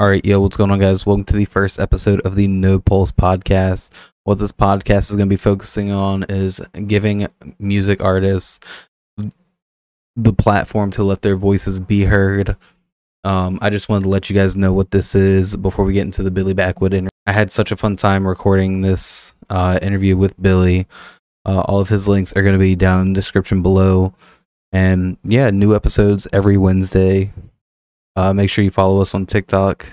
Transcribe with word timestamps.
All 0.00 0.08
right, 0.08 0.24
yo, 0.24 0.40
what's 0.40 0.56
going 0.56 0.70
on, 0.70 0.78
guys? 0.78 1.04
Welcome 1.04 1.24
to 1.24 1.36
the 1.36 1.44
first 1.44 1.80
episode 1.80 2.20
of 2.20 2.36
the 2.36 2.46
No 2.46 2.78
Pulse 2.78 3.10
podcast. 3.10 3.90
What 4.22 4.38
this 4.38 4.52
podcast 4.52 5.10
is 5.10 5.16
going 5.16 5.28
to 5.28 5.32
be 5.32 5.36
focusing 5.36 5.90
on 5.90 6.22
is 6.28 6.60
giving 6.86 7.26
music 7.58 8.00
artists 8.00 8.60
the 10.14 10.32
platform 10.32 10.92
to 10.92 11.02
let 11.02 11.22
their 11.22 11.34
voices 11.34 11.80
be 11.80 12.04
heard. 12.04 12.56
Um, 13.24 13.58
I 13.60 13.70
just 13.70 13.88
wanted 13.88 14.04
to 14.04 14.10
let 14.10 14.30
you 14.30 14.36
guys 14.36 14.56
know 14.56 14.72
what 14.72 14.92
this 14.92 15.16
is 15.16 15.56
before 15.56 15.84
we 15.84 15.94
get 15.94 16.06
into 16.06 16.22
the 16.22 16.30
Billy 16.30 16.54
Backwood 16.54 16.94
interview. 16.94 17.08
I 17.26 17.32
had 17.32 17.50
such 17.50 17.72
a 17.72 17.76
fun 17.76 17.96
time 17.96 18.24
recording 18.24 18.82
this 18.82 19.34
uh, 19.50 19.80
interview 19.82 20.16
with 20.16 20.40
Billy. 20.40 20.86
Uh, 21.44 21.62
all 21.62 21.80
of 21.80 21.88
his 21.88 22.06
links 22.06 22.32
are 22.34 22.42
going 22.42 22.54
to 22.54 22.60
be 22.60 22.76
down 22.76 23.00
in 23.00 23.12
the 23.14 23.18
description 23.18 23.62
below. 23.62 24.14
And 24.70 25.16
yeah, 25.24 25.50
new 25.50 25.74
episodes 25.74 26.28
every 26.32 26.56
Wednesday. 26.56 27.32
Uh, 28.18 28.32
make 28.32 28.50
sure 28.50 28.64
you 28.64 28.70
follow 28.70 29.00
us 29.00 29.14
on 29.14 29.26
TikTok 29.26 29.86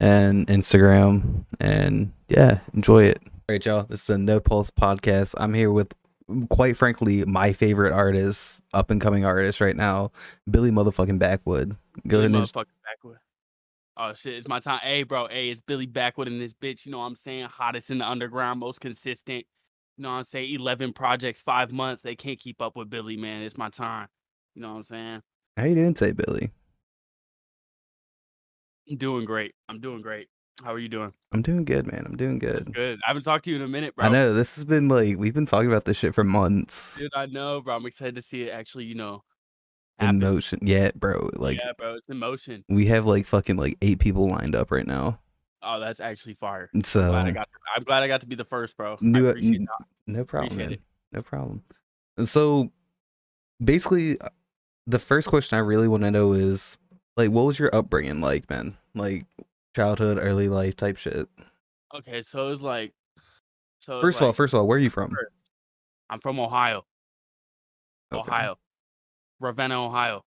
and 0.00 0.46
Instagram. 0.48 1.46
And 1.58 2.12
yeah, 2.28 2.58
enjoy 2.74 3.04
it. 3.04 3.22
All 3.24 3.40
right, 3.48 3.64
y'all. 3.64 3.84
This 3.84 4.02
is 4.02 4.10
a 4.10 4.18
No 4.18 4.38
Pulse 4.38 4.70
podcast. 4.70 5.34
I'm 5.38 5.54
here 5.54 5.72
with, 5.72 5.94
quite 6.50 6.76
frankly, 6.76 7.24
my 7.24 7.54
favorite 7.54 7.94
artist, 7.94 8.60
up 8.74 8.90
and 8.90 9.00
coming 9.00 9.24
artist 9.24 9.62
right 9.62 9.74
now, 9.74 10.12
Billy 10.50 10.70
motherfucking 10.70 11.18
Backwood. 11.18 11.70
Go 11.70 12.18
Billy 12.18 12.26
ahead 12.26 12.34
and 12.36 12.44
motherfucking 12.44 12.66
Backwood. 12.84 13.16
Oh 13.96 14.12
shit, 14.12 14.34
it's 14.34 14.46
my 14.46 14.60
time. 14.60 14.80
Hey, 14.82 15.04
bro. 15.04 15.28
Hey, 15.28 15.48
it's 15.48 15.62
Billy 15.62 15.86
Backwood 15.86 16.28
in 16.28 16.38
this 16.38 16.52
bitch. 16.52 16.84
You 16.84 16.92
know 16.92 16.98
what 16.98 17.06
I'm 17.06 17.16
saying? 17.16 17.46
Hottest 17.50 17.90
in 17.90 17.96
the 17.96 18.06
underground, 18.06 18.60
most 18.60 18.82
consistent. 18.82 19.46
You 19.96 20.02
know 20.02 20.10
what 20.10 20.16
I'm 20.16 20.24
saying? 20.24 20.52
11 20.52 20.92
projects, 20.92 21.40
five 21.40 21.72
months. 21.72 22.02
They 22.02 22.14
can't 22.14 22.38
keep 22.38 22.60
up 22.60 22.76
with 22.76 22.90
Billy, 22.90 23.16
man. 23.16 23.40
It's 23.40 23.56
my 23.56 23.70
time. 23.70 24.08
You 24.54 24.60
know 24.60 24.68
what 24.68 24.76
I'm 24.76 24.84
saying? 24.84 25.22
how 25.56 25.64
you 25.64 25.74
doing 25.76 25.94
today, 25.94 26.12
Billy? 26.12 26.52
I'm 28.90 28.96
doing 28.96 29.24
great. 29.24 29.54
I'm 29.68 29.80
doing 29.80 30.00
great. 30.02 30.28
How 30.64 30.72
are 30.74 30.78
you 30.78 30.88
doing? 30.88 31.12
I'm 31.32 31.42
doing 31.42 31.64
good, 31.64 31.86
man. 31.86 32.04
I'm 32.04 32.16
doing 32.16 32.38
That's 32.40 32.64
good. 32.64 32.74
good. 32.74 32.98
I 33.06 33.10
haven't 33.10 33.22
talked 33.22 33.44
to 33.44 33.50
you 33.50 33.56
in 33.56 33.62
a 33.62 33.68
minute, 33.68 33.94
bro. 33.94 34.06
I 34.06 34.08
know 34.08 34.32
this 34.32 34.56
has 34.56 34.64
been 34.64 34.88
like 34.88 35.16
we've 35.16 35.34
been 35.34 35.46
talking 35.46 35.68
about 35.70 35.84
this 35.84 35.96
shit 35.96 36.14
for 36.14 36.24
months. 36.24 36.96
Dude, 36.96 37.10
I 37.14 37.26
know, 37.26 37.60
bro. 37.60 37.76
I'm 37.76 37.86
excited 37.86 38.16
to 38.16 38.22
see 38.22 38.42
it 38.42 38.50
actually, 38.50 38.84
you 38.84 38.96
know, 38.96 39.22
In 40.00 40.06
happen. 40.06 40.18
motion, 40.20 40.58
yeah, 40.62 40.90
bro. 40.96 41.30
Like 41.34 41.58
yeah, 41.58 41.72
bro. 41.78 41.94
It's 41.94 42.08
in 42.08 42.18
motion. 42.18 42.64
we 42.68 42.86
have 42.86 43.06
like 43.06 43.26
fucking 43.26 43.56
like 43.56 43.76
eight 43.82 44.00
people 44.00 44.26
lined 44.28 44.56
up 44.56 44.72
right 44.72 44.86
now. 44.86 45.20
Oh, 45.62 45.78
that's 45.78 46.00
actually 46.00 46.34
fire. 46.34 46.70
And 46.72 46.80
I'm 46.80 46.84
So 46.84 47.08
glad 47.10 47.26
I 47.26 47.30
got. 47.30 47.48
I'm 47.76 47.82
glad 47.84 48.02
I 48.02 48.08
got 48.08 48.20
to 48.22 48.26
be 48.26 48.34
the 48.36 48.44
first, 48.44 48.76
bro. 48.76 48.92
I 49.00 49.18
appreciate 49.18 49.60
that. 49.60 49.86
no 50.08 50.24
problem, 50.24 50.56
man. 50.56 50.78
No 51.12 51.22
problem. 51.22 51.62
And 52.16 52.28
so 52.28 52.72
basically, 53.62 54.20
uh, 54.20 54.28
the 54.88 54.98
first 54.98 55.28
question 55.28 55.56
I 55.56 55.60
really 55.60 55.86
want 55.88 56.02
to 56.02 56.10
know 56.10 56.32
is 56.32 56.78
like, 57.18 57.30
what 57.30 57.44
was 57.44 57.58
your 57.58 57.74
upbringing 57.74 58.20
like, 58.20 58.48
man? 58.48 58.76
Like 58.94 59.26
childhood, 59.74 60.18
early 60.20 60.48
life 60.48 60.76
type 60.76 60.96
shit. 60.96 61.28
Okay, 61.94 62.22
so 62.22 62.48
it's 62.48 62.62
like, 62.62 62.94
so 63.80 63.96
it's 63.96 64.02
First 64.02 64.20
of 64.20 64.28
all, 64.28 64.32
first 64.32 64.54
of 64.54 64.60
all, 64.60 64.66
where 64.66 64.78
are 64.78 64.80
you 64.80 64.90
from? 64.90 65.14
I'm 66.08 66.20
from 66.20 66.38
Ohio. 66.38 66.84
Okay. 68.12 68.20
Ohio. 68.20 68.56
Ravenna, 69.40 69.84
Ohio. 69.84 70.22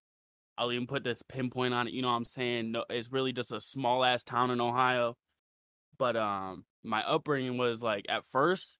I'll 0.58 0.72
even 0.72 0.86
put 0.86 1.04
this 1.04 1.24
pinpoint 1.24 1.74
on 1.74 1.88
it. 1.88 1.94
You 1.94 2.02
know 2.02 2.10
what 2.10 2.16
I'm 2.16 2.26
saying? 2.26 2.72
No, 2.72 2.86
it's 2.90 3.12
really 3.12 3.34
just 3.34 3.52
a 3.52 3.62
small 3.62 4.04
ass 4.04 4.24
town 4.24 4.52
in 4.52 4.62
Ohio. 4.62 5.16
But 5.98 6.16
um 6.16 6.66
my 6.84 7.04
upbringing 7.04 7.58
was 7.58 7.82
like 7.82 8.06
at 8.10 8.26
first 8.26 8.78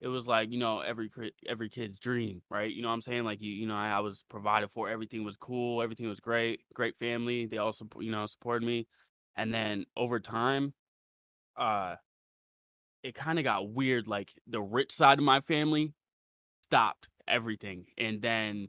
it 0.00 0.08
was 0.08 0.26
like, 0.26 0.50
you 0.50 0.58
know, 0.58 0.80
every 0.80 1.10
every 1.46 1.68
kid's 1.68 1.98
dream, 1.98 2.42
right? 2.50 2.72
You 2.72 2.82
know 2.82 2.88
what 2.88 2.94
I'm 2.94 3.02
saying? 3.02 3.24
Like 3.24 3.40
you 3.42 3.52
you 3.52 3.66
know, 3.66 3.76
I, 3.76 3.90
I 3.90 4.00
was 4.00 4.24
provided 4.28 4.68
for, 4.70 4.88
everything 4.88 5.24
was 5.24 5.36
cool, 5.36 5.82
everything 5.82 6.08
was 6.08 6.20
great, 6.20 6.62
great 6.74 6.96
family. 6.96 7.46
They 7.46 7.58
also, 7.58 7.86
you 8.00 8.10
know, 8.10 8.26
supported 8.26 8.66
me. 8.66 8.88
And 9.36 9.52
then 9.54 9.86
over 9.96 10.20
time 10.20 10.74
uh 11.56 11.96
it 13.02 13.14
kind 13.14 13.38
of 13.38 13.44
got 13.44 13.70
weird 13.70 14.06
like 14.06 14.34
the 14.46 14.60
rich 14.60 14.92
side 14.92 15.18
of 15.18 15.24
my 15.24 15.40
family 15.40 15.94
stopped 16.64 17.08
everything 17.28 17.86
and 17.98 18.22
then 18.22 18.68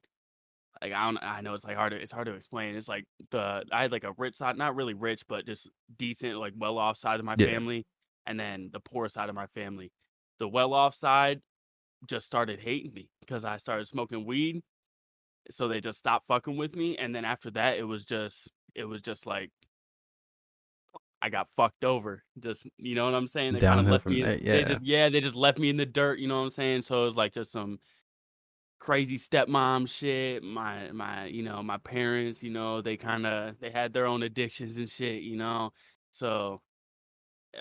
like 0.81 0.93
I 0.93 1.05
don't 1.05 1.17
I 1.23 1.41
know 1.41 1.53
it's 1.53 1.65
like 1.65 1.77
hard 1.77 1.91
to 1.93 2.01
it's 2.01 2.11
hard 2.11 2.27
to 2.27 2.33
explain. 2.35 2.75
It's 2.75 2.87
like 2.89 3.05
the 3.31 3.63
I 3.71 3.83
had 3.83 3.91
like 3.91 4.03
a 4.05 4.13
rich 4.17 4.35
side, 4.37 4.57
not 4.57 4.75
really 4.75 4.93
rich, 4.95 5.27
but 5.27 5.45
just 5.45 5.69
decent, 5.97 6.37
like 6.39 6.53
well 6.57 6.77
off 6.79 6.97
side 6.97 7.19
of 7.19 7.25
my 7.25 7.35
Yeah. 7.35 7.59
family, 7.59 7.85
and 8.27 8.39
then 8.39 8.69
the 8.73 8.79
poor 8.81 9.09
side 9.09 9.29
of 9.29 9.35
my 9.35 9.47
family. 9.47 9.91
The 10.41 10.47
well 10.47 10.73
off 10.73 10.95
side 10.95 11.39
just 12.07 12.25
started 12.25 12.59
hating 12.59 12.95
me 12.95 13.09
because 13.19 13.45
I 13.45 13.57
started 13.57 13.87
smoking 13.87 14.25
weed. 14.25 14.63
So 15.51 15.67
they 15.67 15.81
just 15.81 15.99
stopped 15.99 16.25
fucking 16.25 16.57
with 16.57 16.75
me. 16.75 16.97
And 16.97 17.13
then 17.13 17.25
after 17.25 17.51
that 17.51 17.77
it 17.77 17.83
was 17.83 18.05
just 18.05 18.51
it 18.73 18.85
was 18.85 19.03
just 19.03 19.27
like 19.27 19.51
I 21.21 21.29
got 21.29 21.47
fucked 21.55 21.83
over. 21.83 22.23
Just 22.39 22.65
you 22.79 22.95
know 22.95 23.05
what 23.05 23.13
I'm 23.13 23.27
saying? 23.27 23.53
They 23.53 23.59
kind 23.59 23.81
of 23.81 23.85
left 23.85 24.07
me 24.07 24.21
in- 24.21 24.25
there, 24.25 24.37
they 24.37 24.61
yeah. 24.61 24.65
just 24.65 24.83
yeah, 24.83 25.09
they 25.09 25.21
just 25.21 25.35
left 25.35 25.59
me 25.59 25.69
in 25.69 25.77
the 25.77 25.85
dirt, 25.85 26.17
you 26.17 26.27
know 26.27 26.39
what 26.39 26.45
I'm 26.45 26.49
saying? 26.49 26.81
So 26.81 27.03
it 27.03 27.05
was 27.05 27.15
like 27.15 27.33
just 27.33 27.51
some 27.51 27.77
crazy 28.79 29.19
stepmom 29.19 29.87
shit 29.87 30.41
my 30.41 30.91
my 30.91 31.25
you 31.25 31.43
know 31.43 31.61
my 31.61 31.77
parents 31.77 32.41
you 32.41 32.49
know 32.49 32.81
they 32.81 32.97
kind 32.97 33.27
of 33.27 33.53
they 33.59 33.69
had 33.69 33.93
their 33.93 34.07
own 34.07 34.23
addictions 34.23 34.75
and 34.77 34.89
shit 34.89 35.21
you 35.21 35.35
know 35.35 35.71
so 36.09 36.59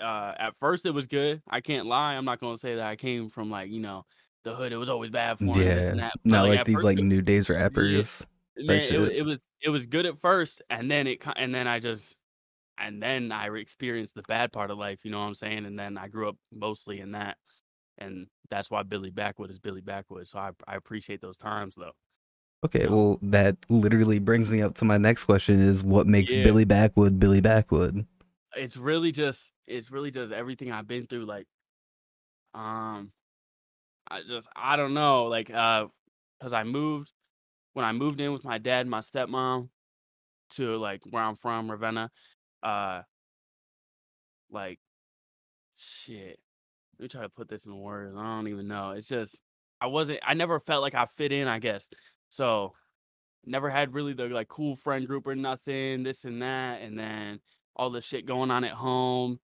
uh 0.01 0.33
at 0.37 0.55
first 0.55 0.85
it 0.85 0.93
was 0.93 1.07
good 1.07 1.41
i 1.49 1.59
can't 1.59 1.85
lie 1.85 2.15
i'm 2.15 2.25
not 2.25 2.39
gonna 2.39 2.57
say 2.57 2.75
that 2.75 2.85
i 2.85 2.95
came 2.95 3.29
from 3.29 3.49
like 3.49 3.69
you 3.69 3.79
know 3.79 4.05
the 4.43 4.55
hood 4.55 4.71
it 4.71 4.77
was 4.77 4.89
always 4.89 5.09
bad 5.09 5.37
for 5.37 5.45
this 5.45 5.65
Yeah, 5.65 5.91
and 5.91 5.99
that 5.99 6.13
but, 6.23 6.31
not 6.31 6.47
like 6.47 6.59
at 6.59 6.65
these 6.65 6.75
first 6.75 6.85
like 6.85 6.97
new 6.97 7.21
days 7.21 7.49
rappers. 7.49 8.25
man, 8.57 8.81
it, 8.81 9.17
it 9.17 9.25
was 9.25 9.43
it 9.61 9.69
was 9.69 9.85
good 9.85 10.05
at 10.05 10.17
first 10.17 10.61
and 10.69 10.89
then 10.89 11.07
it 11.07 11.23
and 11.35 11.53
then 11.53 11.67
i 11.67 11.79
just 11.79 12.15
and 12.77 13.01
then 13.01 13.31
i 13.31 13.47
experienced 13.47 14.15
the 14.15 14.23
bad 14.23 14.51
part 14.51 14.71
of 14.71 14.77
life 14.77 14.99
you 15.03 15.11
know 15.11 15.19
what 15.19 15.25
i'm 15.25 15.35
saying 15.35 15.65
and 15.65 15.77
then 15.77 15.97
i 15.97 16.07
grew 16.07 16.27
up 16.27 16.37
mostly 16.53 16.99
in 16.99 17.11
that 17.11 17.37
and 17.97 18.27
that's 18.49 18.71
why 18.71 18.83
billy 18.83 19.09
backwood 19.09 19.49
is 19.49 19.59
billy 19.59 19.81
backwood 19.81 20.27
so 20.27 20.39
i, 20.39 20.49
I 20.67 20.75
appreciate 20.75 21.21
those 21.21 21.37
times 21.37 21.75
though 21.75 21.93
Okay, 22.63 22.87
well, 22.87 23.17
that 23.23 23.57
literally 23.69 24.19
brings 24.19 24.51
me 24.51 24.61
up 24.61 24.75
to 24.75 24.85
my 24.85 24.99
next 24.99 25.25
question: 25.25 25.59
is 25.59 25.83
what 25.83 26.05
makes 26.05 26.31
Yeah. 26.31 26.43
Billy 26.43 26.63
Backwood 26.63 27.19
Billy 27.19 27.41
Backwood? 27.41 28.05
It's 28.55 28.77
really 28.77 29.11
just 29.11 29.53
it's 29.67 29.91
really 29.91 30.11
just 30.11 30.31
everything 30.31 30.71
I've 30.71 30.87
been 30.87 31.07
through. 31.07 31.25
Like, 31.25 31.47
um, 32.53 33.11
I 34.09 34.21
just 34.27 34.47
I 34.55 34.75
don't 34.75 34.93
know, 34.93 35.25
like, 35.25 35.49
uh, 35.49 35.87
because 36.39 36.53
I 36.53 36.63
moved 36.63 37.11
when 37.73 37.85
I 37.85 37.91
moved 37.91 38.19
in 38.19 38.33
with 38.33 38.43
my 38.43 38.57
dad 38.57 38.87
my 38.87 38.99
stepmom 38.99 39.69
to 40.51 40.77
like 40.77 41.01
where 41.09 41.23
I'm 41.23 41.35
from, 41.35 41.71
Ravenna. 41.71 42.09
Uh, 42.61 43.01
like, 44.51 44.79
shit. 45.75 46.39
Let 46.99 47.03
me 47.03 47.07
try 47.07 47.21
to 47.21 47.29
put 47.29 47.49
this 47.49 47.65
in 47.65 47.75
words. 47.79 48.15
I 48.15 48.23
don't 48.23 48.47
even 48.47 48.67
know. 48.67 48.91
It's 48.91 49.07
just 49.07 49.41
I 49.79 49.87
wasn't. 49.87 50.19
I 50.23 50.33
never 50.33 50.59
felt 50.59 50.83
like 50.83 50.95
I 50.95 51.05
fit 51.05 51.31
in. 51.31 51.47
I 51.47 51.59
guess 51.59 51.89
so. 52.29 52.73
Never 53.43 53.71
had 53.71 53.95
really 53.95 54.13
the 54.13 54.27
like 54.27 54.49
cool 54.49 54.75
friend 54.75 55.07
group 55.07 55.25
or 55.25 55.35
nothing. 55.35 56.03
This 56.03 56.25
and 56.25 56.41
that, 56.43 56.81
and 56.81 56.99
then 56.99 57.39
all 57.75 57.89
the 57.89 58.01
shit 58.01 58.25
going 58.25 58.51
on 58.51 58.63
at 58.63 58.73
home 58.73 59.39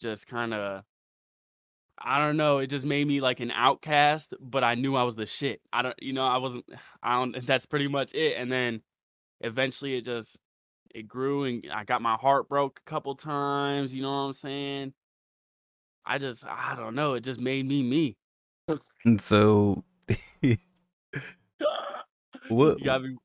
just 0.00 0.26
kind 0.26 0.52
of 0.52 0.82
I 1.98 2.18
don't 2.18 2.36
know, 2.36 2.58
it 2.58 2.66
just 2.66 2.84
made 2.84 3.06
me 3.06 3.20
like 3.20 3.40
an 3.40 3.50
outcast, 3.50 4.34
but 4.38 4.62
I 4.62 4.74
knew 4.74 4.96
I 4.96 5.02
was 5.04 5.14
the 5.14 5.24
shit. 5.24 5.62
I 5.72 5.80
don't 5.82 5.94
you 6.02 6.12
know, 6.12 6.26
I 6.26 6.36
wasn't 6.36 6.66
I 7.02 7.14
don't 7.14 7.46
that's 7.46 7.66
pretty 7.66 7.88
much 7.88 8.12
it. 8.14 8.36
And 8.36 8.50
then 8.50 8.82
eventually 9.40 9.96
it 9.96 10.04
just 10.04 10.38
it 10.94 11.08
grew 11.08 11.44
and 11.44 11.66
I 11.72 11.84
got 11.84 12.02
my 12.02 12.14
heart 12.14 12.48
broke 12.48 12.80
a 12.84 12.90
couple 12.90 13.14
times, 13.14 13.94
you 13.94 14.02
know 14.02 14.10
what 14.10 14.28
I'm 14.28 14.34
saying? 14.34 14.92
I 16.04 16.18
just 16.18 16.44
I 16.46 16.74
don't 16.76 16.94
know, 16.94 17.14
it 17.14 17.20
just 17.20 17.40
made 17.40 17.66
me 17.66 17.82
me. 17.82 18.16
And 19.04 19.20
so, 19.20 19.84
what? 22.48 22.78
You 22.78 22.84
gotta 22.84 23.04
be 23.04 23.16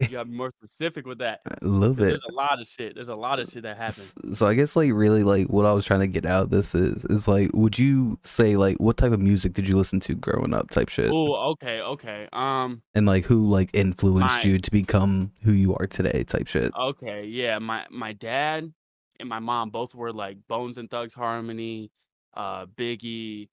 you 0.00 0.08
gotta 0.08 0.28
be 0.28 0.36
more 0.36 0.52
specific 0.62 1.06
with 1.06 1.18
that. 1.18 1.40
I 1.46 1.56
love 1.62 1.98
it. 2.00 2.04
There's 2.04 2.22
a 2.28 2.32
lot 2.32 2.60
of 2.60 2.66
shit. 2.68 2.94
There's 2.94 3.08
a 3.08 3.16
lot 3.16 3.40
of 3.40 3.48
shit 3.48 3.64
that 3.64 3.76
happens. 3.76 4.14
So 4.34 4.46
I 4.46 4.54
guess 4.54 4.76
like 4.76 4.92
really 4.92 5.22
like 5.24 5.48
what 5.48 5.66
I 5.66 5.72
was 5.72 5.84
trying 5.84 6.00
to 6.00 6.06
get 6.06 6.24
out 6.24 6.44
of 6.44 6.50
this 6.50 6.74
is 6.74 7.04
is 7.06 7.26
like 7.26 7.50
would 7.52 7.78
you 7.78 8.18
say 8.24 8.56
like 8.56 8.76
what 8.78 8.96
type 8.96 9.12
of 9.12 9.20
music 9.20 9.54
did 9.54 9.66
you 9.68 9.76
listen 9.76 9.98
to 10.00 10.14
growing 10.14 10.54
up 10.54 10.70
type 10.70 10.88
shit 10.88 11.10
Oh, 11.12 11.34
okay, 11.52 11.80
okay. 11.80 12.28
Um 12.32 12.82
and 12.94 13.06
like 13.06 13.24
who 13.24 13.48
like 13.48 13.70
influenced 13.72 14.44
My- 14.44 14.50
you 14.50 14.58
to 14.58 14.70
become 14.70 15.32
who 15.42 15.52
you 15.52 15.74
are 15.74 15.86
today 15.86 16.22
type 16.24 16.46
shit. 16.46 16.72
Okay, 16.76 17.24
yeah, 17.24 17.58
my 17.58 17.84
my 17.90 18.12
dad 18.12 18.72
and 19.18 19.28
my 19.28 19.40
mom 19.40 19.70
both 19.70 19.94
were 19.96 20.12
like 20.12 20.36
Bones 20.48 20.78
and 20.78 20.88
Thugs 20.88 21.14
Harmony, 21.14 21.90
uh 22.34 22.66
Biggie. 22.66 23.48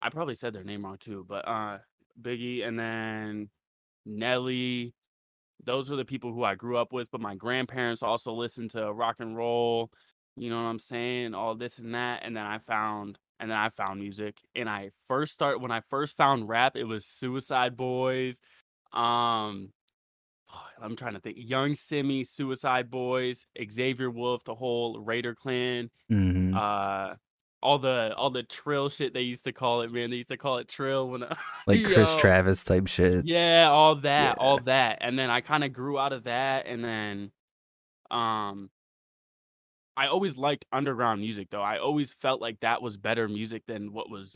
I 0.00 0.10
probably 0.10 0.36
said 0.36 0.52
their 0.52 0.64
name 0.64 0.84
wrong 0.84 0.96
too, 0.98 1.26
but 1.28 1.46
uh 1.48 1.78
Biggie 2.22 2.64
and 2.66 2.78
then 2.78 3.48
Nelly. 4.06 4.94
Those 5.64 5.90
are 5.90 5.96
the 5.96 6.04
people 6.04 6.32
who 6.32 6.44
I 6.44 6.54
grew 6.54 6.76
up 6.76 6.92
with, 6.92 7.10
but 7.10 7.20
my 7.20 7.34
grandparents 7.34 8.02
also 8.02 8.32
listened 8.32 8.70
to 8.72 8.92
rock 8.92 9.16
and 9.20 9.36
roll, 9.36 9.90
you 10.36 10.48
know 10.50 10.56
what 10.56 10.68
I'm 10.68 10.78
saying? 10.78 11.34
All 11.34 11.54
this 11.54 11.78
and 11.78 11.94
that 11.94 12.22
and 12.24 12.36
then 12.36 12.46
I 12.46 12.58
found 12.58 13.18
and 13.38 13.50
then 13.50 13.58
I 13.58 13.68
found 13.70 14.00
music 14.00 14.36
and 14.54 14.68
I 14.68 14.90
first 15.08 15.32
start 15.32 15.60
when 15.60 15.70
I 15.70 15.80
first 15.80 16.16
found 16.16 16.48
rap, 16.48 16.76
it 16.76 16.84
was 16.84 17.06
Suicide 17.06 17.76
Boys, 17.76 18.40
um 18.92 19.72
I'm 20.82 20.96
trying 20.96 21.14
to 21.14 21.20
think. 21.20 21.36
Yung 21.38 21.74
Simmie, 21.74 22.24
Suicide 22.24 22.90
Boys, 22.90 23.44
Xavier 23.70 24.10
Wulf, 24.10 24.44
the 24.44 24.54
whole 24.54 25.00
Raider 25.00 25.34
Klan, 25.34 25.90
hmm 26.08 26.54
uh 26.54 27.14
all 27.62 27.78
the 27.78 28.14
all 28.16 28.30
the 28.30 28.42
trill 28.42 28.88
shit 28.88 29.12
they 29.12 29.20
used 29.22 29.44
to 29.44 29.52
call 29.52 29.82
it, 29.82 29.92
man. 29.92 30.10
They 30.10 30.16
used 30.16 30.30
to 30.30 30.36
call 30.36 30.58
it 30.58 30.68
trill 30.68 31.08
when 31.10 31.22
I, 31.24 31.36
Like 31.66 31.84
Chris 31.84 32.12
yo. 32.12 32.18
Travis 32.18 32.62
type 32.64 32.86
shit. 32.86 33.26
Yeah, 33.26 33.68
all 33.70 33.96
that, 33.96 34.36
Yeah. 34.38 34.44
all 34.44 34.58
that. 34.60 34.98
And 35.02 35.18
then 35.18 35.30
I 35.30 35.40
kind 35.42 35.62
of 35.64 35.72
grew 35.72 35.98
out 35.98 36.12
of 36.12 36.24
that 36.24 36.66
and 36.66 36.82
then 36.84 37.30
um 38.10 38.70
I 39.96 40.06
always 40.06 40.36
liked 40.38 40.64
underground 40.72 41.20
music 41.20 41.48
though. 41.50 41.60
I 41.62 41.78
always 41.78 42.14
felt 42.14 42.40
like 42.40 42.60
that 42.60 42.80
was 42.80 42.96
better 42.96 43.28
music 43.28 43.64
than 43.66 43.92
what 43.92 44.08
was 44.10 44.34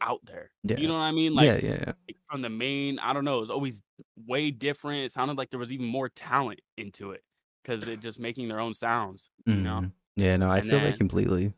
out 0.00 0.20
there. 0.24 0.52
Yeah. 0.62 0.76
You 0.76 0.86
know 0.86 0.94
what 0.94 1.00
I 1.00 1.10
mean? 1.10 1.34
Like, 1.34 1.46
yeah, 1.46 1.56
yeah, 1.56 1.70
yeah. 1.80 1.92
like, 2.06 2.16
from 2.30 2.42
the 2.42 2.48
main, 2.50 3.00
I 3.00 3.12
don't 3.12 3.24
know, 3.24 3.38
it 3.38 3.40
was 3.40 3.50
always 3.50 3.82
way 4.28 4.52
different. 4.52 5.04
It 5.06 5.10
sounded 5.10 5.36
like 5.36 5.50
there 5.50 5.58
was 5.58 5.72
even 5.72 5.86
more 5.86 6.08
talent 6.08 6.60
into 6.76 7.10
it 7.10 7.24
because 7.64 7.80
they're 7.82 7.96
just 7.96 8.20
making 8.20 8.46
their 8.46 8.60
own 8.60 8.74
sounds, 8.74 9.28
you 9.44 9.56
know? 9.56 9.80
Mhm. 9.80 9.92
Yeah, 10.14 10.36
no, 10.36 10.48
I 10.50 10.58
And 10.58 10.68
feel 10.68 10.78
then- 10.78 10.90
that 10.92 10.98
completely. 10.98 11.52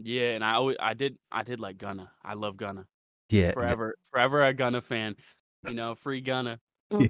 Yeah, 0.00 0.30
and 0.30 0.44
I 0.44 0.54
always 0.54 0.76
I 0.80 0.94
did 0.94 1.18
I 1.30 1.42
did 1.42 1.60
like 1.60 1.78
Gunna. 1.78 2.10
I 2.24 2.34
love 2.34 2.56
Gunna. 2.56 2.86
Yeah. 3.30 3.52
Forever 3.52 3.96
forever 4.10 4.42
a 4.42 4.54
Gunna 4.54 4.80
fan. 4.80 5.16
You 5.66 5.74
know, 5.74 5.94
free 5.94 6.20
Gunna. 6.20 6.60
But 6.90 7.02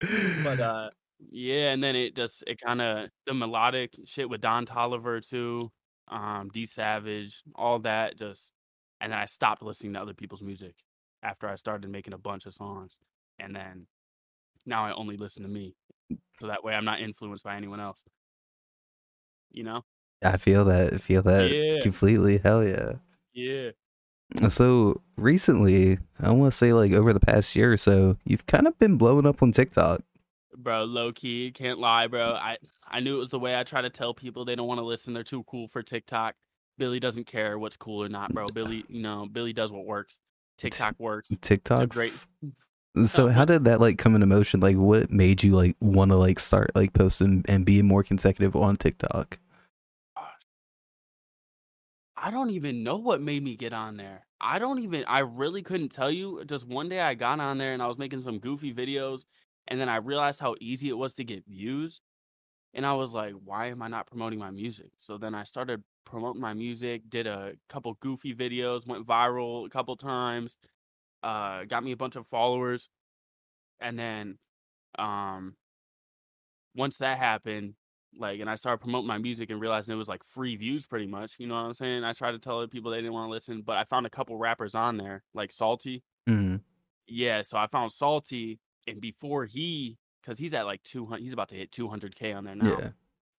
uh 0.60 0.90
yeah, 1.30 1.72
and 1.72 1.82
then 1.82 1.96
it 1.96 2.14
just 2.14 2.44
it 2.46 2.60
kind 2.60 2.80
of 2.80 3.08
the 3.26 3.34
melodic 3.34 3.94
shit 4.04 4.28
with 4.28 4.40
Don 4.40 4.66
Toliver 4.66 5.26
too, 5.26 5.72
um, 6.08 6.50
D 6.52 6.64
Savage, 6.66 7.42
all 7.54 7.78
that 7.80 8.18
just 8.18 8.52
and 9.00 9.12
then 9.12 9.18
I 9.18 9.26
stopped 9.26 9.62
listening 9.62 9.94
to 9.94 10.00
other 10.00 10.14
people's 10.14 10.42
music 10.42 10.74
after 11.22 11.48
I 11.48 11.56
started 11.56 11.90
making 11.90 12.12
a 12.12 12.18
bunch 12.18 12.46
of 12.46 12.54
songs. 12.54 12.96
And 13.38 13.54
then 13.54 13.86
now 14.66 14.84
I 14.84 14.92
only 14.94 15.16
listen 15.16 15.42
to 15.42 15.48
me. 15.48 15.74
So 16.40 16.46
that 16.46 16.62
way 16.62 16.74
I'm 16.74 16.84
not 16.84 17.00
influenced 17.00 17.44
by 17.44 17.56
anyone 17.56 17.80
else. 17.80 18.02
You 19.50 19.64
know? 19.64 19.84
I 20.22 20.36
feel 20.36 20.64
that. 20.66 20.94
I 20.94 20.98
feel 20.98 21.22
that 21.22 21.50
Yeah. 21.50 21.80
completely. 21.80 22.38
Hell 22.38 22.64
yeah. 22.66 22.92
Yeah. 23.32 23.70
So 24.48 25.02
recently, 25.16 25.98
I 26.20 26.30
want 26.30 26.52
to 26.52 26.56
say 26.56 26.72
like 26.72 26.92
over 26.92 27.12
the 27.12 27.20
past 27.20 27.54
year 27.54 27.72
or 27.72 27.76
so, 27.76 28.16
you've 28.24 28.46
kind 28.46 28.66
of 28.66 28.78
been 28.78 28.96
blowing 28.96 29.26
up 29.26 29.42
on 29.42 29.52
TikTok. 29.52 30.02
Bro, 30.56 30.84
low 30.84 31.12
key, 31.12 31.50
can't 31.52 31.78
lie, 31.78 32.06
bro. 32.06 32.32
I 32.32 32.56
I 32.88 33.00
knew 33.00 33.16
it 33.16 33.20
was 33.20 33.30
the 33.30 33.38
way 33.38 33.58
I 33.58 33.64
try 33.64 33.82
to 33.82 33.90
tell 33.90 34.14
people 34.14 34.44
they 34.44 34.54
don't 34.54 34.66
want 34.68 34.78
to 34.78 34.84
listen. 34.84 35.14
They're 35.14 35.22
too 35.24 35.44
cool 35.44 35.68
for 35.68 35.82
TikTok. 35.82 36.34
Billy 36.78 37.00
doesn't 37.00 37.26
care 37.26 37.58
what's 37.58 37.76
cool 37.76 38.02
or 38.02 38.08
not, 38.08 38.32
bro. 38.32 38.46
Billy, 38.52 38.84
you 38.88 39.02
know, 39.02 39.26
Billy 39.30 39.52
does 39.52 39.70
what 39.70 39.84
works. 39.84 40.18
TikTok 40.58 40.94
works. 40.98 41.28
TikToks. 41.30 41.88
great- 41.88 42.26
So 43.06 43.28
how 43.28 43.44
did 43.44 43.64
that 43.64 43.80
like 43.80 43.98
come 43.98 44.14
into 44.14 44.26
motion? 44.26 44.60
Like, 44.60 44.76
what 44.76 45.10
made 45.10 45.42
you 45.42 45.52
like 45.56 45.76
want 45.80 46.10
to 46.12 46.16
like 46.16 46.38
start 46.40 46.70
like 46.74 46.92
posting 46.92 47.44
and 47.48 47.64
being 47.66 47.86
more 47.86 48.02
consecutive 48.04 48.54
on 48.56 48.76
TikTok? 48.76 49.38
I 52.24 52.30
don't 52.30 52.48
even 52.48 52.82
know 52.82 52.96
what 52.96 53.20
made 53.20 53.42
me 53.44 53.54
get 53.54 53.74
on 53.74 53.98
there. 53.98 54.24
I 54.40 54.58
don't 54.58 54.78
even 54.78 55.04
I 55.06 55.18
really 55.18 55.60
couldn't 55.60 55.90
tell 55.90 56.10
you. 56.10 56.42
Just 56.46 56.66
one 56.66 56.88
day 56.88 57.00
I 57.00 57.12
got 57.12 57.38
on 57.38 57.58
there 57.58 57.74
and 57.74 57.82
I 57.82 57.86
was 57.86 57.98
making 57.98 58.22
some 58.22 58.38
goofy 58.38 58.72
videos 58.72 59.26
and 59.68 59.78
then 59.78 59.90
I 59.90 59.96
realized 59.96 60.40
how 60.40 60.54
easy 60.58 60.88
it 60.88 60.96
was 60.96 61.12
to 61.14 61.24
get 61.24 61.44
views. 61.46 62.00
And 62.72 62.86
I 62.86 62.94
was 62.94 63.12
like, 63.12 63.34
why 63.44 63.66
am 63.66 63.82
I 63.82 63.88
not 63.88 64.06
promoting 64.06 64.38
my 64.38 64.50
music? 64.50 64.92
So 64.96 65.18
then 65.18 65.34
I 65.34 65.44
started 65.44 65.82
promoting 66.06 66.40
my 66.40 66.54
music, 66.54 67.02
did 67.10 67.26
a 67.26 67.56
couple 67.68 67.92
goofy 68.00 68.34
videos, 68.34 68.86
went 68.86 69.06
viral 69.06 69.66
a 69.66 69.68
couple 69.68 69.94
times, 69.94 70.58
uh 71.22 71.64
got 71.64 71.84
me 71.84 71.92
a 71.92 71.96
bunch 71.96 72.16
of 72.16 72.26
followers. 72.26 72.88
And 73.80 73.98
then 73.98 74.38
um 74.98 75.56
once 76.74 76.96
that 76.98 77.18
happened, 77.18 77.74
like 78.18 78.40
and 78.40 78.48
I 78.48 78.54
started 78.54 78.78
promoting 78.78 79.08
my 79.08 79.18
music 79.18 79.50
and 79.50 79.60
realizing 79.60 79.94
it 79.94 79.98
was 79.98 80.08
like 80.08 80.24
free 80.24 80.56
views 80.56 80.86
pretty 80.86 81.06
much. 81.06 81.34
You 81.38 81.46
know 81.46 81.54
what 81.54 81.60
I'm 81.62 81.74
saying? 81.74 82.04
I 82.04 82.12
tried 82.12 82.32
to 82.32 82.38
tell 82.38 82.58
other 82.58 82.68
people 82.68 82.90
they 82.90 82.98
didn't 82.98 83.12
want 83.12 83.28
to 83.28 83.30
listen, 83.30 83.62
but 83.62 83.76
I 83.76 83.84
found 83.84 84.06
a 84.06 84.10
couple 84.10 84.36
rappers 84.36 84.74
on 84.74 84.96
there, 84.96 85.22
like 85.34 85.52
Salty. 85.52 86.02
Mm. 86.28 86.60
Yeah, 87.06 87.42
so 87.42 87.58
I 87.58 87.66
found 87.66 87.92
Salty, 87.92 88.60
and 88.86 89.00
before 89.00 89.44
he, 89.44 89.98
because 90.22 90.38
he's 90.38 90.54
at 90.54 90.66
like 90.66 90.82
200, 90.84 91.20
he's 91.20 91.32
about 91.32 91.48
to 91.50 91.54
hit 91.54 91.70
200k 91.70 92.34
on 92.34 92.44
there 92.44 92.54
now. 92.54 92.78
Yeah. 92.78 92.88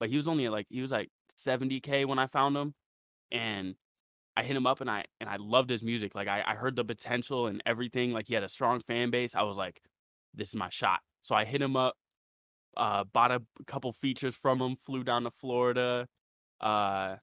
But 0.01 0.11
he 0.11 0.17
was 0.17 0.29
only 0.29 0.47
at 0.47 0.53
like 0.53 0.67
he 0.69 0.81
was 0.81 0.93
like 0.93 1.11
70k 1.39 2.07
when 2.07 2.19
I 2.19 2.27
found 2.27 2.57
him, 2.57 2.75
and 3.31 3.75
I 4.37 4.43
hit 4.43 4.57
him 4.57 4.67
up 4.67 4.81
and 4.81 4.91
I 4.91 5.05
and 5.21 5.29
I 5.31 5.37
loved 5.37 5.71
his 5.71 5.83
music. 5.83 6.15
Like 6.15 6.29
I, 6.29 6.43
I 6.47 6.55
heard 6.55 6.77
the 6.77 6.85
potential 6.85 7.47
and 7.47 7.63
everything. 7.65 8.13
Like 8.13 8.27
he 8.29 8.35
had 8.35 8.43
a 8.43 8.49
strong 8.49 8.81
fan 8.81 9.11
base. 9.11 9.35
I 9.35 9.43
was 9.43 9.57
like, 9.57 9.81
this 10.35 10.49
is 10.49 10.57
my 10.57 10.69
shot. 10.69 11.01
So 11.21 11.35
I 11.35 11.45
hit 11.45 11.63
him 11.63 11.77
up, 11.77 11.97
uh, 12.77 13.05
bought 13.05 13.33
a 13.33 13.43
couple 13.67 13.93
features 13.93 14.37
from 14.37 14.61
him, 14.61 14.77
flew 14.77 15.05
down 15.05 15.25
to 15.25 15.31
Florida, 15.31 16.09
uh, 16.61 17.17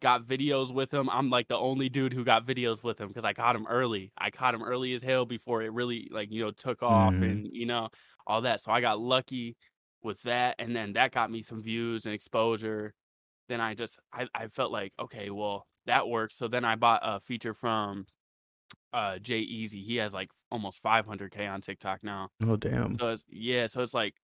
got 0.00 0.22
videos 0.24 0.72
with 0.74 0.92
him. 0.92 1.08
I'm 1.10 1.30
like 1.30 1.48
the 1.48 1.58
only 1.58 1.88
dude 1.88 2.12
who 2.12 2.24
got 2.24 2.46
videos 2.46 2.82
with 2.82 3.00
him 3.00 3.08
because 3.08 3.24
I 3.24 3.32
caught 3.34 3.56
him 3.56 3.66
early. 3.68 4.12
I 4.18 4.30
caught 4.30 4.54
him 4.54 4.62
early 4.62 4.94
as 4.94 5.02
hell 5.02 5.26
before 5.26 5.62
it 5.62 5.72
really 5.72 6.08
like 6.12 6.30
you 6.32 6.42
know 6.44 6.50
took 6.50 6.82
off 6.82 7.14
Mhm. 7.14 7.22
and 7.22 7.48
you 7.52 7.66
know 7.66 7.90
all 8.26 8.42
that. 8.42 8.60
So 8.60 8.72
I 8.72 8.80
got 8.80 9.00
lucky 9.00 9.56
with 10.02 10.22
that, 10.22 10.56
and 10.58 10.74
then 10.74 10.94
that 10.94 11.12
got 11.12 11.30
me 11.30 11.42
some 11.42 11.62
views 11.62 12.06
and 12.06 12.14
exposure. 12.14 12.94
Then 13.48 13.60
I 13.60 13.74
just 13.74 13.98
I, 14.12 14.28
I 14.34 14.48
felt 14.48 14.72
like 14.72 14.92
okay, 15.00 15.30
well 15.30 15.66
that 15.86 16.08
works. 16.08 16.36
So 16.36 16.48
then 16.48 16.64
I 16.64 16.76
bought 16.76 17.00
a 17.04 17.20
feature 17.20 17.54
from 17.54 18.06
uh 18.92 19.18
Jay 19.18 19.40
Easy. 19.40 19.82
He 19.82 19.96
has 19.96 20.12
like 20.14 20.30
almost 20.50 20.82
500k 20.82 21.46
on 21.46 21.60
TikTok 21.60 22.02
now. 22.02 22.30
Oh 22.42 22.56
damn. 22.56 22.98
So 22.98 23.10
it's 23.10 23.24
yeah, 23.28 23.66
so 23.66 23.82
it's 23.82 23.94
like 23.94 24.14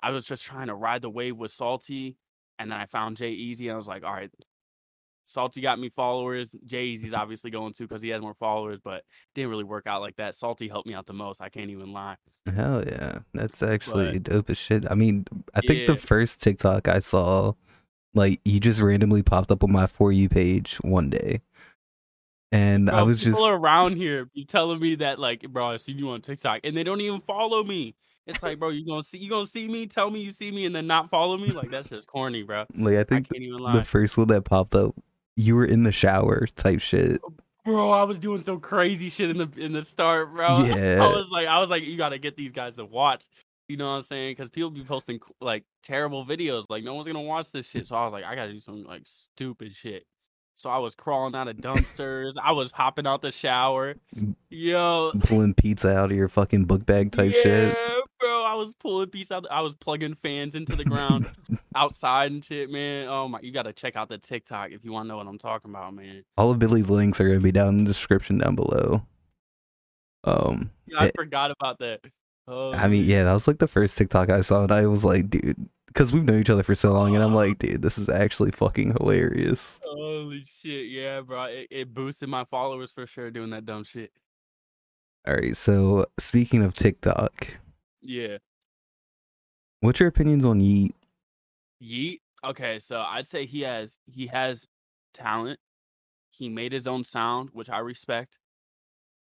I 0.00 0.10
was 0.10 0.26
just 0.26 0.44
trying 0.44 0.66
to 0.68 0.74
ride 0.74 1.02
the 1.02 1.10
wave 1.10 1.36
with 1.36 1.50
Salty, 1.50 2.16
and 2.58 2.70
then 2.70 2.78
I 2.78 2.86
found 2.86 3.16
Jay 3.16 3.30
Easy. 3.30 3.68
And 3.68 3.74
I 3.74 3.76
was 3.76 3.88
like, 3.88 4.04
all 4.04 4.12
right, 4.12 4.30
Salty 5.24 5.60
got 5.60 5.78
me 5.78 5.88
followers. 5.88 6.54
Jay 6.66 6.84
Easy's 6.86 7.14
obviously 7.14 7.50
going 7.50 7.72
to 7.74 7.82
because 7.84 8.02
he 8.02 8.10
has 8.10 8.20
more 8.20 8.34
followers, 8.34 8.78
but 8.82 9.02
didn't 9.34 9.50
really 9.50 9.64
work 9.64 9.86
out 9.86 10.00
like 10.00 10.16
that. 10.16 10.34
Salty 10.34 10.68
helped 10.68 10.86
me 10.86 10.94
out 10.94 11.06
the 11.06 11.12
most. 11.12 11.40
I 11.40 11.48
can't 11.48 11.70
even 11.70 11.92
lie. 11.92 12.16
Hell 12.54 12.84
yeah. 12.86 13.18
That's 13.34 13.62
actually 13.62 14.20
dope 14.20 14.50
as 14.50 14.58
shit. 14.58 14.90
I 14.90 14.94
mean, 14.94 15.26
I 15.54 15.60
think 15.60 15.80
Yeah. 15.80 15.86
the 15.88 15.96
first 15.96 16.42
TikTok 16.42 16.86
I 16.86 17.00
saw, 17.00 17.54
like, 18.14 18.40
you 18.44 18.60
just 18.60 18.80
randomly 18.80 19.22
popped 19.22 19.50
up 19.50 19.64
on 19.64 19.72
my 19.72 19.86
For 19.88 20.12
You 20.12 20.28
page 20.28 20.76
one 20.76 21.10
day. 21.10 21.40
And 22.52 22.88
I 22.88 23.02
was 23.02 23.24
people 23.24 23.40
just, 23.40 23.52
around 23.52 23.96
here 23.96 24.26
be 24.26 24.44
telling 24.44 24.78
me 24.78 24.94
that 24.96 25.18
like, 25.18 25.42
bro, 25.48 25.66
I 25.66 25.76
see 25.78 25.92
you 25.92 26.10
on 26.10 26.20
TikTok, 26.20 26.60
and 26.62 26.76
they 26.76 26.84
don't 26.84 27.00
even 27.00 27.20
follow 27.20 27.64
me. 27.64 27.96
It's 28.26 28.42
like, 28.42 28.58
bro, 28.58 28.70
you 28.70 28.84
gonna 28.84 29.02
see 29.02 29.18
you 29.18 29.30
gonna 29.30 29.46
see 29.46 29.68
me, 29.68 29.86
tell 29.86 30.10
me 30.10 30.20
you 30.20 30.32
see 30.32 30.50
me, 30.50 30.66
and 30.66 30.74
then 30.74 30.86
not 30.86 31.08
follow 31.08 31.36
me? 31.36 31.48
Like 31.48 31.70
that's 31.70 31.88
just 31.88 32.08
corny, 32.08 32.42
bro. 32.42 32.64
like, 32.74 32.96
I 32.96 33.00
I 33.00 33.04
think 33.04 33.30
can't 33.30 33.42
even 33.42 33.72
the 33.72 33.84
first 33.84 34.18
one 34.18 34.26
that 34.28 34.42
popped 34.42 34.74
up, 34.74 34.94
you 35.36 35.54
were 35.54 35.64
in 35.64 35.84
the 35.84 35.92
shower 35.92 36.46
type 36.56 36.80
shit. 36.80 37.20
Oh, 37.24 37.32
bro, 37.64 37.90
I 37.90 38.02
was 38.02 38.18
doing 38.18 38.42
some 38.42 38.60
crazy 38.60 39.10
shit 39.10 39.30
in 39.30 39.38
the 39.38 39.48
in 39.56 39.72
the 39.72 39.82
start, 39.82 40.34
bro. 40.34 40.64
Yeah. 40.66 41.04
I 41.04 41.08
was 41.08 41.28
like, 41.30 41.46
I 41.46 41.60
was 41.60 41.70
like, 41.70 41.84
you 41.84 41.96
gotta 41.96 42.18
get 42.18 42.36
these 42.36 42.52
guys 42.52 42.74
to 42.76 42.84
watch. 42.84 43.26
You 43.68 43.76
know 43.76 43.88
what 43.88 43.96
I'm 43.96 44.02
saying? 44.02 44.32
Because 44.32 44.48
people 44.48 44.70
be 44.70 44.84
posting 44.84 45.20
like 45.40 45.64
terrible 45.82 46.24
videos. 46.24 46.64
Like 46.68 46.82
no 46.82 46.94
one's 46.94 47.06
gonna 47.06 47.20
watch 47.20 47.52
this 47.52 47.70
shit. 47.70 47.86
So 47.86 47.94
I 47.94 48.04
was 48.04 48.12
like, 48.12 48.24
I 48.24 48.34
gotta 48.34 48.52
do 48.52 48.60
some 48.60 48.84
like 48.84 49.02
stupid 49.04 49.74
shit. 49.74 50.04
So 50.56 50.70
I 50.70 50.78
was 50.78 50.94
crawling 50.94 51.34
out 51.34 51.48
of 51.48 51.56
dumpsters. 51.58 52.34
I 52.42 52.52
was 52.52 52.72
hopping 52.72 53.06
out 53.06 53.20
the 53.20 53.30
shower. 53.30 53.94
Yo, 54.48 55.12
Pulling 55.20 55.52
pizza 55.52 55.94
out 55.94 56.10
of 56.10 56.16
your 56.16 56.28
fucking 56.28 56.64
book 56.64 56.86
bag 56.86 57.12
type 57.12 57.32
yeah, 57.34 57.42
shit. 57.42 57.78
I 58.46 58.54
was 58.54 58.74
pulling 58.74 59.08
pieces 59.10 59.32
out. 59.32 59.46
I 59.50 59.60
was 59.60 59.74
plugging 59.74 60.14
fans 60.14 60.54
into 60.54 60.74
the 60.76 60.84
ground 60.84 61.30
outside 61.74 62.30
and 62.32 62.44
shit, 62.44 62.70
man. 62.70 63.08
Oh 63.08 63.28
my, 63.28 63.40
you 63.40 63.52
gotta 63.52 63.72
check 63.72 63.96
out 63.96 64.08
the 64.08 64.18
TikTok 64.18 64.70
if 64.72 64.84
you 64.84 64.92
want 64.92 65.04
to 65.04 65.08
know 65.08 65.16
what 65.18 65.26
I'm 65.26 65.38
talking 65.38 65.70
about, 65.70 65.94
man. 65.94 66.24
All 66.36 66.50
of 66.50 66.58
Billy's 66.58 66.88
links 66.88 67.20
are 67.20 67.28
gonna 67.28 67.40
be 67.40 67.52
down 67.52 67.68
in 67.70 67.78
the 67.84 67.90
description 67.90 68.38
down 68.38 68.54
below. 68.56 69.02
Um, 70.24 70.70
Yeah, 70.86 70.98
I 71.00 71.06
it- 71.06 71.14
forgot 71.16 71.50
about 71.50 71.78
that. 71.80 72.00
Oh, 72.48 72.72
I 72.72 72.86
mean, 72.88 73.04
yeah, 73.04 73.24
that 73.24 73.32
was 73.32 73.48
like 73.48 73.58
the 73.58 73.66
first 73.68 73.98
TikTok 73.98 74.30
I 74.30 74.40
saw, 74.40 74.62
and 74.62 74.70
I 74.72 74.86
was 74.86 75.04
like, 75.04 75.28
dude, 75.30 75.68
because 75.88 76.12
we've 76.14 76.22
known 76.24 76.40
each 76.40 76.50
other 76.50 76.62
for 76.62 76.76
so 76.76 76.92
long, 76.92 77.14
and 77.16 77.24
I'm 77.24 77.32
Uh. 77.32 77.36
like, 77.36 77.58
dude, 77.58 77.82
this 77.82 77.98
is 77.98 78.08
actually 78.08 78.52
fucking 78.52 78.92
hilarious. 79.00 79.80
Holy 79.82 80.44
shit, 80.44 80.86
yeah, 80.90 81.22
bro. 81.22 81.44
It, 81.44 81.66
it 81.70 81.94
boosted 81.94 82.28
my 82.28 82.44
followers 82.44 82.92
for 82.92 83.04
sure 83.06 83.30
doing 83.32 83.50
that 83.50 83.66
dumb 83.66 83.82
shit. 83.82 84.12
All 85.26 85.34
right, 85.34 85.56
so 85.56 86.06
speaking 86.20 86.62
of 86.62 86.74
TikTok, 86.74 87.58
Yeah. 88.06 88.38
what's 89.80 89.98
your 90.00 90.08
opinions 90.08 90.44
on 90.44 90.60
Yeat? 90.60 90.94
Yeat. 91.80 92.22
Okay, 92.44 92.78
so 92.78 93.00
I'd 93.00 93.26
say 93.26 93.46
he 93.46 93.62
has 93.62 93.98
he 94.06 94.28
has 94.28 94.66
talent. 95.12 95.58
He 96.30 96.48
made 96.48 96.72
his 96.72 96.86
own 96.86 97.02
sound, 97.02 97.50
which 97.52 97.68
I 97.70 97.78
respect. 97.78 98.36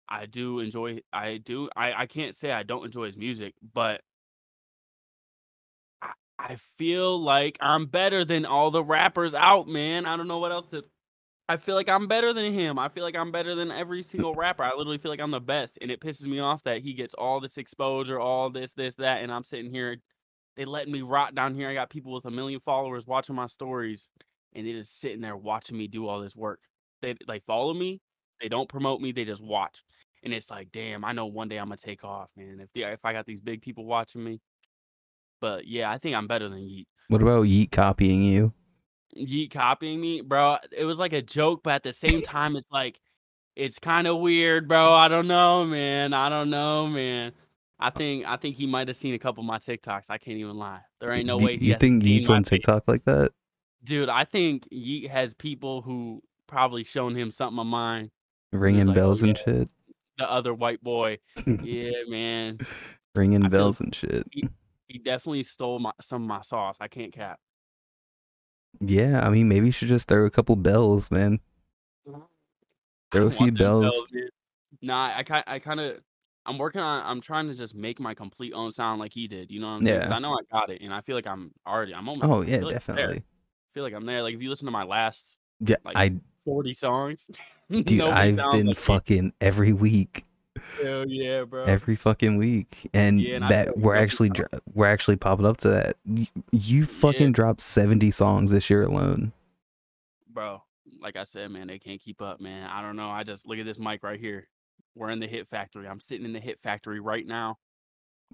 I 0.08 0.26
do 0.26 0.60
enjoy 0.60 1.00
I 1.12 1.38
do 1.38 1.70
I, 1.74 1.92
I 2.02 2.06
can't 2.06 2.34
say 2.34 2.52
I 2.52 2.62
don't 2.62 2.84
enjoy 2.84 3.06
his 3.06 3.16
music, 3.16 3.54
but 3.72 4.02
I, 6.02 6.12
I 6.38 6.56
feel 6.56 7.18
like 7.18 7.56
I'm 7.60 7.86
better 7.86 8.24
than 8.24 8.44
all 8.44 8.70
the 8.70 8.84
rappers 8.84 9.34
out, 9.34 9.66
man. 9.66 10.04
I 10.04 10.16
don't 10.16 10.28
know 10.28 10.40
what 10.40 10.52
else 10.52 10.66
to 10.66 10.84
I 11.48 11.58
feel 11.58 11.74
like 11.74 11.90
I'm 11.90 12.06
better 12.06 12.32
than 12.32 12.52
him. 12.52 12.78
I 12.78 12.88
feel 12.88 13.04
like 13.04 13.16
I'm 13.16 13.30
better 13.30 13.54
than 13.54 13.70
every 13.70 14.02
single 14.02 14.34
rapper. 14.34 14.64
I 14.64 14.70
literally 14.70 14.96
feel 14.96 15.10
like 15.10 15.20
I'm 15.20 15.30
the 15.30 15.40
best, 15.40 15.76
and 15.82 15.90
it 15.90 16.00
pisses 16.00 16.26
me 16.26 16.38
off 16.38 16.62
that 16.62 16.80
he 16.80 16.94
gets 16.94 17.12
all 17.14 17.38
this 17.38 17.58
exposure, 17.58 18.18
all 18.18 18.48
this, 18.48 18.72
this, 18.72 18.94
that, 18.96 19.22
and 19.22 19.30
I'm 19.30 19.44
sitting 19.44 19.70
here. 19.70 19.98
They 20.56 20.64
letting 20.64 20.92
me 20.92 21.02
rot 21.02 21.34
down 21.34 21.54
here. 21.54 21.68
I 21.68 21.74
got 21.74 21.90
people 21.90 22.12
with 22.12 22.24
a 22.24 22.30
million 22.30 22.60
followers 22.60 23.06
watching 23.06 23.34
my 23.34 23.46
stories, 23.46 24.08
and 24.54 24.66
they 24.66 24.72
just 24.72 25.00
sitting 25.00 25.20
there 25.20 25.36
watching 25.36 25.76
me 25.76 25.86
do 25.86 26.08
all 26.08 26.20
this 26.20 26.36
work. 26.36 26.60
They 27.02 27.14
like 27.28 27.42
follow 27.42 27.74
me. 27.74 28.00
They 28.40 28.48
don't 28.48 28.68
promote 28.68 29.02
me. 29.02 29.12
They 29.12 29.24
just 29.24 29.42
watch, 29.42 29.84
and 30.22 30.32
it's 30.32 30.50
like, 30.50 30.72
damn. 30.72 31.04
I 31.04 31.12
know 31.12 31.26
one 31.26 31.48
day 31.48 31.58
I'm 31.58 31.66
gonna 31.66 31.76
take 31.76 32.04
off, 32.04 32.30
man. 32.36 32.58
If 32.60 32.72
the, 32.72 32.84
if 32.84 33.04
I 33.04 33.12
got 33.12 33.26
these 33.26 33.42
big 33.42 33.60
people 33.60 33.84
watching 33.84 34.24
me, 34.24 34.40
but 35.42 35.66
yeah, 35.66 35.90
I 35.90 35.98
think 35.98 36.16
I'm 36.16 36.26
better 36.26 36.48
than 36.48 36.60
Yeat. 36.60 36.88
What 37.08 37.20
about 37.20 37.42
Yeat 37.42 37.70
copying 37.70 38.22
you? 38.22 38.54
Yeat 39.14 39.50
copying 39.52 40.00
me, 40.00 40.20
bro. 40.20 40.58
It 40.76 40.84
was 40.84 40.98
like 40.98 41.12
a 41.12 41.22
joke, 41.22 41.62
but 41.62 41.74
at 41.74 41.82
the 41.82 41.92
same 41.92 42.22
time, 42.22 42.56
it's 42.56 42.66
like 42.70 43.00
it's 43.56 43.78
kind 43.78 44.06
of 44.06 44.18
weird, 44.18 44.68
bro. 44.68 44.92
I 44.92 45.08
don't 45.08 45.28
know, 45.28 45.64
man. 45.64 46.12
I 46.12 46.28
don't 46.28 46.50
know, 46.50 46.86
man. 46.86 47.32
I 47.78 47.90
think 47.90 48.26
I 48.26 48.36
think 48.36 48.56
he 48.56 48.66
might 48.66 48.88
have 48.88 48.96
seen 48.96 49.14
a 49.14 49.18
couple 49.18 49.42
of 49.42 49.46
my 49.46 49.58
TikToks. 49.58 50.10
I 50.10 50.18
can't 50.18 50.38
even 50.38 50.56
lie. 50.56 50.80
There 51.00 51.12
ain't 51.12 51.26
no 51.26 51.36
way. 51.36 51.56
he 51.56 51.66
you 51.66 51.76
think 51.76 52.02
Yeat's 52.02 52.28
on. 52.28 52.42
TikTok 52.42 52.88
like 52.88 53.04
that? 53.04 53.32
dude? 53.84 54.08
I 54.08 54.24
think 54.24 54.66
Yeat 54.70 55.10
has 55.10 55.34
people 55.34 55.82
who 55.82 56.22
probably 56.46 56.84
shown 56.84 57.14
him 57.14 57.30
something 57.30 57.58
of 57.58 57.66
mine. 57.66 58.10
Ringing 58.52 58.86
like, 58.86 58.96
oh, 58.96 59.00
bells 59.00 59.22
and 59.22 59.36
shit. 59.36 59.68
The 60.16 60.30
other 60.30 60.54
white 60.54 60.82
boy, 60.82 61.18
yeah, 61.46 61.90
man. 62.08 62.58
Ringing 63.14 63.44
I 63.44 63.48
bells 63.48 63.80
and 63.80 63.94
shit. 63.94 64.26
He 64.30 64.98
definitely 64.98 65.42
stole 65.42 65.80
my 65.80 65.92
some 66.00 66.22
of 66.22 66.28
my 66.28 66.40
sauce. 66.40 66.76
I 66.80 66.88
can't 66.88 67.12
cap. 67.12 67.40
Yeah, 68.80 69.26
I 69.26 69.30
mean, 69.30 69.48
maybe 69.48 69.66
you 69.66 69.72
should 69.72 69.88
just 69.88 70.08
throw 70.08 70.24
a 70.24 70.30
couple 70.30 70.56
bells, 70.56 71.10
man. 71.10 71.40
Throw 73.12 73.26
a 73.26 73.30
few 73.30 73.52
bells. 73.52 73.94
man. 74.12 74.28
Nah, 74.82 75.12
I 75.16 75.22
kind 75.22 75.44
I 75.46 75.58
kind 75.58 75.80
of 75.80 76.00
I'm 76.46 76.58
working 76.58 76.80
on 76.80 77.02
I'm 77.04 77.20
trying 77.20 77.48
to 77.48 77.54
just 77.54 77.74
make 77.74 78.00
my 78.00 78.14
complete 78.14 78.52
own 78.52 78.70
sound 78.70 79.00
like 79.00 79.12
he 79.12 79.28
did. 79.28 79.50
You 79.50 79.60
know 79.60 79.68
what 79.68 79.72
I'm 79.74 79.84
saying? 79.84 80.00
Yeah. 80.02 80.14
I 80.14 80.18
know 80.18 80.32
I 80.32 80.40
got 80.52 80.70
it, 80.70 80.82
and 80.82 80.92
I 80.92 81.00
feel 81.00 81.16
like 81.16 81.26
I'm 81.26 81.52
already 81.66 81.94
I'm 81.94 82.08
almost. 82.08 82.28
Oh 82.28 82.42
yeah, 82.42 82.58
like 82.58 82.74
definitely. 82.74 83.18
I 83.18 83.72
feel 83.72 83.82
like 83.82 83.94
I'm 83.94 84.04
there. 84.04 84.22
Like 84.22 84.34
if 84.34 84.42
you 84.42 84.50
listen 84.50 84.66
to 84.66 84.72
my 84.72 84.84
last 84.84 85.38
Yeah, 85.60 85.76
like, 85.84 85.96
I 85.96 86.12
40 86.44 86.72
songs, 86.74 87.30
dude, 87.70 88.00
I've 88.02 88.36
been 88.36 88.66
like 88.66 88.76
fucking 88.76 89.32
every 89.40 89.72
week, 89.72 90.24
Hell 90.82 91.04
yeah, 91.08 91.44
bro. 91.44 91.64
every 91.64 91.96
fucking 91.96 92.36
week, 92.36 92.88
and 92.92 93.20
Yeah, 93.20 93.36
and 93.36 93.50
that 93.50 93.76
we're 93.78 93.94
actually 93.94 94.28
dro- 94.30 94.46
we're 94.74 94.86
actually 94.86 95.16
popping 95.16 95.46
up 95.46 95.58
to 95.58 95.68
that. 95.68 95.96
You, 96.04 96.26
you 96.52 96.84
fucking 96.84 97.32
dropped 97.32 97.60
seventy 97.60 98.10
songs 98.10 98.50
this 98.50 98.68
year 98.70 98.82
alone. 98.84 99.32
bro. 100.32 100.62
Like 101.00 101.16
I 101.16 101.24
said, 101.24 101.50
man, 101.50 101.66
they 101.66 101.78
can't 101.78 102.00
keep 102.00 102.22
up, 102.22 102.40
man. 102.40 102.68
I 102.70 102.80
don't 102.80 102.96
know. 102.96 103.10
I 103.10 103.24
just 103.24 103.46
look 103.46 103.58
at 103.58 103.66
this 103.66 103.78
mic 103.78 104.02
right 104.02 104.18
here. 104.18 104.48
We're 104.94 105.10
in 105.10 105.20
the 105.20 105.26
hit 105.26 105.46
factory. 105.48 105.86
I'm 105.86 106.00
sitting 106.00 106.24
in 106.24 106.32
the 106.32 106.40
hit 106.40 106.58
factory 106.58 106.98
right 107.00 107.26
now. 107.26 107.58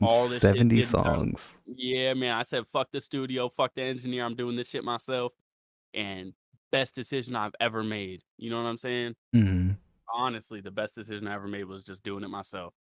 All 0.03 0.29
this 0.29 0.41
Seventy 0.41 0.77
getting 0.77 0.91
done. 0.93 1.05
songs. 1.37 1.55
Yeah, 1.67 2.15
man. 2.15 2.35
I 2.35 2.43
said, 2.43 2.67
fuck 2.67 2.89
the 2.93 3.01
studio, 3.01 3.49
fuck 3.49 3.75
the 3.75 3.83
engineer. 3.83 4.25
I'm 4.25 4.35
doing 4.37 4.57
this 4.57 4.69
shit 4.69 4.85
myself. 4.85 5.33
And 5.95 6.33
best 6.71 6.95
decision 6.95 7.35
I've 7.35 7.55
ever 7.61 7.83
made. 7.83 8.23
You 8.39 8.51
know 8.51 8.63
what 8.63 8.69
I'm 8.69 8.79
saying? 8.79 9.17
hmm 9.33 9.71
Honestly, 10.15 10.61
the 10.61 10.71
best 10.71 10.95
decision 10.95 11.29
I 11.29 11.35
ever 11.35 11.47
made 11.49 11.65
was 11.65 11.83
just 11.85 12.03
doing 12.03 12.25
it 12.25 12.29
myself. 12.31 12.75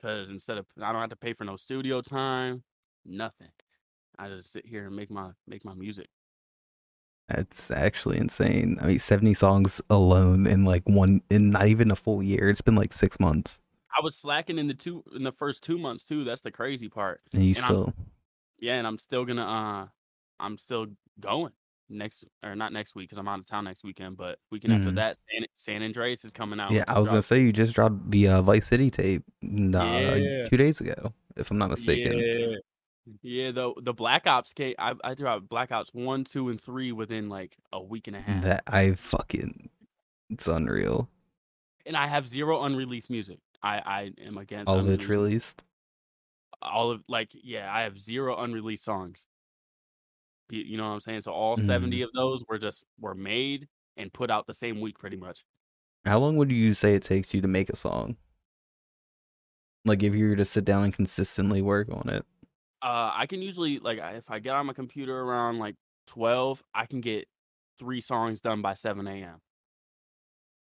Cause 0.00 0.30
instead 0.30 0.58
of 0.58 0.66
I 0.82 0.92
don't 0.92 1.00
have 1.00 1.10
to 1.10 1.16
pay 1.16 1.32
for 1.32 1.44
no 1.44 1.56
studio 1.56 2.00
time, 2.02 2.64
nothing. 3.04 3.48
I 4.18 4.28
just 4.28 4.52
sit 4.52 4.66
here 4.66 4.86
and 4.86 4.96
make 4.96 5.10
my 5.10 5.30
make 5.46 5.64
my 5.64 5.74
music. 5.74 6.08
That's 7.28 7.70
actually 7.70 8.18
insane. 8.18 8.78
I 8.80 8.86
mean, 8.88 8.98
seventy 8.98 9.32
songs 9.34 9.80
alone 9.90 10.46
in 10.46 10.64
like 10.64 10.82
one 10.86 11.22
in 11.30 11.50
not 11.50 11.68
even 11.68 11.90
a 11.90 11.96
full 11.96 12.22
year. 12.22 12.48
It's 12.50 12.60
been 12.60 12.74
like 12.74 12.92
six 12.92 13.18
months, 13.20 13.60
I 13.96 14.02
was 14.02 14.16
slacking 14.16 14.58
in 14.58 14.66
the 14.68 14.74
two 14.74 15.04
in 15.14 15.22
the 15.22 15.32
first 15.32 15.62
two 15.62 15.78
months 15.78 16.04
too. 16.04 16.24
That's 16.24 16.40
the 16.40 16.50
crazy 16.50 16.88
part. 16.88 17.20
and 17.32 17.44
you 17.44 17.54
And 17.56 17.64
I'm- 17.64 17.74
still. 17.76 17.94
Yeah, 18.58 18.74
and 18.74 18.86
I'm 18.86 18.98
still 18.98 19.24
gonna 19.24 19.44
uh 19.46 19.86
I'm 20.40 20.56
still 20.56 20.86
going 21.20 21.52
next 21.88 22.26
or 22.42 22.54
not 22.56 22.72
next 22.72 22.94
week 22.94 23.08
because 23.08 23.18
I'm 23.18 23.28
out 23.28 23.38
of 23.40 23.46
town 23.46 23.64
next 23.64 23.84
weekend, 23.84 24.16
but 24.16 24.38
weekend 24.50 24.72
after 24.74 24.90
Mhm. 24.90 24.94
that, 24.96 25.16
San, 25.30 25.46
San 25.54 25.82
Andreas 25.82 26.24
is 26.24 26.32
coming 26.32 26.58
out. 26.60 26.70
Yeah, 26.70 26.84
I 26.88 26.98
was 26.98 27.08
gonna 27.08 27.22
say 27.22 27.40
you 27.42 27.52
just 27.52 27.74
dropped 27.74 28.10
the 28.10 28.28
uh, 28.28 28.42
Vice 28.42 28.66
City 28.66 28.90
tape 28.90 29.22
Yeah. 29.42 30.44
two 30.48 30.56
days 30.56 30.80
ago, 30.80 31.12
if 31.36 31.50
I'm 31.50 31.58
not 31.58 31.70
mistaken. 31.70 32.18
Yeah, 32.18 32.56
yeah. 33.22 33.50
The 33.50 33.74
the 33.82 33.92
Black 33.92 34.26
Ops 34.26 34.52
came. 34.52 34.74
I 34.78 34.94
I 35.04 35.14
dropped 35.14 35.48
Black 35.48 35.70
Ops 35.72 35.92
one, 35.92 36.24
two, 36.24 36.48
and 36.48 36.60
three 36.60 36.92
within 36.92 37.28
like 37.28 37.56
a 37.72 37.82
week 37.82 38.06
and 38.06 38.16
a 38.16 38.20
half, 38.20 38.42
That 38.44 38.62
I 38.66 38.92
fucking, 38.94 39.68
it's 40.30 40.46
unreal. 40.48 41.08
and 41.84 41.96
I 41.96 42.06
have 42.06 42.26
zero 42.28 42.62
unreleased 42.62 43.10
music. 43.10 43.40
I 43.62 43.78
I 43.78 44.12
am 44.24 44.38
against 44.38 44.68
All 44.68 44.78
of 44.78 44.88
it's 44.88 45.06
released. 45.06 45.62
all 46.62 46.92
of 46.92 47.02
like 47.08 47.28
yeah 47.32 47.72
i 47.74 47.82
have 47.82 47.98
zero 48.00 48.36
unreleased 48.38 48.84
songs 48.84 49.26
you 50.58 50.76
know 50.76 50.86
what 50.88 50.94
i'm 50.94 51.00
saying 51.00 51.20
so 51.20 51.32
all 51.32 51.56
Mhm. 51.56 51.66
70 51.66 52.02
of 52.02 52.10
those 52.14 52.44
were 52.48 52.58
just 52.58 52.84
were 53.00 53.14
made 53.14 53.68
and 53.96 54.12
put 54.12 54.30
out 54.30 54.46
the 54.46 54.54
same 54.54 54.80
week 54.80 54.98
pretty 54.98 55.16
much 55.16 55.44
How 56.04 56.18
long 56.18 56.36
would 56.36 56.50
you 56.52 56.74
say 56.74 56.94
it 56.94 57.02
takes 57.04 57.32
you 57.34 57.40
to 57.42 57.48
make 57.48 57.70
a 57.70 57.76
song? 57.76 58.16
Like 59.84 60.02
if 60.02 60.14
you 60.14 60.28
were 60.28 60.36
to 60.36 60.44
sit 60.44 60.64
down 60.64 60.84
and 60.84 60.92
consistently 60.94 61.62
work 61.62 61.88
on 61.92 62.08
it. 62.08 62.24
uh 62.82 63.10
i 63.14 63.26
can 63.26 63.42
usually 63.42 63.78
like 63.78 63.98
if 64.16 64.30
i 64.30 64.38
get 64.38 64.54
on 64.54 64.66
my 64.66 64.72
computer 64.72 65.20
around 65.20 65.58
like 65.58 65.76
12 66.06 66.62
i 66.74 66.86
can 66.86 67.00
get 67.00 67.28
three 67.78 68.00
songs 68.00 68.40
done 68.40 68.60
by 68.62 68.74
7 68.74 69.06
a.m 69.08 69.40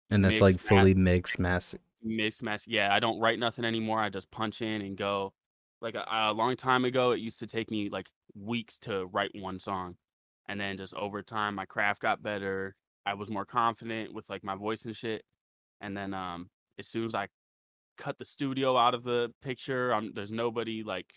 And 0.09 0.23
that's 0.25 0.31
Mix, 0.33 0.41
like 0.41 0.59
fully 0.59 0.93
mixed, 0.93 1.39
master. 1.39 1.79
mix 2.03 2.41
match 2.41 2.67
yeah 2.67 2.93
i 2.93 2.99
don't 2.99 3.19
write 3.19 3.39
nothing 3.39 3.63
anymore 3.65 3.99
i 3.99 4.09
just 4.09 4.29
punch 4.31 4.61
in 4.61 4.81
and 4.81 4.97
go 4.97 5.33
like 5.81 5.95
a, 5.95 6.05
a 6.09 6.33
long 6.33 6.55
time 6.55 6.85
ago 6.85 7.11
it 7.11 7.19
used 7.19 7.39
to 7.39 7.47
take 7.47 7.71
me 7.71 7.89
like 7.89 8.09
weeks 8.35 8.77
to 8.77 9.05
write 9.07 9.31
one 9.33 9.59
song 9.59 9.95
and 10.47 10.59
then 10.59 10.77
just 10.77 10.93
over 10.93 11.21
time 11.21 11.55
my 11.55 11.65
craft 11.65 12.01
got 12.01 12.23
better 12.23 12.75
i 13.05 13.13
was 13.13 13.29
more 13.29 13.45
confident 13.45 14.13
with 14.13 14.29
like 14.29 14.43
my 14.43 14.55
voice 14.55 14.85
and 14.85 14.95
shit 14.95 15.23
and 15.81 15.95
then 15.95 16.13
um 16.13 16.49
as 16.79 16.87
soon 16.87 17.05
as 17.05 17.15
i 17.15 17.27
cut 17.97 18.17
the 18.17 18.25
studio 18.25 18.77
out 18.77 18.93
of 18.93 19.03
the 19.03 19.31
picture 19.41 19.93
um 19.93 20.11
there's 20.15 20.31
nobody 20.31 20.83
like 20.83 21.13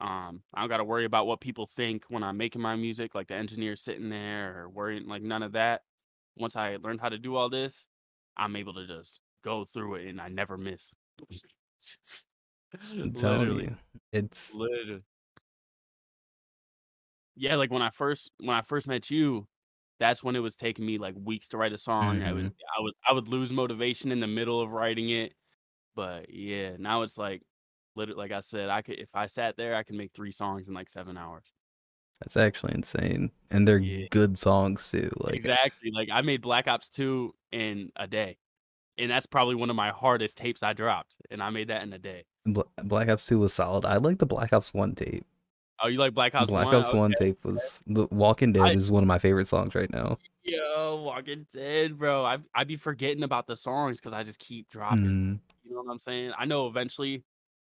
um 0.00 0.42
i 0.54 0.60
don't 0.60 0.68
got 0.68 0.78
to 0.78 0.84
worry 0.84 1.04
about 1.04 1.26
what 1.26 1.40
people 1.40 1.66
think 1.66 2.04
when 2.08 2.22
i'm 2.22 2.36
making 2.36 2.62
my 2.62 2.76
music 2.76 3.14
like 3.14 3.28
the 3.28 3.34
engineer 3.34 3.76
sitting 3.76 4.10
there 4.10 4.58
or 4.58 4.68
worrying 4.68 5.06
like 5.06 5.22
none 5.22 5.42
of 5.42 5.52
that. 5.52 5.82
Once 6.36 6.56
i 6.56 6.76
learned 6.82 7.00
how 7.00 7.08
to 7.08 7.18
do 7.18 7.36
all 7.36 7.48
this 7.48 7.86
i'm 8.36 8.56
able 8.56 8.74
to 8.74 8.86
just 8.86 9.20
go 9.44 9.64
through 9.64 9.94
it 9.94 10.08
and 10.08 10.20
i 10.20 10.28
never 10.28 10.56
miss 10.58 10.92
I'm 12.92 13.12
telling 13.14 13.38
literally. 13.40 13.64
You, 13.64 13.76
it's 14.12 14.54
literally. 14.54 15.02
Yeah 17.36 17.56
like 17.56 17.70
when 17.72 17.82
i 17.82 17.90
first 17.90 18.30
when 18.38 18.56
i 18.56 18.62
first 18.62 18.86
met 18.86 19.10
you 19.10 19.46
that's 19.98 20.22
when 20.22 20.36
it 20.36 20.40
was 20.40 20.54
taking 20.54 20.86
me 20.86 20.98
like 20.98 21.14
weeks 21.20 21.48
to 21.48 21.56
write 21.56 21.72
a 21.72 21.78
song 21.78 22.22
i 22.22 22.32
would 22.32 22.44
mm-hmm. 22.44 22.78
i 22.78 22.80
would 22.80 22.94
i 23.08 23.12
would 23.12 23.26
lose 23.26 23.52
motivation 23.52 24.12
in 24.12 24.20
the 24.20 24.26
middle 24.26 24.60
of 24.60 24.70
writing 24.70 25.10
it 25.10 25.34
but 25.96 26.30
yeah 26.30 26.76
now 26.78 27.02
it's 27.02 27.18
like 27.18 27.42
literally 27.96 28.18
like 28.18 28.32
i 28.32 28.40
said 28.40 28.68
i 28.68 28.82
could 28.82 28.98
if 28.98 29.10
i 29.14 29.26
sat 29.26 29.56
there 29.56 29.74
i 29.74 29.82
could 29.82 29.96
make 29.96 30.12
three 30.12 30.32
songs 30.32 30.68
in 30.68 30.74
like 30.74 30.88
seven 30.88 31.16
hours. 31.16 31.44
That's 32.20 32.36
actually 32.36 32.74
insane, 32.74 33.32
and 33.50 33.66
they're 33.68 33.78
Yeah. 33.78 34.06
good 34.10 34.38
songs 34.38 34.90
too. 34.90 35.10
Like 35.16 35.34
exactly 35.34 35.90
like 35.90 36.08
i 36.10 36.20
made 36.22 36.40
black 36.40 36.68
ops 36.68 36.88
2 36.88 37.34
in 37.52 37.90
a 37.96 38.06
day 38.06 38.38
and 38.96 39.10
that's 39.10 39.26
probably 39.26 39.54
one 39.54 39.68
of 39.68 39.76
my 39.76 39.90
hardest 39.90 40.38
tapes 40.38 40.62
i 40.62 40.72
dropped 40.72 41.16
and 41.30 41.42
i 41.42 41.50
made 41.50 41.68
that 41.68 41.82
in 41.82 41.92
a 41.92 41.98
day 41.98 42.24
Black 42.46 43.08
Ops 43.08 43.26
Two 43.26 43.38
was 43.38 43.54
solid. 43.54 43.84
I 43.84 43.96
like 43.96 44.18
the 44.18 44.26
Black 44.26 44.52
Ops 44.52 44.74
One 44.74 44.94
tape. 44.94 45.24
oh 45.82 45.88
you 45.88 45.98
like 45.98 46.14
black 46.14 46.34
ops 46.36 46.48
Black 46.50 46.66
1 46.66 46.74
Ops 46.74 46.92
One 46.92 47.12
Okay. 47.16 47.30
tape 47.30 47.44
was 47.44 47.82
the 47.86 48.06
Walking 48.12 48.52
Dead 48.52 48.62
I- 48.62 48.72
is 48.72 48.90
one 48.92 49.02
of 49.02 49.08
my 49.08 49.18
favorite 49.18 49.48
songs 49.48 49.74
right 49.74 49.90
now. 49.90 50.18
Yo, 50.44 51.02
Walking 51.02 51.46
Dead, 51.52 51.98
bro. 51.98 52.24
I 52.24 52.38
I 52.54 52.64
be 52.64 52.76
forgetting 52.76 53.22
about 53.24 53.46
the 53.46 53.56
songs 53.56 53.98
because 53.98 54.12
I 54.12 54.22
just 54.22 54.38
keep 54.38 54.68
dropping. 54.68 55.04
Mhm. 55.04 55.40
You 55.64 55.74
know 55.74 55.82
what 55.82 55.90
I'm 55.90 55.98
saying? 55.98 56.32
I 56.38 56.44
know 56.44 56.66
eventually, 56.66 57.24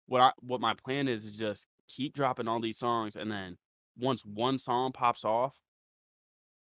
what 0.07 0.21
I 0.21 0.31
what 0.41 0.61
my 0.61 0.73
plan 0.73 1.07
is 1.07 1.25
is 1.25 1.35
just 1.37 1.67
keep 1.87 2.13
dropping 2.13 2.47
all 2.47 2.59
these 2.59 2.77
songs, 2.77 3.15
and 3.15 3.31
then 3.31 3.57
once 3.97 4.23
one 4.25 4.59
song 4.59 4.91
pops 4.91 5.23
off, 5.25 5.57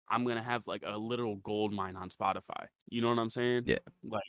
I'm 0.08 0.24
gonna 0.24 0.42
have 0.42 0.66
like 0.68 0.84
a 0.86 0.96
literal 0.96 1.36
gold 1.36 1.72
mine 1.72 1.96
on 1.96 2.08
Spotify. 2.08 2.66
You 2.88 3.02
know 3.02 3.08
what 3.08 3.18
I'm 3.18 3.30
saying? 3.30 3.64
Yeah. 3.66 3.78
Like, 4.04 4.22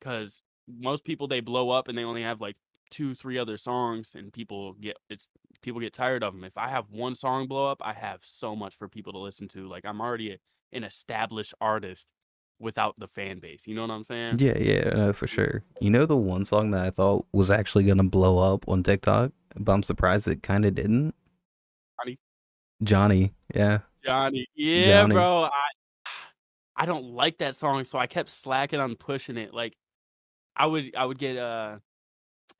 cause 0.00 0.42
most 0.68 1.04
people 1.04 1.28
they 1.28 1.40
blow 1.40 1.70
up 1.70 1.88
and 1.88 1.96
they 1.96 2.04
only 2.04 2.22
have 2.22 2.40
like 2.40 2.56
two, 2.92 3.14
three 3.14 3.38
other 3.38 3.56
songs, 3.56 4.14
and 4.14 4.32
people 4.32 4.74
get 4.74 4.96
it's 5.10 5.26
people 5.62 5.80
get 5.80 5.92
tired 5.92 6.22
of 6.22 6.34
them. 6.34 6.44
If 6.44 6.56
I 6.56 6.68
have 6.68 6.90
one 6.90 7.16
song 7.16 7.48
blow 7.48 7.68
up, 7.68 7.78
I 7.80 7.94
have 7.94 8.20
so 8.22 8.54
much 8.54 8.76
for 8.76 8.88
people 8.88 9.12
to 9.14 9.18
listen 9.18 9.48
to. 9.48 9.66
Like 9.66 9.84
I'm 9.84 10.00
already 10.00 10.32
a, 10.32 10.38
an 10.72 10.84
established 10.84 11.54
artist 11.60 12.12
without 12.60 12.94
the 12.98 13.08
fan 13.08 13.40
base. 13.40 13.66
You 13.66 13.74
know 13.74 13.82
what 13.82 13.90
I'm 13.90 14.04
saying? 14.04 14.36
Yeah, 14.38 14.56
yeah, 14.58 14.90
no, 14.90 15.12
for 15.12 15.26
sure. 15.26 15.64
You 15.80 15.90
know 15.90 16.06
the 16.06 16.16
one 16.16 16.44
song 16.44 16.70
that 16.72 16.84
I 16.84 16.90
thought 16.90 17.26
was 17.32 17.50
actually 17.50 17.84
gonna 17.84 18.04
blow 18.04 18.38
up 18.38 18.68
on 18.68 18.82
TikTok, 18.82 19.32
but 19.56 19.72
I'm 19.72 19.82
surprised 19.82 20.28
it 20.28 20.42
kind 20.42 20.64
of 20.64 20.74
didn't. 20.74 21.14
Johnny? 21.98 22.18
Johnny, 22.82 23.32
yeah. 23.54 23.78
Johnny. 24.04 24.46
Yeah, 24.54 25.02
Johnny. 25.02 25.14
bro. 25.14 25.44
I 25.44 25.50
I 26.76 26.86
don't 26.86 27.04
like 27.04 27.38
that 27.38 27.56
song, 27.56 27.84
so 27.84 27.98
I 27.98 28.06
kept 28.06 28.28
slacking 28.30 28.80
on 28.80 28.96
pushing 28.96 29.38
it. 29.38 29.54
Like 29.54 29.74
I 30.54 30.66
would 30.66 30.94
I 30.94 31.06
would 31.06 31.18
get 31.18 31.38
uh 31.38 31.78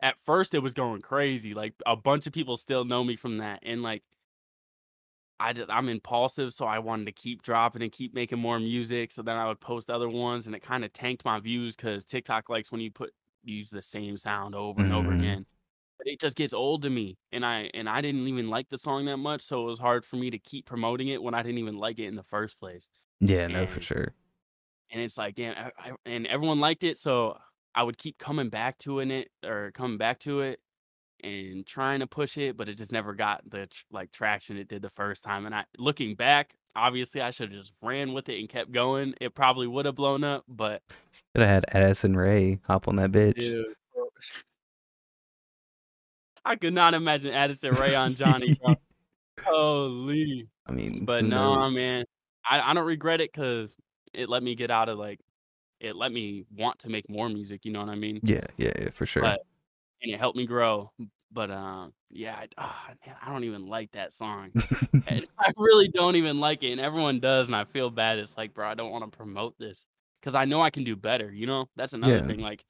at 0.03 0.19
first 0.21 0.55
it 0.55 0.61
was 0.61 0.75
going 0.75 1.03
crazy. 1.03 1.55
Like 1.55 1.75
a 1.87 1.97
bunch 1.97 2.27
of 2.27 2.33
people 2.35 2.57
still 2.57 2.85
know 2.85 3.05
me 3.05 3.17
from 3.17 3.39
that. 3.39 3.61
And 3.63 3.83
like 3.83 4.05
I 5.41 5.53
just 5.53 5.71
I'm 5.71 5.89
impulsive, 5.89 6.53
so 6.55 6.67
I 6.67 6.79
wanted 6.79 7.07
to 7.07 7.13
keep 7.13 7.43
dropping 7.43 7.83
and 7.83 7.91
keep 7.91 8.15
making 8.15 8.39
more 8.39 8.61
music. 8.61 9.11
So 9.11 9.23
then 9.23 9.37
I 9.37 9.49
would 9.49 9.61
post 9.61 9.91
other 9.91 10.09
ones 10.09 10.47
and 10.47 10.55
it 10.55 10.61
kind 10.61 10.85
of 10.85 10.93
tanked 10.93 11.25
my 11.25 11.41
views 11.41 11.75
because 11.77 12.05
TikTok 12.05 12.49
likes 12.49 12.71
when 12.71 12.81
you 12.81 12.91
put 12.93 13.13
use 13.43 13.71
the 13.71 13.83
same 13.83 14.17
sound 14.17 14.55
over 14.55 14.83
and 14.85 14.93
over 14.93 15.11
Mhm. 15.11 15.13
again. 15.13 15.47
But 15.99 16.09
it 16.09 16.21
just 16.21 16.37
gets 16.37 16.53
old 16.55 16.83
to 16.83 16.91
me. 16.91 17.19
And 17.33 17.45
I 17.47 17.71
and 17.75 17.89
I 17.89 18.01
didn't 18.03 18.29
even 18.29 18.51
like 18.51 18.69
the 18.71 18.79
song 18.79 19.07
that 19.07 19.19
much, 19.19 19.43
so 19.43 19.63
it 19.63 19.67
was 19.67 19.79
hard 19.81 20.07
for 20.07 20.17
me 20.17 20.31
to 20.31 20.39
keep 20.39 20.67
promoting 20.67 21.09
it 21.09 21.23
when 21.23 21.35
I 21.35 21.43
didn't 21.43 21.59
even 21.59 21.77
like 21.79 21.99
it 22.01 22.07
in 22.07 22.17
the 22.17 22.25
first 22.25 22.59
place. 22.61 22.91
Yeah, 23.21 23.47
no, 23.49 23.67
for 23.67 23.81
sure. 23.81 24.15
and 24.91 25.01
it's 25.01 25.17
like, 25.17 25.35
damn, 25.35 25.57
I, 25.57 25.73
I, 25.91 25.93
and 26.05 26.27
everyone 26.27 26.61
liked 26.61 26.85
it, 26.85 26.99
so 26.99 27.39
I 27.75 27.83
would 27.83 27.99
keep 27.99 28.19
coming 28.19 28.49
back 28.49 28.79
to 28.79 29.01
it 29.01 29.29
or 29.45 29.71
coming 29.73 29.99
back 29.99 30.21
to 30.21 30.41
it 30.41 30.61
and 31.23 31.67
trying 31.67 32.01
to 32.01 32.07
push 32.07 32.37
it, 32.37 32.57
but 32.57 32.69
it 32.69 32.77
just 32.77 32.93
never 32.93 33.15
got 33.15 33.49
the 33.49 33.69
like 33.91 34.13
traction 34.13 34.57
it 34.57 34.69
did 34.69 34.83
the 34.83 34.91
first 34.91 35.25
time. 35.25 35.47
And 35.47 35.55
I, 35.55 35.65
looking 35.79 36.15
back, 36.15 36.55
obviously 36.75 37.21
I 37.21 37.31
should 37.31 37.53
have 37.53 37.61
just 37.61 37.73
ran 37.83 38.13
with 38.13 38.29
it 38.29 38.39
and 38.39 38.49
kept 38.49 38.73
going. 38.73 39.15
It 39.21 39.35
probably 39.35 39.67
would 39.67 39.87
have 39.87 39.95
blown 39.95 40.25
up, 40.25 40.45
but 40.49 40.83
Could 41.35 41.43
have 41.43 41.49
had 41.49 41.65
Addison 41.69 42.17
Rae 42.17 42.61
hop 42.67 42.89
on 42.89 42.97
that 42.97 43.13
bitch. 43.13 43.37
dude, 43.37 43.67
I 46.45 46.57
could 46.57 46.75
not 46.75 46.95
imagine 46.95 47.33
Addison 47.33 47.73
Rae 47.81 47.95
on 47.95 48.15
Johnny. 48.15 48.57
Holy, 49.45 50.49
I 50.67 50.73
mean, 50.73 51.05
but 51.05 51.25
no, 51.25 51.55
knows? 51.55 51.75
man, 51.75 52.05
I, 52.49 52.61
I 52.61 52.75
don't 52.75 52.85
regret 52.85 53.21
it 53.21 53.33
because 53.33 53.77
it 54.13 54.29
let 54.29 54.43
me 54.43 54.55
get 54.55 54.71
out 54.71 54.89
of 54.89 54.99
like, 54.99 55.21
it 55.83 55.97
let 55.97 56.13
me 56.13 56.45
want 56.57 56.79
to 56.81 56.89
make 56.89 57.09
more 57.11 57.29
music. 57.29 57.65
You 57.65 57.73
know 57.73 57.81
what 57.81 57.91
I 57.91 57.97
mean? 57.97 58.21
Yeah, 58.23 58.47
yeah, 58.57 58.73
yeah, 58.81 58.91
for 58.91 59.05
sure. 59.05 59.23
But 59.23 59.41
and 60.03 60.13
it 60.13 60.19
helped 60.19 60.37
me 60.37 60.47
grow. 60.47 60.93
But 61.33 61.51
um, 61.51 61.93
yeah, 62.11 62.37
I, 62.37 62.49
ah, 62.59 62.91
man, 63.07 63.17
I 63.23 63.33
don't 63.33 63.45
even 63.45 63.67
like 63.67 63.93
that 63.93 64.13
song. 64.13 64.53
And 65.07 65.27
I 65.39 65.53
really 65.57 65.89
don't 65.89 66.17
even 66.17 66.41
like 66.41 66.63
it, 66.63 66.73
and 66.73 66.81
everyone 66.81 67.21
does, 67.21 67.49
and 67.49 67.57
I 67.57 67.65
feel 67.65 67.91
bad. 67.91 68.19
It's 68.19 68.37
like, 68.37 68.55
bro, 68.55 68.69
I 68.69 68.75
don't 68.75 68.91
want 68.93 69.11
to 69.11 69.17
promote 69.17 69.59
this 69.59 69.87
because 70.21 70.35
I 70.35 70.45
know 70.45 70.61
I 70.63 70.71
can 70.71 70.85
do 70.85 70.97
better. 70.97 71.33
You 71.33 71.47
know, 71.47 71.69
that's 71.77 71.95
another 71.95 72.19
Yeah. 72.19 72.23
thing. 72.23 72.41
Like, 72.41 72.65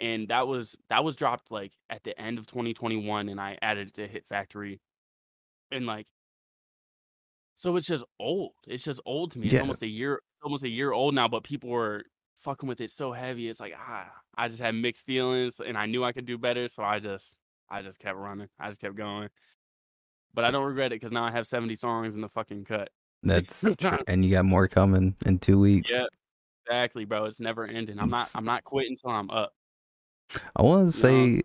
and 0.00 0.28
that 0.28 0.48
was 0.48 0.76
that 0.90 1.04
was 1.04 1.16
dropped 1.16 1.50
like 1.50 1.72
at 1.90 2.04
the 2.04 2.18
end 2.20 2.38
of 2.38 2.46
2021, 2.46 3.28
and 3.28 3.40
I 3.40 3.58
added 3.62 3.88
it 3.88 3.94
to 3.94 4.06
Hit 4.06 4.26
Factory, 4.26 4.80
and 5.72 5.86
like, 5.86 6.06
so 7.54 7.74
it's 7.76 7.86
just 7.86 8.04
old. 8.20 8.52
It's 8.66 8.84
just 8.84 9.00
old 9.06 9.32
to 9.32 9.38
me. 9.38 9.48
It's 9.48 9.58
almost 9.58 9.82
a 9.82 9.86
year, 9.86 10.20
almost 10.42 10.64
a 10.64 10.68
year 10.68 10.92
old 10.92 11.14
now. 11.14 11.26
But 11.28 11.42
people 11.44 11.70
were 11.70 12.04
fucking 12.46 12.68
with 12.68 12.80
it 12.80 12.90
so 12.90 13.12
heavy. 13.12 13.48
It's 13.48 13.60
like 13.60 13.74
ah, 13.76 14.10
I 14.36 14.48
just 14.48 14.60
had 14.60 14.74
mixed 14.74 15.04
feelings, 15.04 15.60
and 15.60 15.76
I 15.76 15.86
knew 15.86 16.04
I 16.04 16.12
could 16.12 16.24
do 16.24 16.38
better, 16.38 16.68
so 16.68 16.82
I 16.82 17.00
just 17.00 17.38
I 17.68 17.82
just 17.82 17.98
kept 17.98 18.16
running. 18.16 18.48
I 18.58 18.68
just 18.68 18.80
kept 18.80 18.94
going. 18.94 19.28
But 20.32 20.44
I 20.44 20.50
don't 20.50 20.64
regret 20.64 20.92
it 20.92 21.00
because 21.00 21.12
now 21.12 21.24
I 21.24 21.30
have 21.30 21.46
70 21.46 21.74
songs 21.76 22.14
in 22.14 22.20
the 22.20 22.28
fucking 22.28 22.64
cut. 22.64 22.90
That's 23.22 23.62
true. 23.78 23.98
And 24.06 24.24
you 24.24 24.30
got 24.30 24.44
more 24.44 24.68
coming 24.68 25.16
in 25.24 25.38
two 25.38 25.58
weeks. 25.58 25.90
Yeah, 25.90 26.04
exactly, 26.66 27.04
bro. 27.04 27.24
It's 27.24 27.40
never 27.40 27.66
ending. 27.66 27.98
I'm 27.98 28.10
not 28.10 28.30
I'm 28.34 28.44
not 28.44 28.64
quitting 28.64 28.92
until 28.92 29.10
I'm 29.10 29.30
up. 29.30 29.52
I 30.54 30.62
want 30.62 30.88
to 30.88 30.96
say 30.96 31.42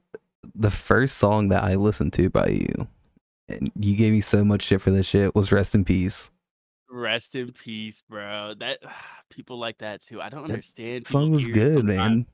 the 0.55 0.71
first 0.71 1.17
song 1.17 1.49
that 1.49 1.63
I 1.63 1.75
listened 1.75 2.13
to 2.13 2.29
by 2.29 2.47
you, 2.47 2.87
and 3.49 3.71
you 3.75 3.95
gave 3.95 4.11
me 4.13 4.21
so 4.21 4.43
much 4.43 4.63
shit 4.63 4.81
for 4.81 4.91
this 4.91 5.07
shit, 5.07 5.33
was 5.35 5.51
Rest 5.51 5.73
in 5.73 5.83
Peace. 5.83 6.29
Rest 6.91 7.35
in 7.35 7.51
peace, 7.53 8.03
bro. 8.09 8.53
That 8.59 8.79
people 9.29 9.57
like 9.57 9.77
that 9.79 10.01
too. 10.01 10.21
I 10.21 10.29
don't 10.29 10.47
That 10.47 10.53
understand. 10.55 11.07
Song 11.07 11.31
was 11.31 11.47
good, 11.47 11.77
sometimes. 11.77 11.87
man. 11.87 12.25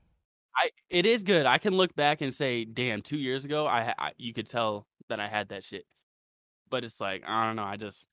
I 0.56 0.70
it 0.90 1.06
is 1.06 1.22
good. 1.22 1.46
I 1.46 1.58
can 1.58 1.74
look 1.76 1.94
back 1.94 2.20
and 2.20 2.34
say, 2.34 2.64
damn, 2.64 3.00
two 3.00 3.16
years 3.18 3.44
ago, 3.44 3.66
I, 3.66 3.94
I 3.96 4.12
you 4.18 4.32
could 4.32 4.48
tell 4.50 4.86
that 5.08 5.20
I 5.20 5.28
had 5.28 5.50
that 5.50 5.62
shit. 5.62 5.84
But 6.70 6.84
it's 6.84 7.00
like 7.00 7.22
I 7.26 7.46
don't 7.46 7.56
know. 7.56 7.62
I 7.64 7.76
just 7.76 8.06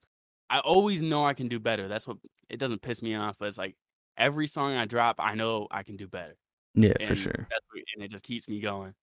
I 0.50 0.60
always 0.60 1.02
know 1.02 1.26
I 1.26 1.34
can 1.34 1.48
do 1.48 1.60
better. 1.60 1.88
That's 1.88 2.06
what 2.08 2.18
it 2.50 2.58
doesn't 2.58 2.84
piss 2.84 3.02
me 3.02 3.16
off. 3.16 3.38
But 3.40 3.48
it's 3.48 3.58
like 3.58 3.76
every 4.16 4.46
song 4.48 4.76
I 4.76 4.86
drop, 4.86 5.16
I 5.20 5.34
know 5.34 5.68
I 5.72 5.82
can 5.82 5.98
do 5.98 6.08
better. 6.08 6.36
Yeah, 6.76 6.94
for 7.06 7.16
sure. 7.16 7.34
That's 7.34 7.66
what, 7.72 7.84
and 7.96 8.04
it 8.04 8.12
just 8.12 8.24
keeps 8.24 8.48
me 8.48 8.60
going. 8.60 8.94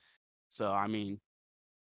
So 0.51 0.71
I 0.71 0.87
mean, 0.87 1.19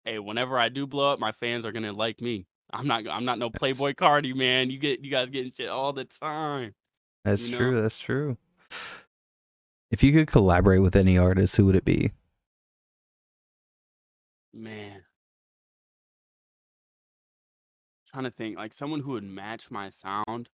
hey, 0.06 0.20
whenever 0.20 0.58
I 0.58 0.70
do 0.70 0.88
blow 0.88 1.12
up, 1.12 1.20
my 1.20 1.34
fans 1.34 1.66
are 1.66 1.72
gonna 1.74 1.92
like 1.92 2.22
me. 2.22 2.48
I'm 2.74 2.88
not. 2.88 3.08
I'm 3.08 3.26
not 3.26 3.40
no 3.40 3.50
Playboi 3.50 3.96
Carti 3.96 4.36
man. 4.36 4.70
You 4.70 4.78
get 4.78 5.04
you 5.04 5.12
guys 5.12 5.30
getting 5.30 5.52
shit 5.52 5.70
all 5.70 5.94
the 5.94 6.06
time. 6.06 6.74
That's 7.24 7.48
you 7.48 7.52
know? 7.52 7.58
true. 7.58 7.82
That's 7.82 8.00
true. 8.00 8.38
If 9.90 10.04
you 10.04 10.14
could 10.14 10.28
collaborate 10.28 10.82
with 10.82 10.96
any 10.96 11.18
artist, 11.18 11.58
who 11.58 11.66
would 11.66 11.76
it 11.76 11.86
be? 11.86 12.12
Man. 14.54 15.04
Trying 18.10 18.24
to 18.24 18.32
think 18.32 18.58
like 18.58 18.74
someone 18.74 19.02
who 19.02 19.12
would 19.12 19.24
match 19.24 19.70
my 19.70 19.90
sound. 19.90 20.50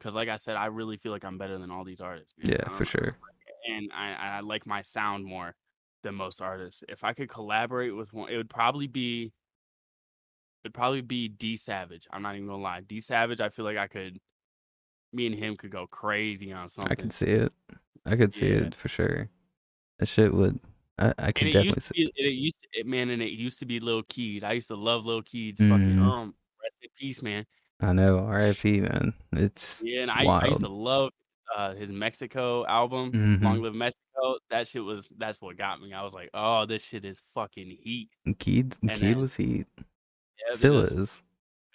Cause 0.00 0.14
like 0.14 0.28
I 0.28 0.36
said, 0.36 0.56
I 0.56 0.66
really 0.66 0.96
feel 0.96 1.12
like 1.12 1.24
I'm 1.24 1.36
better 1.36 1.58
than 1.58 1.70
all 1.70 1.84
these 1.84 2.00
artists. 2.00 2.32
man. 2.38 2.52
Yeah, 2.52 2.68
for 2.70 2.84
um, 2.84 2.86
sure. 2.86 3.16
And 3.68 3.90
I, 3.94 4.12
I 4.14 4.40
like 4.40 4.66
my 4.66 4.80
sound 4.80 5.26
more 5.26 5.54
than 6.02 6.14
most 6.14 6.40
artists. 6.40 6.82
If 6.88 7.04
I 7.04 7.12
could 7.12 7.28
collaborate 7.28 7.94
with 7.94 8.12
one, 8.12 8.30
it 8.30 8.36
would 8.36 8.48
probably 8.48 8.86
be 8.86 9.32
it'd 10.64 10.74
probably 10.74 11.00
be 11.00 11.28
D 11.28 11.56
Savage. 11.56 12.06
I'm 12.12 12.22
not 12.22 12.34
even 12.36 12.46
gonna 12.48 12.62
lie. 12.62 12.80
D 12.80 13.00
Savage, 13.00 13.40
I 13.40 13.48
feel 13.48 13.64
like 13.64 13.76
I 13.78 13.86
could 13.86 14.18
me 15.12 15.26
and 15.26 15.34
him 15.34 15.56
could 15.56 15.70
go 15.70 15.86
crazy 15.86 16.52
on 16.52 16.68
something. 16.68 16.92
I 16.92 16.94
can 16.94 17.10
see 17.10 17.26
it. 17.26 17.52
I 18.06 18.16
could 18.16 18.32
see 18.32 18.48
Yeah. 18.50 18.58
it 18.66 18.74
for 18.74 18.88
sure. 18.88 19.28
That 19.98 20.06
shit 20.06 20.32
would. 20.32 20.60
I, 20.98 21.12
I 21.18 21.32
can 21.32 21.48
it 21.48 21.52
definitely 21.52 21.80
see. 21.82 21.92
be, 21.94 22.02
and 22.18 22.26
it 22.28 22.32
used 22.34 22.56
to, 22.62 22.80
it, 22.80 22.86
man, 22.86 23.10
and 23.10 23.20
it 23.22 23.30
used 23.32 23.58
to 23.60 23.66
be 23.66 23.80
Lil 23.80 24.02
Keed. 24.04 24.44
I 24.44 24.52
used 24.52 24.68
to 24.68 24.76
love 24.76 25.04
Lil 25.06 25.22
Keed's 25.22 25.60
fucking 25.60 25.96
Mhm. 25.96 26.02
um 26.02 26.34
rest 26.62 26.74
in 26.82 26.88
peace, 26.96 27.22
man. 27.22 27.44
I 27.80 27.92
know. 27.92 28.18
R.I.P. 28.18 28.82
Man. 28.82 29.14
It's 29.32 29.80
Yeah, 29.82 30.02
and 30.02 30.10
I, 30.10 30.24
I 30.24 30.46
used 30.48 30.60
to 30.60 30.68
love 30.68 31.10
uh 31.56 31.74
his 31.74 31.90
Mexico 31.90 32.64
album, 32.66 33.10
Mhm. 33.12 33.42
Long 33.42 33.60
Live 33.62 33.74
Mexico. 33.74 34.36
That 34.50 34.68
shit 34.68 34.84
was 34.84 35.08
that's 35.16 35.40
what 35.40 35.56
got 35.56 35.80
me. 35.80 35.92
I 35.94 36.02
was 36.02 36.12
like, 36.12 36.28
oh, 36.34 36.66
this 36.66 36.84
shit 36.84 37.04
is 37.06 37.20
fucking 37.34 37.70
heat. 37.82 38.10
Keed, 38.38 38.76
and 38.82 38.90
Keed 38.92 39.00
then- 39.00 39.18
was 39.20 39.34
heat. 39.36 39.66
Yeah, 40.46 40.56
Still 40.56 40.80
just- 40.82 40.94
is. 40.96 41.22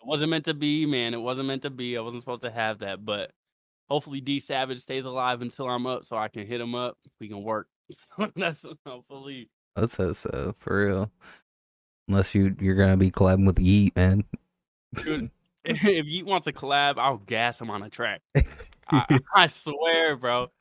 It 0.01 0.07
wasn't 0.07 0.29
meant 0.29 0.45
to 0.45 0.53
be, 0.53 0.85
man. 0.85 1.13
It 1.13 1.21
wasn't 1.21 1.47
meant 1.47 1.63
to 1.63 1.69
be. 1.71 1.97
I 1.97 2.01
wasn't 2.01 2.21
supposed 2.21 2.43
to 2.43 2.51
have 2.51 2.79
that, 2.79 3.03
but 3.03 3.31
hopefully 3.89 4.21
D 4.21 4.39
Savage 4.39 4.79
stays 4.79 5.03
alive 5.05 5.41
until 5.41 5.67
I'm 5.67 5.87
up, 5.87 6.05
so 6.05 6.15
I 6.17 6.27
can 6.27 6.45
hit 6.45 6.61
him 6.61 6.75
up. 6.75 6.97
We 7.19 7.27
can 7.27 7.41
work. 7.43 7.67
that's 8.35 8.65
hopefully. 8.85 9.49
Let's 9.75 9.95
hope 9.97 10.17
so. 10.17 10.53
For 10.59 10.85
real. 10.85 11.11
Unless 12.07 12.35
you 12.35 12.55
you're 12.59 12.75
gonna 12.75 12.97
be 12.97 13.09
collabing 13.09 13.47
with 13.47 13.57
Yeat, 13.59 13.95
man. 13.95 14.23
Dude, 15.03 15.31
if 15.65 15.83
Yeat 16.05 16.25
wants 16.25 16.45
a 16.45 16.53
collab, 16.53 16.99
I'll 16.99 17.17
gas 17.17 17.59
him 17.59 17.71
on 17.71 17.81
a 17.81 17.89
track. 17.89 18.21
I, 18.91 19.19
I 19.33 19.47
swear, 19.47 20.15
bro. 20.15 20.51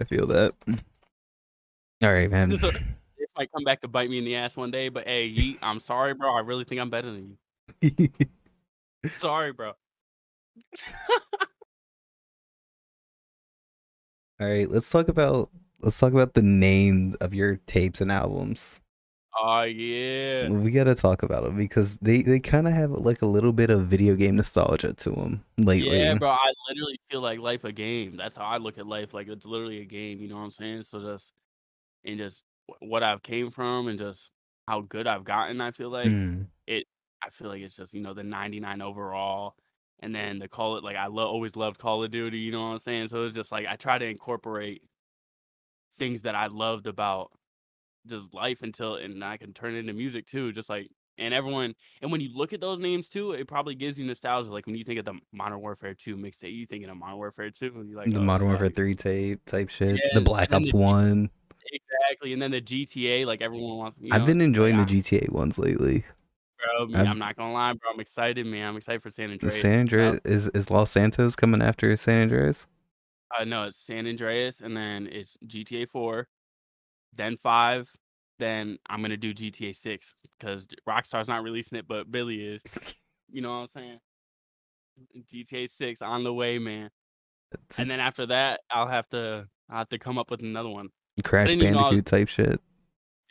I 0.00 0.04
feel 0.04 0.26
that. 0.26 0.54
All 0.68 2.12
right, 2.12 2.28
man. 2.30 2.58
So- 2.58 2.72
might 3.36 3.50
come 3.52 3.64
back 3.64 3.80
to 3.80 3.88
bite 3.88 4.10
me 4.10 4.18
in 4.18 4.24
the 4.24 4.36
ass 4.36 4.56
one 4.56 4.70
day, 4.70 4.88
but 4.88 5.06
hey, 5.06 5.26
Yeat, 5.26 5.58
I'm 5.62 5.80
sorry, 5.80 6.14
bro. 6.14 6.32
I 6.32 6.40
really 6.40 6.64
think 6.64 6.80
I'm 6.80 6.90
better 6.90 7.10
than 7.10 7.36
you. 7.82 8.08
Sorry, 9.16 9.52
bro. 9.52 9.72
All 14.40 14.48
right, 14.48 14.68
let's 14.68 14.90
talk 14.90 15.08
about 15.08 15.50
let's 15.80 15.98
talk 15.98 16.12
about 16.12 16.34
the 16.34 16.42
names 16.42 17.14
of 17.16 17.34
your 17.34 17.56
tapes 17.66 18.00
and 18.00 18.10
albums. 18.10 18.80
Oh 19.40 19.62
yeah. 19.62 20.48
We 20.48 20.70
gotta 20.70 20.94
talk 20.94 21.22
about 21.22 21.44
them 21.44 21.56
because 21.56 21.98
they 21.98 22.22
they 22.22 22.40
kind 22.40 22.68
of 22.68 22.74
have 22.74 22.90
like 22.90 23.22
a 23.22 23.26
little 23.26 23.52
bit 23.52 23.70
of 23.70 23.86
video 23.86 24.14
game 24.14 24.36
nostalgia 24.36 24.92
to 24.92 25.10
them 25.10 25.44
lately. 25.58 25.98
Yeah, 25.98 26.14
bro. 26.14 26.30
I 26.30 26.52
literally 26.68 26.98
feel 27.10 27.20
like 27.20 27.40
life 27.40 27.64
a 27.64 27.72
game. 27.72 28.16
That's 28.16 28.36
how 28.36 28.44
I 28.44 28.58
look 28.58 28.78
at 28.78 28.86
life. 28.86 29.12
Like 29.12 29.28
it's 29.28 29.46
literally 29.46 29.80
a 29.80 29.84
game. 29.84 30.20
You 30.20 30.28
know 30.28 30.36
what 30.36 30.42
I'm 30.42 30.50
saying? 30.50 30.82
So 30.82 31.00
just 31.00 31.32
and 32.04 32.18
just 32.18 32.44
what 32.80 33.02
I've 33.02 33.22
came 33.22 33.50
from 33.50 33.88
and 33.88 33.98
just 33.98 34.30
how 34.68 34.80
good 34.82 35.06
I've 35.06 35.24
gotten. 35.24 35.60
I 35.60 35.70
feel 35.70 35.90
like 35.90 36.06
Mm, 36.08 36.46
I 37.26 37.30
feel 37.30 37.48
like 37.48 37.62
it's 37.62 37.76
just 37.76 37.94
you 37.94 38.02
know 38.02 38.12
the 38.12 38.22
99 38.22 38.82
overall, 38.82 39.54
and 40.00 40.14
then 40.14 40.38
the 40.38 40.46
call 40.48 40.76
it 40.76 40.84
like 40.84 40.96
I 40.96 41.06
lo- 41.06 41.26
always 41.26 41.56
loved 41.56 41.78
Call 41.78 42.04
of 42.04 42.10
Duty. 42.10 42.38
You 42.38 42.52
know 42.52 42.60
what 42.60 42.72
I'm 42.72 42.78
saying? 42.78 43.06
So 43.08 43.24
it's 43.24 43.34
just 43.34 43.50
like 43.50 43.66
I 43.66 43.76
try 43.76 43.96
to 43.96 44.04
incorporate 44.06 44.84
things 45.96 46.22
that 46.22 46.34
I 46.34 46.48
loved 46.48 46.86
about 46.86 47.30
just 48.06 48.34
life 48.34 48.62
until 48.62 48.96
and 48.96 49.24
I 49.24 49.36
can 49.38 49.52
turn 49.54 49.74
it 49.74 49.78
into 49.78 49.94
music 49.94 50.26
too. 50.26 50.52
Just 50.52 50.68
like 50.68 50.90
and 51.16 51.32
everyone 51.32 51.74
and 52.02 52.12
when 52.12 52.20
you 52.20 52.28
look 52.34 52.52
at 52.52 52.60
those 52.60 52.78
names 52.78 53.08
too, 53.08 53.32
it 53.32 53.48
probably 53.48 53.74
gives 53.74 53.98
you 53.98 54.04
nostalgia. 54.04 54.52
Like 54.52 54.66
when 54.66 54.74
you 54.76 54.84
think 54.84 54.98
of 54.98 55.06
the 55.06 55.18
Modern 55.32 55.60
Warfare 55.60 55.94
2 55.94 56.16
mixtape, 56.16 56.52
you 56.54 56.66
thinking 56.66 56.90
of 56.90 56.96
Modern 56.98 57.16
Warfare 57.16 57.50
2, 57.50 57.72
and 57.76 57.88
you're 57.88 57.96
like 57.98 58.10
the 58.10 58.18
oh, 58.18 58.22
Modern 58.22 58.48
Warfare 58.48 58.66
fuck. 58.66 58.76
Three 58.76 58.94
tape 58.94 59.44
type 59.46 59.70
shit. 59.70 59.96
Yeah, 59.96 60.10
the 60.12 60.20
Black 60.20 60.52
Ops 60.52 60.72
the- 60.72 60.76
One. 60.78 61.30
Exactly, 62.14 62.32
and 62.32 62.42
then 62.42 62.50
the 62.50 62.60
GTA, 62.60 63.24
like 63.24 63.42
everyone 63.42 63.76
wants. 63.76 63.96
You 64.00 64.12
I've 64.12 64.26
been 64.26 64.40
enjoying 64.40 64.76
like, 64.76 64.88
the 64.88 65.02
GTA 65.02 65.32
ones 65.32 65.58
lately. 65.58 66.04
bro. 66.58 66.86
Me, 66.86 66.94
I'm- 66.96 67.08
I'm 67.08 67.18
not 67.18 67.36
gonna 67.36 67.52
lie, 67.52 67.72
bro. 67.72 67.90
I'm 67.92 68.00
excited, 68.00 68.46
man. 68.46 68.68
I'm 68.68 68.76
excited 68.76 69.02
for 69.02 69.10
San 69.10 69.30
Andreas. 69.30 69.60
San 69.60 69.80
Andreas 69.80 70.20
is 70.24 70.48
is 70.48 70.70
Los 70.70 70.90
Santos 70.90 71.36
coming 71.36 71.62
after 71.62 71.96
San 71.96 72.22
Andreas? 72.22 72.66
Uh, 73.36 73.44
no, 73.44 73.64
it's 73.64 73.76
San 73.76 74.06
Andreas, 74.06 74.60
and 74.60 74.76
then 74.76 75.08
it's 75.10 75.36
GTA 75.46 75.88
4, 75.88 76.28
then 77.12 77.36
5, 77.36 77.90
then 78.38 78.78
I'm 78.88 79.02
gonna 79.02 79.16
do 79.16 79.34
GTA 79.34 79.74
6 79.74 80.14
because 80.38 80.68
Rockstar's 80.88 81.26
not 81.28 81.42
releasing 81.42 81.78
it, 81.78 81.88
but 81.88 82.10
Billy 82.10 82.42
is. 82.42 82.62
You 83.32 83.40
know 83.40 83.48
what 83.62 83.62
I'm 83.62 83.68
saying? 83.68 83.98
GTA 85.26 85.68
6 85.68 86.02
on 86.02 86.22
the 86.22 86.32
way, 86.32 86.58
man. 86.60 86.90
And 87.78 87.90
then 87.90 87.98
after 87.98 88.26
that, 88.26 88.60
I'll 88.70 88.86
have 88.86 89.08
to 89.08 89.48
I'll 89.68 89.78
have 89.78 89.88
to 89.88 89.98
come 89.98 90.18
up 90.18 90.30
with 90.30 90.42
another 90.42 90.68
one, 90.68 90.90
Crash 91.22 91.48
didn't 91.48 91.62
even 91.62 91.74
know 91.74 91.80
I 91.80 91.82
was- 91.82 91.90
Bandicoot 92.02 92.06
type 92.06 92.28
shit. 92.28 92.60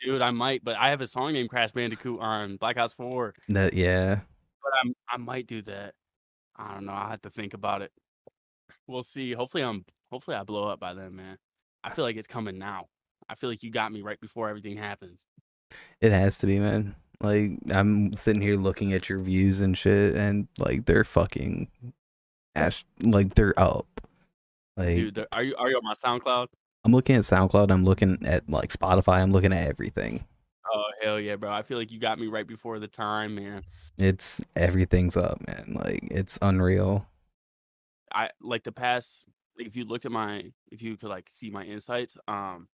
dude. 0.00 0.22
I 0.22 0.30
might, 0.30 0.64
but 0.64 0.76
I 0.76 0.90
have 0.90 1.00
a 1.00 1.06
song 1.06 1.32
named 1.32 1.50
Crash 1.50 1.72
Bandicoot 1.72 2.20
on 2.20 2.56
Black 2.56 2.76
Ops 2.78 2.92
4, 2.94 3.34
That 3.50 3.74
yeah. 3.74 4.20
but 4.62 4.72
I'm 4.82 4.94
I 5.08 5.16
might 5.18 5.46
do 5.46 5.62
that. 5.62 5.94
I 6.56 6.72
don't 6.74 6.86
know. 6.86 6.92
I 6.92 7.10
have 7.10 7.22
to 7.22 7.30
think 7.30 7.52
about 7.54 7.82
it. 7.82 7.92
We'll 8.86 9.02
see. 9.02 9.32
Hopefully, 9.32 9.62
I'm 9.64 9.84
hopefully 10.10 10.36
I 10.36 10.44
blow 10.44 10.68
up 10.68 10.78
by 10.80 10.94
then, 10.94 11.14
man. 11.16 11.36
I 11.82 11.90
feel 11.90 12.04
like 12.04 12.16
it's 12.16 12.28
coming 12.28 12.58
now. 12.58 12.86
I 13.28 13.34
feel 13.34 13.50
like 13.50 13.62
you 13.62 13.70
got 13.70 13.92
me 13.92 14.02
right 14.02 14.20
before 14.20 14.48
everything 14.48 14.76
happens. 14.76 15.24
It 16.00 16.12
has 16.12 16.38
to 16.38 16.46
be, 16.46 16.58
man. 16.58 16.94
Like 17.20 17.52
I'm 17.70 18.14
sitting 18.14 18.42
here 18.42 18.56
looking 18.56 18.92
at 18.92 19.08
your 19.08 19.18
views 19.20 19.60
and 19.60 19.76
shit, 19.76 20.14
and 20.14 20.46
like 20.58 20.84
they're 20.84 21.04
fucking, 21.04 21.68
ash, 22.54 22.84
like 23.00 23.34
they're 23.34 23.58
up. 23.58 23.86
Like 24.76 24.96
Dude, 24.96 25.26
are 25.32 25.42
you 25.42 25.54
are 25.56 25.70
you 25.70 25.76
on 25.76 25.84
my 25.84 25.94
SoundCloud? 25.94 26.48
I'm 26.84 26.92
looking 26.92 27.16
at 27.16 27.22
SoundCloud, 27.22 27.70
I'm 27.70 27.84
looking 27.84 28.18
at 28.26 28.48
like 28.48 28.72
Spotify, 28.72 29.22
I'm 29.22 29.32
looking 29.32 29.52
at 29.52 29.66
everything. 29.68 30.24
Oh 30.72 30.84
hell 31.02 31.20
yeah, 31.20 31.36
bro! 31.36 31.50
I 31.50 31.62
feel 31.62 31.78
like 31.78 31.92
you 31.92 31.98
got 31.98 32.18
me 32.18 32.26
right 32.26 32.46
before 32.46 32.78
the 32.78 32.88
time, 32.88 33.34
man. 33.34 33.62
It's 33.98 34.40
everything's 34.56 35.16
up, 35.16 35.38
man. 35.46 35.76
Like 35.78 36.00
it's 36.10 36.38
unreal. 36.42 37.06
I 38.12 38.30
like 38.40 38.64
the 38.64 38.72
past. 38.72 39.26
Like, 39.56 39.66
if 39.66 39.76
you 39.76 39.84
look 39.84 40.04
at 40.04 40.12
my, 40.12 40.50
if 40.70 40.82
you 40.82 40.96
could 40.96 41.10
like 41.10 41.28
see 41.28 41.50
my 41.50 41.64
insights, 41.64 42.18
um, 42.26 42.68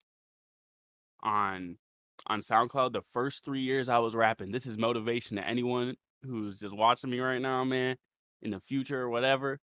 on 1.22 1.78
on 2.26 2.40
SoundCloud, 2.40 2.92
the 2.92 3.02
first 3.02 3.44
three 3.44 3.60
years 3.60 3.88
I 3.88 3.98
was 3.98 4.14
rapping. 4.14 4.50
This 4.50 4.66
is 4.66 4.76
motivation 4.76 5.36
to 5.36 5.46
anyone 5.46 5.96
who's 6.22 6.58
just 6.58 6.74
watching 6.74 7.10
me 7.10 7.20
right 7.20 7.40
now, 7.40 7.64
man. 7.64 7.96
In 8.42 8.50
the 8.50 8.60
future 8.60 9.00
or 9.00 9.10
whatever. 9.10 9.60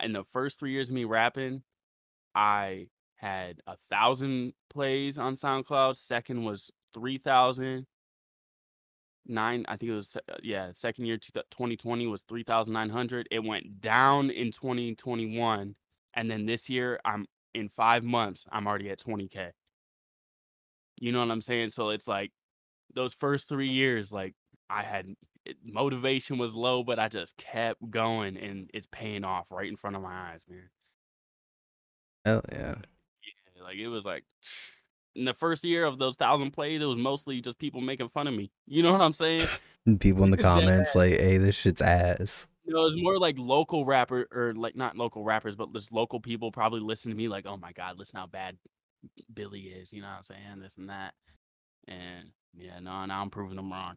In 0.00 0.12
the 0.12 0.24
first 0.24 0.58
three 0.58 0.72
years 0.72 0.90
of 0.90 0.94
me 0.94 1.04
rapping, 1.04 1.62
I 2.34 2.88
had 3.16 3.60
a 3.66 3.76
thousand 3.76 4.52
plays 4.70 5.18
on 5.18 5.36
SoundCloud. 5.36 5.96
Second 5.96 6.44
was 6.44 6.70
three 6.92 7.18
thousand. 7.18 7.86
Nine, 9.26 9.64
I 9.68 9.78
think 9.78 9.90
it 9.90 9.94
was 9.94 10.16
uh, 10.16 10.36
yeah. 10.42 10.70
Second 10.74 11.06
year, 11.06 11.16
two 11.16 11.32
2020 11.32 12.06
was 12.06 12.22
three 12.22 12.42
thousand 12.42 12.74
nine 12.74 12.90
hundred. 12.90 13.26
It 13.30 13.42
went 13.42 13.80
down 13.80 14.30
in 14.30 14.50
2021, 14.50 15.74
and 16.12 16.30
then 16.30 16.44
this 16.44 16.68
year, 16.68 17.00
I'm 17.04 17.26
in 17.54 17.68
five 17.68 18.04
months, 18.04 18.44
I'm 18.50 18.66
already 18.66 18.90
at 18.90 18.98
20k. 18.98 19.50
You 21.00 21.12
know 21.12 21.20
what 21.20 21.30
I'm 21.30 21.40
saying? 21.40 21.70
So 21.70 21.90
it's 21.90 22.08
like 22.08 22.32
those 22.94 23.14
first 23.14 23.48
three 23.48 23.68
years, 23.68 24.12
like 24.12 24.34
I 24.68 24.82
had 24.82 25.14
motivation 25.64 26.38
was 26.38 26.54
low, 26.54 26.82
but 26.82 26.98
I 26.98 27.08
just 27.08 27.36
kept 27.36 27.90
going, 27.90 28.36
and 28.36 28.70
it's 28.74 28.88
paying 28.90 29.24
off 29.24 29.50
right 29.50 29.68
in 29.68 29.76
front 29.76 29.96
of 29.96 30.02
my 30.02 30.32
eyes, 30.32 30.40
man. 30.48 30.70
Hell. 32.24 32.42
Yeah, 32.52 32.74
like 33.64 33.76
it 33.76 33.88
was 33.88 34.04
like 34.04 34.24
in 35.16 35.24
the 35.24 35.34
first 35.34 35.64
year 35.64 35.84
of 35.84 35.98
those 35.98 36.16
thousand 36.16 36.52
plays, 36.52 36.80
it 36.80 36.86
was 36.86 36.98
mostly 36.98 37.40
just 37.40 37.58
people 37.58 37.80
making 37.80 38.08
fun 38.08 38.26
of 38.26 38.34
me. 38.34 38.50
You 38.66 38.82
know 38.82 38.92
what 38.92 39.02
I'm 39.02 39.12
saying? 39.12 39.46
People 40.00 40.24
in 40.24 40.30
the 40.30 40.36
Dead 40.38 40.42
comments 40.42 40.94
like, 40.94 41.12
"Hey, 41.12 41.36
this 41.38 41.54
shit's 41.54 41.82
ass." 41.82 42.46
You 42.64 42.72
know, 42.72 42.80
it 42.80 42.84
was 42.84 43.02
more 43.02 43.18
like 43.18 43.36
local 43.38 43.84
rapper 43.84 44.26
or 44.32 44.54
like 44.54 44.74
not 44.74 44.96
local 44.96 45.22
rappers, 45.22 45.54
but 45.54 45.72
just 45.74 45.92
local 45.92 46.18
people 46.18 46.50
probably 46.50 46.80
listen 46.80 47.10
to 47.10 47.16
me 47.16 47.28
like, 47.28 47.44
oh 47.46 47.58
my 47.58 47.72
god, 47.72 47.98
listen 47.98 48.18
how 48.18 48.26
bad 48.26 48.56
Billy 49.32 49.60
is. 49.60 49.92
You 49.92 50.00
know 50.00 50.08
what 50.08 50.16
I'm 50.16 50.22
saying? 50.22 50.60
This 50.60 50.76
and 50.78 50.88
that. 50.88 51.12
And 51.86 52.30
yeah, 52.54 52.78
no, 52.80 53.04
now 53.04 53.20
I'm 53.20 53.30
proving 53.30 53.56
them 53.56 53.70
wrong. 53.70 53.96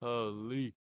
Holy. 0.00 0.74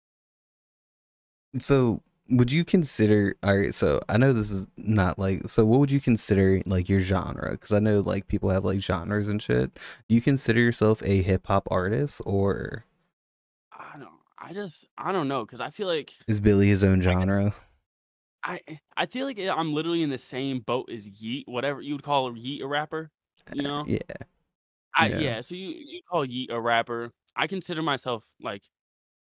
So, 1.59 2.03
would 2.33 2.51
you 2.51 2.64
consider? 2.64 3.37
All 3.42 3.57
right. 3.57 3.75
So, 3.75 4.01
I 4.09 4.16
know 4.16 4.33
this 4.33 4.51
is 4.51 4.66
not 4.77 5.18
like. 5.18 5.49
So, 5.49 5.64
what 5.64 5.81
would 5.81 5.90
you 5.90 6.01
consider 6.01 6.62
like 6.66 6.88
your 6.88 7.01
genre? 7.01 7.53
Because 7.53 7.73
I 7.73 7.79
know 7.79 8.01
like 8.01 8.27
people 8.27 8.51
have 8.51 8.64
like 8.64 8.81
genres 8.81 9.29
and 9.29 9.40
shit. 9.40 9.75
Do 10.09 10.14
you 10.14 10.21
consider 10.21 10.61
yourself 10.61 11.03
a 11.05 11.23
hip 11.23 11.47
hop 11.47 11.68
artist, 11.71 12.21
or 12.25 12.85
I 13.73 13.99
don't. 13.99 14.09
I 14.38 14.53
just. 14.53 14.87
I 14.97 15.12
don't 15.12 15.29
know 15.29 15.45
because 15.45 15.61
I 15.61 15.71
feel 15.71 15.87
like 15.87 16.12
is 16.27 16.40
Billy 16.40 16.68
his 16.68 16.83
own 16.83 17.01
genre? 17.01 17.55
I. 18.42 18.61
I 18.97 19.07
feel 19.07 19.27
like 19.27 19.38
eh, 19.38 19.53
I'm 19.53 19.75
literally 19.75 20.03
in 20.03 20.11
the 20.11 20.18
same 20.18 20.61
boat 20.61 20.90
as 20.90 21.07
Yeat, 21.07 21.47
whatever 21.47 21.81
you 21.83 21.95
would 21.95 22.03
call 22.03 22.37
Yeat 22.37 22.62
a 22.62 22.66
rapper. 22.66 23.11
You 23.53 23.62
eh, 23.62 23.64
know. 23.68 23.85
Yeah. 23.87 23.99
I 24.95 25.09
Yeah. 25.09 25.18
yeah. 25.18 25.40
So 25.42 25.55
you 25.55 25.68
you 25.68 26.01
call 26.11 26.25
Yeat 26.25 26.51
a 26.51 26.61
rapper. 26.61 27.12
I 27.37 27.47
consider 27.47 27.83
myself 27.83 28.31
like 28.40 28.62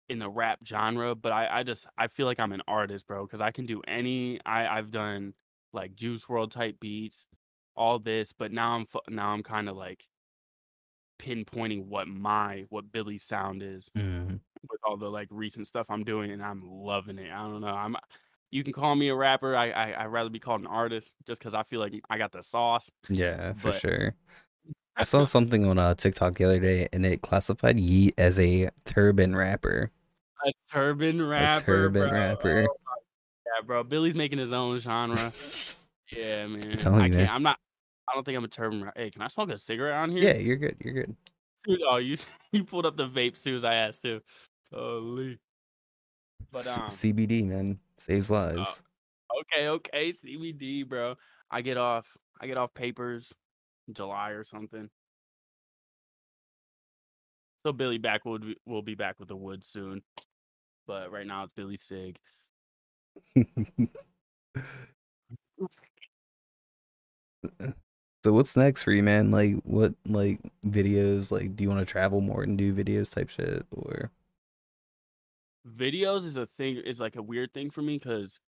in 0.09 0.19
the 0.19 0.29
rap 0.29 0.59
genre, 0.65 1.15
but 1.15 1.33
I 1.33 1.61
I 1.61 1.63
just 1.63 1.87
I 1.97 2.07
feel 2.09 2.27
like 2.27 2.39
I'm 2.41 2.53
an 2.53 2.63
artist, 2.69 3.07
bro, 3.07 3.25
because 3.27 3.41
I 3.41 3.51
can 3.51 3.67
do 3.67 3.81
any. 3.89 4.41
I 4.45 4.67
I've 4.67 4.91
done 4.91 5.35
like 5.73 5.95
Juice 5.97 6.25
WRLD 6.27 6.51
type 6.51 6.81
beats, 6.81 7.27
all 7.77 7.99
this, 7.99 8.33
but 8.33 8.53
now 8.53 8.73
I'm 8.77 8.87
now 9.09 9.31
I'm 9.31 9.43
kind 9.43 9.69
of 9.69 9.77
like 9.77 10.07
pinpointing 11.19 11.87
what 11.87 12.09
my 12.09 12.65
what 12.71 12.91
Billy's 12.93 13.23
sound 13.23 13.63
is 13.63 13.91
Mm. 13.97 14.41
with 14.71 14.81
all 14.85 14.97
the 14.97 15.09
like 15.11 15.29
recent 15.31 15.67
stuff 15.67 15.87
I'm 15.91 16.05
doing, 16.05 16.31
and 16.33 16.43
I'm 16.43 16.63
loving 16.69 17.19
it. 17.19 17.31
I 17.33 17.39
don't 17.49 17.61
know. 17.61 17.69
I'm 17.69 17.97
you 18.51 18.63
can 18.63 18.73
call 18.73 18.95
me 18.95 19.09
a 19.09 19.15
rapper. 19.15 19.57
I 19.57 19.71
I 19.71 20.03
I'd 20.05 20.07
rather 20.07 20.31
be 20.31 20.39
called 20.41 20.61
an 20.61 20.67
artist 20.67 21.15
just 21.27 21.41
because 21.41 21.55
I 21.55 21.63
feel 21.63 21.81
like 21.81 21.95
I 22.11 22.19
got 22.19 22.33
the 22.33 22.43
sauce. 22.43 22.91
Yeah, 23.09 23.53
for 23.55 23.71
But- 23.73 23.81
sure. 23.81 24.15
I 24.97 25.05
saw 25.05 25.25
something 25.25 25.67
on 25.67 25.79
uh, 25.79 25.95
TikTok 25.95 26.35
the 26.35 26.45
other 26.45 26.61
day, 26.61 26.89
and 26.93 27.05
it 27.05 27.23
classified 27.23 27.79
Yeat 27.79 28.15
as 28.17 28.39
a 28.39 28.69
turban 28.85 29.35
rapper. 29.35 29.91
A 30.47 30.53
turban 30.71 31.27
rapper. 31.27 31.61
A 31.61 31.65
turban 31.65 32.09
bro. 32.11 32.19
rapper. 32.19 32.67
Oh 32.69 32.77
yeah, 33.47 33.67
bro. 33.67 33.83
Billy's 33.83 34.15
making 34.15 34.39
his 34.39 34.53
own 34.53 34.79
genre. 34.79 35.33
yeah, 36.15 36.47
man. 36.47 36.77
telling 36.77 37.01
I 37.01 37.07
you, 37.07 37.13
can't. 37.13 37.27
man. 37.27 37.29
I'm 37.31 37.43
not. 37.43 37.59
I 38.09 38.15
don't 38.15 38.25
think 38.25 38.37
I'm 38.37 38.45
a 38.45 38.49
turban. 38.49 38.85
Ra- 38.85 38.93
hey, 38.95 39.11
can 39.11 39.23
I 39.23 39.29
smoke 39.29 39.51
a 39.51 39.59
cigarette 39.59 39.95
on 39.95 40.11
here? 40.11 40.23
Yeah, 40.23 40.37
you're 40.37 40.57
good. 40.57 40.77
You're 40.81 40.95
good. 40.95 41.17
Dude, 41.67 41.81
oh, 41.89 41.97
you 41.97 42.17
you 42.53 42.63
pulled 42.65 42.87
up 42.87 42.97
the 42.97 43.09
vape 43.09 43.35
as 43.37 43.47
as 43.47 43.65
I 43.65 43.75
asked 43.75 44.03
too. 44.03 44.21
Holy. 44.73 45.39
But 46.53 46.63
C- 46.63 46.71
um. 46.71 46.89
CBD 46.89 47.45
man 47.47 47.79
saves 47.97 48.31
lives. 48.31 48.83
Okay, 49.41 49.69
okay, 49.69 50.11
CBD, 50.11 50.87
bro. 50.89 51.17
I 51.51 51.63
get 51.63 51.77
off. 51.77 52.17
I 52.41 52.47
get 52.47 52.57
off 52.59 52.75
papers, 52.75 53.33
July 53.93 54.31
or 54.31 54.45
something. 54.45 54.89
So 57.65 57.73
Billy 57.73 57.99
back 57.99 58.25
will 58.25 58.39
be, 58.39 58.57
will 58.67 58.83
be 58.83 58.95
back 58.95 59.19
with 59.19 59.29
the 59.29 59.37
wood 59.37 59.65
soon, 59.65 60.03
but 60.87 61.11
right 61.11 61.27
now 61.27 61.45
it's 61.45 61.53
Billy 61.55 61.77
Sig. 61.77 62.19
so 68.23 68.33
what's 68.33 68.57
next 68.57 68.83
for 68.83 68.93
you, 68.93 69.03
man? 69.03 69.31
Like 69.31 69.55
what 69.65 69.95
like 70.07 70.41
videos? 70.67 71.31
Like 71.31 71.57
do 71.57 71.65
you 71.65 71.71
want 71.71 71.81
to 71.81 71.87
travel 71.91 72.21
more 72.21 72.43
and 72.43 72.59
do 72.59 72.75
videos 72.75 73.11
type 73.11 73.31
shit 73.31 73.65
or 73.71 74.11
videos 75.67 76.25
is 76.25 76.37
a 76.37 76.47
thing 76.47 76.77
is 76.77 77.01
like 77.01 77.17
a 77.17 77.23
weird 77.23 77.53
thing 77.55 77.71
for 77.71 77.83
me 77.83 77.99
because 77.99 78.41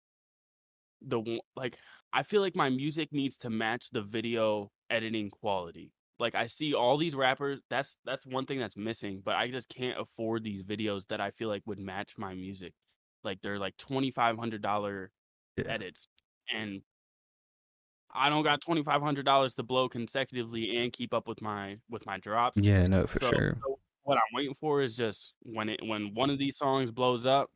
the 1.02 1.20
one- 1.20 1.40
like 1.56 1.78
I 2.16 2.24
feel 2.24 2.42
like 2.42 2.56
my 2.56 2.70
music 2.70 3.12
needs 3.12 3.36
to 3.40 3.50
match 3.50 3.90
the 3.90 4.02
video 4.02 4.72
editing 4.90 5.30
quality. 5.30 5.92
Like 6.18 6.34
I 6.34 6.46
see 6.46 6.74
all 6.74 6.96
these 6.98 7.14
rappers, 7.14 7.60
that's 7.70 7.98
that's 8.06 8.26
one 8.26 8.46
thing 8.46 8.58
that's 8.58 8.78
missing, 8.78 9.22
but 9.24 9.36
I 9.36 9.52
just 9.52 9.68
can't 9.68 10.00
afford 10.00 10.42
these 10.46 10.64
videos 10.64 11.06
that 11.08 11.20
I 11.20 11.32
feel 11.32 11.50
like 11.50 11.64
would 11.66 11.78
match 11.78 12.18
my 12.18 12.34
music. 12.34 12.74
Like 13.26 13.42
they're 13.42 13.60
like 13.60 13.76
twenty 13.76 14.12
five 14.12 14.38
hundred 14.38 14.62
dollar 14.62 15.12
Yeah. 15.58 15.66
edits, 15.68 16.08
and 16.54 16.82
I 18.10 18.30
don't 18.30 18.44
got 18.44 18.62
twenty 18.62 18.82
five 18.82 19.02
hundred 19.02 19.26
dollars 19.26 19.54
to 19.56 19.64
blow 19.64 19.90
consecutively 19.90 20.78
and 20.78 20.94
keep 20.94 21.14
up 21.14 21.28
with 21.28 21.42
my 21.42 21.80
with 21.90 22.06
my 22.06 22.18
drops. 22.18 22.62
Yeah, 22.62 22.88
no, 22.88 23.08
for 23.08 23.20
So, 23.20 23.30
sure. 23.32 23.58
so 23.62 23.80
what 24.04 24.16
I'm 24.16 24.34
waiting 24.34 24.56
for 24.56 24.82
is 24.82 24.96
just 24.96 25.34
when 25.42 25.68
it 25.68 25.82
when 25.84 26.14
one 26.14 26.30
of 26.30 26.40
these 26.40 26.56
songs 26.56 26.92
blows 26.92 27.26
up 27.26 27.52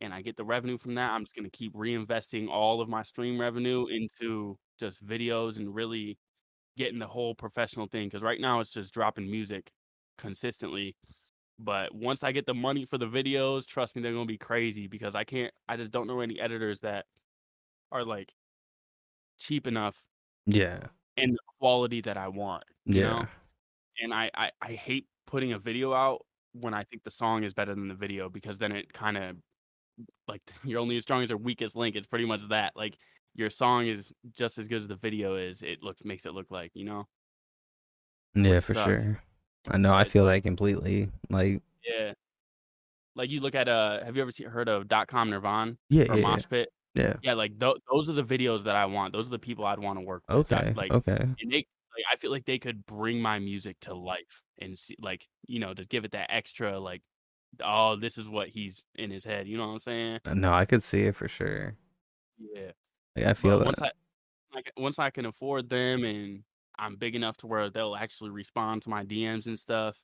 and 0.00 0.14
I 0.14 0.22
get 0.22 0.36
the 0.36 0.44
revenue 0.44 0.76
from 0.78 0.94
that, 0.96 1.10
I'm 1.12 1.22
just 1.24 1.34
gonna 1.34 1.50
keep 1.50 1.74
reinvesting 1.74 2.48
all 2.48 2.80
of 2.80 2.88
my 2.88 3.02
stream 3.02 3.40
revenue 3.40 3.86
into 3.88 4.58
just 4.78 5.04
videos 5.06 5.58
and 5.58 5.74
really 5.74 6.18
getting 6.76 6.98
the 7.00 7.08
whole 7.08 7.34
professional 7.34 7.86
thing. 7.88 8.08
Because 8.08 8.22
right 8.22 8.40
now 8.40 8.60
it's 8.60 8.70
just 8.70 8.94
dropping 8.94 9.30
music 9.30 9.72
consistently. 10.18 10.96
But 11.58 11.94
once 11.94 12.24
I 12.24 12.32
get 12.32 12.46
the 12.46 12.54
money 12.54 12.84
for 12.86 12.98
the 12.98 13.06
videos, 13.08 13.66
trust 13.66 13.96
me, 13.96 14.02
they're 14.02 14.12
gonna 14.14 14.26
be 14.26 14.38
crazy 14.38 14.88
because 14.88 15.14
I 15.16 15.24
can't. 15.24 15.54
I 15.68 15.76
just 15.76 15.92
don't 15.92 16.06
know 16.08 16.20
any 16.20 16.40
editors 16.40 16.80
that 16.82 17.06
are 17.92 18.04
like 18.04 18.34
cheap 19.38 19.66
enough 19.66 20.04
Yeah. 20.46 20.88
and 21.16 21.32
the 21.32 21.38
quality 21.58 22.00
that 22.02 22.16
I 22.16 22.28
want. 22.28 22.64
You 22.90 23.00
Yeah. 23.00 23.02
know? 23.02 23.30
and 24.02 24.14
I, 24.14 24.30
I 24.34 24.52
I 24.62 24.72
hate 24.74 25.08
putting 25.26 25.52
a 25.54 25.58
video 25.60 25.92
out 25.94 26.26
when 26.54 26.74
I 26.74 26.84
think 26.84 27.04
the 27.04 27.10
song 27.12 27.44
is 27.44 27.54
better 27.54 27.74
than 27.74 27.88
the 27.88 27.94
video 27.96 28.28
because 28.30 28.58
then 28.58 28.72
it 28.72 28.92
kind 28.92 29.16
of 29.18 29.36
like 30.26 30.42
you're 30.64 30.80
only 30.80 30.96
as 30.96 31.02
strong 31.02 31.22
as 31.22 31.30
your 31.30 31.38
weakest 31.38 31.76
link. 31.76 31.96
It's 31.96 32.06
pretty 32.06 32.26
much 32.26 32.48
that. 32.48 32.72
Like 32.76 32.96
your 33.34 33.50
song 33.50 33.86
is 33.86 34.12
just 34.36 34.58
as 34.58 34.68
good 34.68 34.78
as 34.78 34.86
the 34.86 34.96
video 34.96 35.36
is. 35.36 35.62
It 35.62 35.82
looks 35.82 36.04
makes 36.04 36.26
it 36.26 36.34
look 36.34 36.50
like 36.50 36.72
you 36.74 36.84
know. 36.84 37.06
Yeah, 38.34 38.54
Which 38.56 38.64
for 38.64 38.74
sucks. 38.74 39.04
sure. 39.04 39.22
I 39.68 39.76
know. 39.78 39.92
I 39.94 40.04
feel 40.04 40.24
like- 40.24 40.42
that 40.42 40.48
completely. 40.48 41.08
Like, 41.30 41.62
Yeah. 41.84 42.12
Like 43.16 43.30
you 43.30 43.40
look 43.40 43.56
at 43.56 43.68
uh, 43.68 44.04
have 44.04 44.14
you 44.14 44.22
ever 44.22 44.30
seen, 44.30 44.46
heard 44.46 44.68
of 44.68 44.86
dot 44.86 45.08
com 45.08 45.30
Nirvana 45.30 45.76
yeah, 45.90 46.04
or 46.12 46.16
yeah, 46.16 46.22
Mosh 46.22 46.44
Pit? 46.48 46.68
yeah. 46.94 47.14
Yeah, 47.20 47.34
like 47.34 47.58
th- 47.58 47.76
those 47.90 48.08
are 48.08 48.12
the 48.12 48.22
videos 48.22 48.62
that 48.64 48.76
I 48.76 48.86
want. 48.86 49.12
Those 49.12 49.26
are 49.26 49.30
the 49.30 49.40
people 49.40 49.64
I'd 49.66 49.80
want 49.80 49.98
to 49.98 50.04
work 50.04 50.22
with. 50.28 50.52
Okay, 50.52 50.72
like 50.76 50.92
okay. 50.92 51.16
and 51.18 51.50
they 51.50 51.56
like 51.56 52.04
I 52.12 52.16
feel 52.16 52.30
like 52.30 52.44
they 52.44 52.60
could 52.60 52.86
bring 52.86 53.20
my 53.20 53.40
music 53.40 53.76
to 53.82 53.94
life 53.94 54.42
and 54.60 54.78
see 54.78 54.94
like 55.00 55.26
you 55.48 55.58
know 55.58 55.74
to 55.74 55.84
give 55.84 56.04
it 56.04 56.12
that 56.12 56.28
extra 56.32 56.78
like 56.78 57.02
oh 57.62 57.96
this 57.96 58.18
is 58.18 58.28
what 58.28 58.48
he's 58.48 58.84
in 58.96 59.10
his 59.10 59.24
head. 59.24 59.46
You 59.48 59.56
know 59.56 59.66
what 59.66 59.72
I'm 59.74 59.78
saying? 59.78 60.20
Uh, 60.26 60.34
no, 60.34 60.52
I 60.52 60.64
could 60.64 60.82
see 60.82 61.02
it 61.02 61.16
for 61.16 61.28
sure. 61.28 61.74
Yeah. 62.38 62.70
Like, 63.16 63.26
I 63.26 63.34
feel 63.34 63.52
But 63.52 63.58
that. 63.60 63.64
once 63.66 63.82
I 63.82 63.90
like 64.54 64.72
once 64.76 64.98
I 64.98 65.10
can 65.10 65.26
afford 65.26 65.68
them 65.68 66.04
and 66.04 66.42
I'm 66.78 66.96
big 66.96 67.14
enough 67.16 67.36
to 67.38 67.46
where 67.46 67.68
they'll 67.70 67.96
actually 67.96 68.30
respond 68.30 68.82
to 68.82 68.90
my 68.90 69.04
DMs 69.04 69.46
and 69.46 69.58
stuff, 69.58 69.96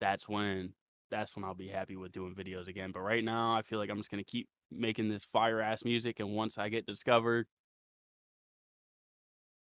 that's 0.00 0.28
when 0.28 0.72
that's 1.10 1.34
when 1.36 1.44
I'll 1.44 1.54
be 1.54 1.68
happy 1.68 1.96
with 1.96 2.12
doing 2.12 2.34
videos 2.34 2.66
again. 2.68 2.90
But 2.92 3.00
right 3.00 3.24
now 3.24 3.54
I 3.54 3.62
feel 3.62 3.78
like 3.78 3.90
I'm 3.90 3.98
just 3.98 4.10
gonna 4.10 4.24
keep 4.24 4.48
making 4.70 5.08
this 5.08 5.24
fire 5.24 5.60
ass 5.60 5.84
music 5.84 6.20
and 6.20 6.30
once 6.34 6.58
I 6.58 6.68
get 6.68 6.84
discovered, 6.86 7.46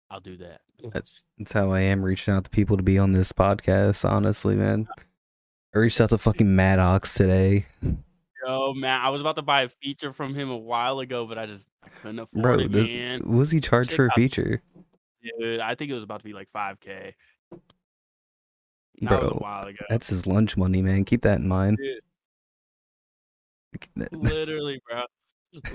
I'll 0.09 0.19
do 0.19 0.37
that. 0.37 0.61
That's- 0.83 1.23
That's 1.37 1.51
how 1.53 1.71
I 1.71 1.79
am 1.81 2.03
reaching 2.03 2.33
out 2.33 2.43
to 2.43 2.49
people 2.49 2.75
to 2.77 2.83
be 2.83 2.97
on 2.99 3.13
this 3.13 3.31
podcast. 3.31 4.07
Honestly, 4.09 4.55
man. 4.55 4.87
Uh, 4.97 5.03
I 5.73 5.77
reached 5.79 6.01
out 6.01 6.09
to 6.09 6.17
fucking 6.17 6.53
Maddox 6.55 7.13
today, 7.13 7.65
Yo, 8.45 8.73
man, 8.73 8.99
I 8.99 9.09
was 9.09 9.21
about 9.21 9.35
to 9.35 9.41
buy 9.43 9.61
a 9.63 9.69
feature 9.69 10.11
from 10.11 10.33
him 10.33 10.49
a 10.49 10.57
while 10.57 10.99
ago, 10.99 11.27
but 11.27 11.37
I 11.37 11.45
just 11.45 11.69
couldn't 12.01 12.19
afford 12.19 12.41
bro. 12.43 12.59
it, 12.59 12.71
This, 12.71 12.87
man. 12.89 13.21
was 13.25 13.51
he 13.51 13.59
charged 13.61 13.89
Check 13.91 13.95
for 13.97 14.07
a 14.07 14.11
feature, 14.13 14.61
Dude, 15.39 15.59
I 15.59 15.75
think 15.75 15.91
it 15.91 15.93
was 15.93 16.01
about 16.03 16.17
to 16.21 16.23
be 16.23 16.33
like 16.33 16.49
5K. 16.51 17.13
That 17.51 19.21
was 19.21 19.29
a 19.29 19.31
bro? 19.31 19.37
while 19.39 19.67
ago. 19.67 19.85
That's 19.89 20.07
his 20.07 20.25
lunch 20.25 20.57
money, 20.57 20.81
man. 20.81 21.05
Keep 21.05 21.21
that 21.21 21.37
in 21.37 21.47
mind. 21.47 21.77
Dude, 21.77 22.01
literally, 24.11 24.81
bro. 24.89 25.03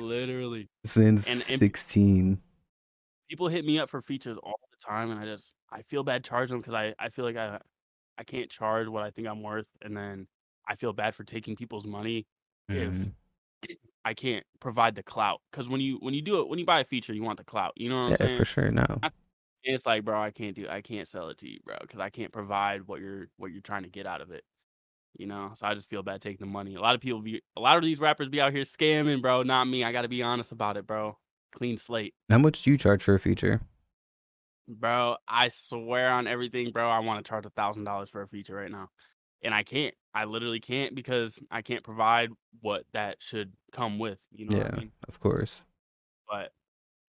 Literally. 0.00 0.68
man's 0.96 1.26
And- 1.28 1.44
and- 1.48 1.58
sixteen. 1.60 2.40
People 3.28 3.48
hit 3.48 3.64
me 3.64 3.78
up 3.80 3.90
for 3.90 4.00
features 4.00 4.38
all 4.42 4.60
the 4.70 4.76
time, 4.84 5.10
and 5.10 5.18
I 5.18 5.24
just 5.24 5.52
I 5.70 5.82
feel 5.82 6.04
bad 6.04 6.22
charging 6.24 6.54
them 6.54 6.60
because 6.60 6.74
I, 6.74 6.94
I 6.98 7.08
feel 7.08 7.24
like 7.24 7.36
I 7.36 7.58
I 8.18 8.24
can't 8.24 8.50
charge 8.50 8.88
what 8.88 9.02
I 9.04 9.10
think 9.10 9.28
I'm 9.28 9.42
worth, 9.42 9.68
and 9.82 9.96
then 9.96 10.28
I 10.68 10.76
feel 10.76 10.92
bad 10.92 11.14
for 11.14 11.24
taking 11.24 11.56
people's 11.56 11.86
money 11.86 12.26
if 12.74 12.88
Mhm. 12.88 13.12
I 14.04 14.14
can't 14.14 14.46
provide 14.60 14.94
the 14.94 15.02
clout. 15.02 15.40
Because 15.50 15.68
when 15.68 15.80
you 15.80 15.96
when 15.98 16.14
you 16.14 16.22
do 16.22 16.40
it 16.40 16.48
when 16.48 16.58
you 16.58 16.66
buy 16.66 16.80
a 16.80 16.84
feature, 16.84 17.12
you 17.14 17.22
want 17.22 17.38
the 17.38 17.44
clout. 17.44 17.72
You 17.76 17.88
know 17.88 17.96
what 17.96 18.02
I'm 18.02 18.10
Yeah, 18.12 18.16
saying? 18.16 18.38
for 18.38 18.44
sure. 18.44 18.70
No. 18.70 18.84
And 19.02 19.12
it's 19.74 19.86
like, 19.86 20.04
bro, 20.04 20.20
I 20.22 20.30
can't 20.30 20.54
do, 20.54 20.68
I 20.68 20.80
can't 20.80 21.08
sell 21.08 21.28
it 21.30 21.38
to 21.38 21.48
you, 21.48 21.58
bro, 21.64 21.76
because 21.80 22.00
I 22.00 22.10
can't 22.10 22.32
provide 22.32 22.82
what 22.86 23.00
you're, 23.00 23.28
what 23.36 23.50
you're 23.52 23.62
trying 23.62 23.82
to 23.82 23.88
get 23.88 24.06
out 24.06 24.20
of 24.20 24.30
it. 24.30 24.44
You 25.18 25.26
know, 25.26 25.52
so 25.56 25.66
I 25.66 25.74
just 25.74 25.88
feel 25.88 26.02
bad 26.02 26.20
taking 26.22 26.46
the 26.46 26.52
money. 26.52 26.74
A 26.76 26.80
lot 26.80 26.94
of 26.94 27.00
people 27.00 27.20
be, 27.22 27.42
a 27.56 27.60
lot 27.60 27.78
of 27.78 27.84
these 27.84 28.00
rappers 28.00 28.28
be 28.28 28.40
out 28.40 28.52
here 28.52 28.62
scamming, 28.64 29.22
bro. 29.22 29.42
Not 29.44 29.64
me. 29.66 29.84
I 29.84 29.92
got 29.92 30.02
to 30.02 30.08
be 30.08 30.22
honest 30.22 30.52
about 30.52 30.76
it, 30.76 30.86
bro. 30.86 31.18
Clean 31.52 31.78
slate, 31.78 32.14
How 32.30 32.38
much 32.38 32.62
do 32.62 32.70
you 32.70 32.78
charge 32.78 33.02
for 33.02 33.14
a 33.14 33.18
feature? 33.20 33.62
Bro. 34.68 35.16
I 35.28 35.48
swear 35.48 36.10
on 36.10 36.26
everything, 36.26 36.70
bro. 36.72 36.88
I 36.88 37.00
want 37.00 37.24
to 37.24 37.28
charge 37.28 37.46
a 37.46 37.50
thousand 37.50 37.84
dollars 37.84 38.10
for 38.10 38.22
a 38.22 38.26
feature 38.26 38.54
right 38.54 38.70
now, 38.70 38.88
and 39.42 39.54
I 39.54 39.62
can't. 39.62 39.94
I 40.14 40.24
literally 40.24 40.60
can't 40.60 40.94
because 40.94 41.42
I 41.50 41.62
can't 41.62 41.84
provide 41.84 42.30
what 42.60 42.84
that 42.92 43.16
should 43.20 43.52
come 43.72 43.98
with. 43.98 44.20
You 44.32 44.46
know 44.46 44.56
yeah, 44.56 44.64
what 44.64 44.74
I 44.74 44.78
mean? 44.78 44.92
of 45.08 45.20
course. 45.20 45.62
But 46.28 46.50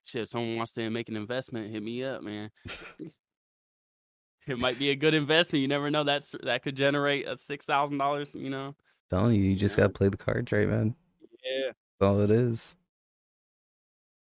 shit, 0.04 0.24
if 0.24 0.30
someone 0.30 0.58
wants 0.58 0.74
to 0.74 0.90
make 0.90 1.10
an 1.10 1.16
investment, 1.16 1.72
hit 1.72 1.82
me 1.84 2.04
up, 2.04 2.22
man. 2.24 2.52
it 4.48 4.58
might 4.60 4.80
be 4.80 4.90
a 4.92 4.96
good 4.96 5.14
investment. 5.14 5.62
You 5.62 5.68
never 5.68 5.90
know. 5.90 6.04
That's 6.04 6.32
that 6.44 6.64
could 6.64 6.76
generate 6.76 7.28
a 7.28 7.38
six 7.38 7.66
thousand 7.66 7.98
dollars. 7.98 8.36
You 8.36 8.50
know. 8.50 8.76
telling 9.10 9.36
you, 9.36 9.44
you 9.44 9.56
just 9.56 9.76
Yeah. 9.78 9.84
gotta 9.84 9.94
play 9.94 10.10
the 10.10 10.18
cards 10.18 10.52
right, 10.52 10.68
man. 10.68 10.96
Yeah. 11.44 11.72
That's 12.00 12.10
all 12.10 12.20
it 12.22 12.32
is. 12.32 12.76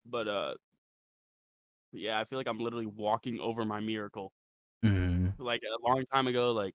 But 0.06 0.28
uh, 0.28 0.54
yeah, 1.91 2.19
I 2.19 2.23
feel 2.26 2.38
like 2.39 2.47
I'm 2.47 2.60
literally 2.60 2.86
walking 2.86 3.39
over 3.39 3.65
my 3.65 3.80
miracle. 3.80 4.32
Mm. 4.86 5.34
Like 5.39 5.62
a 5.63 5.88
long 5.88 6.06
time 6.13 6.28
ago, 6.28 6.52
like 6.52 6.73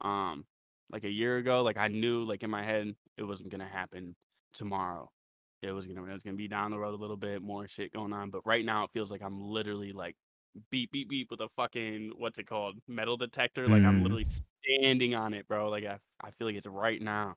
um, 0.00 0.44
like 0.90 1.04
a 1.04 1.10
year 1.10 1.38
ago, 1.38 1.62
like 1.62 1.76
I 1.76 1.88
knew, 1.88 2.24
like 2.24 2.42
in 2.42 2.50
my 2.50 2.62
head, 2.62 2.94
it 3.16 3.22
wasn't 3.24 3.50
gonna 3.50 3.68
happen 3.68 4.14
tomorrow. 4.54 5.10
It 5.62 5.72
was 5.72 5.86
gonna, 5.86 6.04
it 6.04 6.12
was 6.12 6.22
gonna 6.22 6.36
be 6.36 6.48
down 6.48 6.70
the 6.70 6.78
road 6.78 6.94
a 6.94 7.00
little 7.00 7.16
bit 7.16 7.42
more 7.42 7.66
shit 7.66 7.92
going 7.92 8.12
on. 8.12 8.30
But 8.30 8.46
right 8.46 8.64
now, 8.64 8.84
it 8.84 8.90
feels 8.90 9.10
like 9.10 9.22
I'm 9.22 9.40
literally 9.40 9.92
like 9.92 10.16
beep 10.70 10.92
beep 10.92 11.08
beep 11.08 11.30
with 11.30 11.40
a 11.40 11.48
fucking 11.48 12.12
what's 12.16 12.38
it 12.38 12.46
called 12.46 12.76
metal 12.88 13.16
detector. 13.16 13.66
Like 13.68 13.82
I'm 13.82 14.00
Mm. 14.00 14.02
literally 14.02 14.26
standing 14.62 15.14
on 15.14 15.34
it, 15.34 15.48
bro. 15.48 15.68
Like 15.70 15.84
I, 15.84 15.98
I 16.22 16.30
feel 16.30 16.46
like 16.46 16.56
it's 16.56 16.66
right 16.66 17.00
now. 17.00 17.34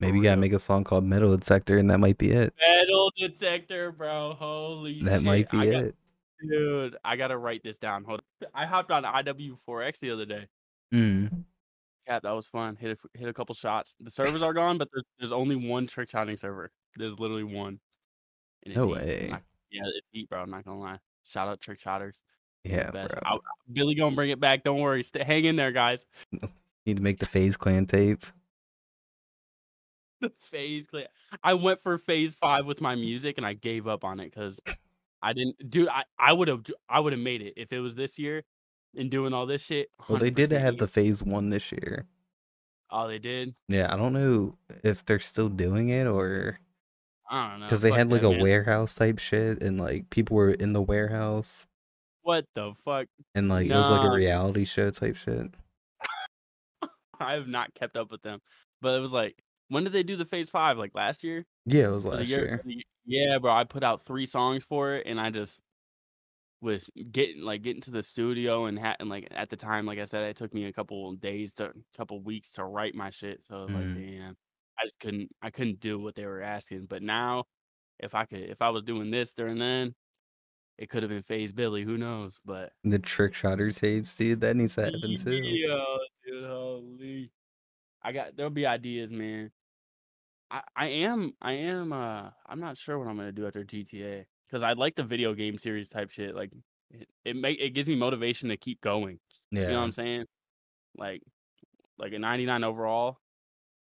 Maybe 0.00 0.18
you 0.18 0.22
gotta 0.24 0.40
make 0.40 0.52
a 0.52 0.58
song 0.58 0.82
called 0.82 1.04
Metal 1.04 1.36
Detector, 1.36 1.78
and 1.78 1.88
that 1.90 1.98
might 1.98 2.18
be 2.18 2.32
it. 2.32 2.52
Metal 2.60 3.12
detector, 3.16 3.92
bro. 3.92 4.34
Holy 4.36 4.96
shit. 4.96 5.04
That 5.04 5.22
might 5.22 5.48
be 5.50 5.58
I 5.58 5.64
got- 5.70 5.84
it. 5.84 5.94
Dude, 6.48 6.96
I 7.04 7.16
gotta 7.16 7.36
write 7.36 7.62
this 7.62 7.78
down. 7.78 8.04
Hold 8.04 8.20
on. 8.42 8.48
I 8.54 8.66
hopped 8.66 8.90
on 8.90 9.04
IW4X 9.04 10.00
the 10.00 10.10
other 10.10 10.24
day. 10.24 10.46
Mm. 10.92 11.44
Yeah, 12.06 12.18
that 12.20 12.32
was 12.32 12.46
fun. 12.46 12.76
Hit 12.76 12.98
a, 12.98 13.18
hit 13.18 13.28
a 13.28 13.32
couple 13.32 13.54
shots. 13.54 13.94
The 14.00 14.10
servers 14.10 14.42
are 14.42 14.52
gone, 14.52 14.78
but 14.78 14.88
there's 14.92 15.04
there's 15.18 15.32
only 15.32 15.56
one 15.56 15.86
trick 15.86 16.10
shotting 16.10 16.36
server. 16.36 16.70
There's 16.96 17.18
literally 17.18 17.44
one. 17.44 17.78
No 18.66 18.86
heat. 18.86 18.92
Way. 18.92 19.28
not- 19.30 19.42
yeah, 19.70 19.82
it's 19.96 20.06
heat, 20.10 20.28
bro. 20.28 20.42
I'm 20.42 20.50
not 20.50 20.64
gonna 20.64 20.80
lie. 20.80 20.98
Shout 21.24 21.48
out 21.48 21.60
trick 21.60 21.78
shotters. 21.80 22.22
Yeah, 22.64 22.90
bro. 22.90 23.06
I- 23.24 23.38
Billy 23.72 23.94
gonna 23.94 24.14
bring 24.16 24.30
it 24.30 24.40
back. 24.40 24.64
Don't 24.64 24.80
worry. 24.80 25.02
Stay, 25.02 25.22
hang 25.24 25.44
in 25.44 25.56
there, 25.56 25.72
guys. 25.72 26.04
Need 26.86 26.96
to 26.96 27.02
make 27.02 27.18
the 27.18 27.26
FaZe 27.26 27.56
Clan 27.56 27.86
tape. 27.86 28.24
The 30.20 30.32
phase 30.38 30.86
clear. 30.86 31.08
I 31.42 31.54
went 31.54 31.82
for 31.82 31.98
FaZe5 31.98 32.64
with 32.64 32.80
my 32.80 32.94
music 32.94 33.38
and 33.38 33.46
I 33.46 33.54
gave 33.54 33.88
up 33.88 34.04
on 34.04 34.20
it 34.20 34.26
because 34.26 34.60
I 35.22 35.32
didn't, 35.32 35.70
dude. 35.70 35.88
I 35.88 36.04
I 36.18 36.32
would 36.32 36.48
have 36.48 36.62
I 36.88 36.98
would 37.00 37.12
have 37.12 37.20
made 37.22 37.42
it 37.42 37.54
if 37.56 37.72
it 37.72 37.80
was 37.80 37.94
this 37.94 38.18
year 38.18 38.42
and 38.96 39.10
doing 39.10 39.32
all 39.32 39.46
this 39.46 39.62
shit. 39.64 39.88
Well, 40.08 40.18
they 40.18 40.30
did 40.30 40.50
have 40.50 40.78
the. 40.78 40.86
Phase 40.88 41.22
One 41.22 41.50
this 41.50 41.70
year. 41.72 42.06
Oh, 42.90 43.08
they 43.08 43.18
did. 43.18 43.54
Yeah, 43.68 43.92
I 43.92 43.96
don't 43.96 44.12
know 44.12 44.56
if 44.84 45.04
they're 45.04 45.18
still 45.20 45.48
doing 45.48 45.88
it 45.90 46.06
or 46.06 46.58
I 47.30 47.50
don't 47.50 47.60
know. 47.60 47.66
because 47.66 47.80
they 47.82 47.88
fuck 47.90 47.98
had 47.98 48.10
like 48.10 48.20
that, 48.22 48.28
a 48.28 48.32
man. 48.32 48.40
warehouse 48.40 48.94
type 48.94 49.18
shit, 49.18 49.62
and 49.62 49.80
like 49.80 50.10
people 50.10 50.36
were 50.36 50.50
in 50.50 50.72
the 50.74 50.82
warehouse, 50.82 51.66
What 52.22 52.44
the 52.54 52.74
fuck? 52.84 53.06
and 53.34 53.48
like 53.48 53.70
it 53.70 53.74
was 53.74 53.88
like 53.90 54.02
a 54.02 54.08
Nah. 54.08 54.12
reality 54.14 54.64
show 54.66 54.90
type 54.90 55.16
shit. 55.16 55.46
I 57.20 57.34
have 57.34 57.46
not 57.48 57.72
kept 57.74 57.96
up 57.96 58.10
with 58.10 58.22
them, 58.22 58.40
but 58.80 58.96
it 58.96 59.00
was 59.00 59.12
like, 59.12 59.36
when 59.72 59.84
did 59.84 59.92
they 59.92 60.02
do 60.02 60.16
the 60.16 60.24
FaZe5? 60.24 60.76
Like 60.76 60.94
last 60.94 61.24
year? 61.24 61.44
Yeah, 61.66 61.88
it 61.88 61.92
was 61.92 62.04
last 62.04 62.28
year- 62.28 62.60
year. 62.64 62.82
Yeah, 63.04 63.38
bro. 63.38 63.50
I 63.52 63.64
put 63.64 63.82
out 63.82 64.02
three 64.02 64.26
songs 64.26 64.62
for 64.64 64.94
it, 64.94 65.06
and 65.06 65.20
I 65.20 65.30
just 65.30 65.60
was 66.60 66.88
getting 67.10 67.42
like 67.42 67.62
getting 67.62 67.82
to 67.82 67.90
the 67.90 68.02
studio 68.02 68.66
and 68.66 68.78
ha- 68.78 68.94
and 69.00 69.08
like 69.08 69.26
at 69.32 69.50
the 69.50 69.56
time, 69.56 69.84
like 69.86 69.98
I 69.98 70.04
said, 70.04 70.22
it 70.24 70.36
took 70.36 70.54
me 70.54 70.66
a 70.66 70.72
couple 70.72 71.12
days 71.14 71.54
to 71.54 71.72
couple 71.96 72.20
weeks 72.20 72.52
to 72.52 72.64
write 72.64 72.94
my 72.94 73.10
shit. 73.10 73.44
So 73.44 73.56
I 73.56 73.60
was 73.62 73.70
like, 73.70 73.84
Mm. 73.84 73.94
damn, 74.18 74.36
I 74.78 74.84
just 74.84 74.98
couldn't 75.00 75.30
I 75.42 75.50
couldn't 75.50 75.80
do 75.80 75.98
what 75.98 76.14
they 76.14 76.26
were 76.26 76.40
asking. 76.42 76.86
But 76.86 77.02
now, 77.02 77.44
if 77.98 78.14
I 78.14 78.24
could, 78.26 78.40
if 78.42 78.62
I 78.62 78.68
was 78.70 78.84
doing 78.84 79.10
this 79.10 79.32
during 79.32 79.58
then, 79.58 79.94
it 80.78 80.88
could 80.88 81.02
have 81.02 81.10
been 81.10 81.22
FaZe 81.22 81.52
Billy. 81.52 81.82
Who 81.82 81.98
knows? 81.98 82.38
But 82.44 82.72
The 82.84 83.00
trick 83.00 83.34
shotter 83.34 83.72
tapes, 83.72 84.14
dude. 84.16 84.40
That 84.42 84.54
needs 84.54 84.76
to 84.76 84.82
happen 84.84 85.16
too. 85.18 85.32
yeah, 85.42 85.84
dude, 86.24 86.44
holy. 86.44 87.32
I 88.04 88.12
got 88.12 88.36
there'll 88.36 88.50
be 88.50 88.66
ideas, 88.66 89.10
man. 89.10 89.50
I 90.52 90.62
I 90.76 90.86
am 90.86 91.32
I 91.40 91.52
am 91.52 91.92
uh 91.92 92.30
I'm 92.46 92.60
not 92.60 92.76
sure 92.76 92.98
what 92.98 93.08
I'm 93.08 93.16
gonna 93.16 93.32
do 93.32 93.46
after 93.46 93.64
GTA 93.64 94.26
because 94.46 94.62
I 94.62 94.74
like 94.74 94.94
the 94.94 95.02
video 95.02 95.34
game 95.34 95.58
series 95.58 95.88
type 95.88 96.10
shit. 96.10 96.34
Like 96.36 96.52
it 96.90 97.08
it 97.24 97.36
make 97.36 97.58
it 97.60 97.70
gives 97.70 97.88
me 97.88 97.96
motivation 97.96 98.50
to 98.50 98.56
keep 98.56 98.80
going. 98.80 99.18
Yeah, 99.50 99.62
You 99.62 99.68
know 99.68 99.78
what 99.78 99.84
I'm 99.84 99.92
saying? 99.92 100.26
Like 100.96 101.22
like 101.98 102.12
a 102.12 102.18
99 102.18 102.62
overall. 102.64 103.18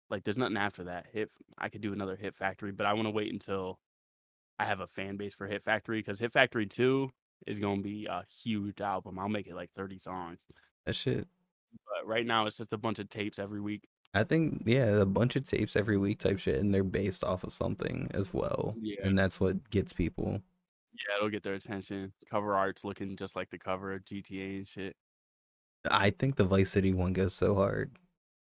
Like 0.10 0.24
there's 0.24 0.38
nothing 0.38 0.58
after 0.58 0.86
that. 0.86 1.08
Hit 1.12 1.30
I 1.58 1.70
could 1.70 1.82
do 1.82 1.94
another 1.94 2.16
Hit 2.16 2.36
Factory, 2.36 2.72
but 2.72 2.86
I 2.86 2.94
want 2.94 3.08
to 3.08 3.12
wait 3.12 3.34
until 3.34 3.80
I 4.58 4.66
have 4.66 4.80
a 4.80 4.88
fan 4.88 5.18
base 5.18 5.34
for 5.34 5.48
Hit 5.48 5.64
Factory 5.64 6.00
because 6.00 6.20
Hit 6.20 6.32
Factory 6.32 6.66
2 6.66 7.12
is 7.48 7.60
gonna 7.60 7.82
be 7.82 8.06
a 8.06 8.24
huge 8.44 8.80
album. 8.80 9.20
I'll 9.20 9.28
make 9.30 9.48
it 9.48 9.56
like 9.56 9.72
30 9.76 10.00
songs. 10.00 10.40
that 10.86 10.96
shit. 10.96 11.28
But 11.86 12.08
right 12.08 12.26
now 12.26 12.46
it's 12.46 12.58
just 12.58 12.72
a 12.72 12.78
bunch 12.78 13.00
of 13.00 13.10
tapes 13.10 13.40
every 13.40 13.60
week. 13.60 13.88
I 14.16 14.24
think 14.24 14.64
yeah, 14.66 14.86
a 15.02 15.06
bunch 15.06 15.36
of 15.36 15.48
tapes 15.48 15.76
every 15.76 15.98
week 15.98 16.20
type 16.20 16.40
shit, 16.40 16.60
and 16.60 16.74
they're 16.74 16.84
based 16.84 17.24
off 17.24 17.44
of 17.44 17.52
something 17.52 18.10
as 18.14 18.34
well, 18.34 18.74
Yeah. 18.80 19.02
and 19.04 19.18
that's 19.20 19.40
what 19.40 19.70
gets 19.70 19.92
people. 19.94 20.42
Yeah, 20.94 21.18
it'll 21.18 21.30
get 21.30 21.44
their 21.44 21.54
attention. 21.56 22.14
Cover 22.32 22.56
art's 22.56 22.84
looking 22.86 23.18
just 23.18 23.36
like 23.36 23.50
the 23.50 23.58
cover 23.60 23.94
of 23.94 24.06
GTA 24.06 24.58
and 24.58 24.68
shit. 24.68 24.96
I 25.92 26.10
think 26.12 26.36
the 26.38 26.46
Vice 26.46 26.70
City 26.72 26.94
one 26.94 27.14
goes 27.14 27.34
so 27.34 27.54
hard. 27.56 27.92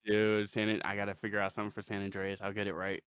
dude. 0.05 0.49
San, 0.49 0.81
I 0.85 0.95
gotta 0.95 1.15
figure 1.15 1.39
out 1.39 1.51
something 1.51 1.71
for 1.71 1.81
San 1.81 2.01
Andreas. 2.03 2.41
I'll 2.41 2.53
get 2.53 2.67
it 2.67 2.73
right. 2.75 3.03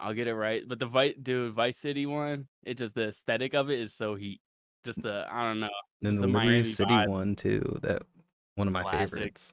I'll 0.00 0.14
get 0.14 0.28
it 0.28 0.34
right. 0.34 0.62
But 0.66 0.78
the 0.78 0.86
Vice, 0.86 1.14
dude, 1.20 1.52
Vice 1.52 1.76
City 1.76 2.06
one, 2.06 2.46
it 2.62 2.78
just 2.78 2.94
the 2.94 3.08
aesthetic 3.08 3.54
of 3.54 3.68
it 3.70 3.80
is 3.80 3.92
so 3.92 4.14
heat. 4.14 4.40
Just 4.84 5.02
the 5.02 5.26
I 5.30 5.42
don't 5.42 5.60
know. 5.60 5.68
Then 6.00 6.14
the 6.14 6.20
the 6.22 6.26
Liberty 6.28 6.46
Miami 6.46 6.72
City 6.72 6.90
vibe. 6.92 7.08
one 7.08 7.34
too. 7.36 7.78
That 7.82 8.02
one 8.54 8.68
of 8.68 8.72
my 8.72 8.82
Classic. 8.82 9.14
favorites. 9.18 9.52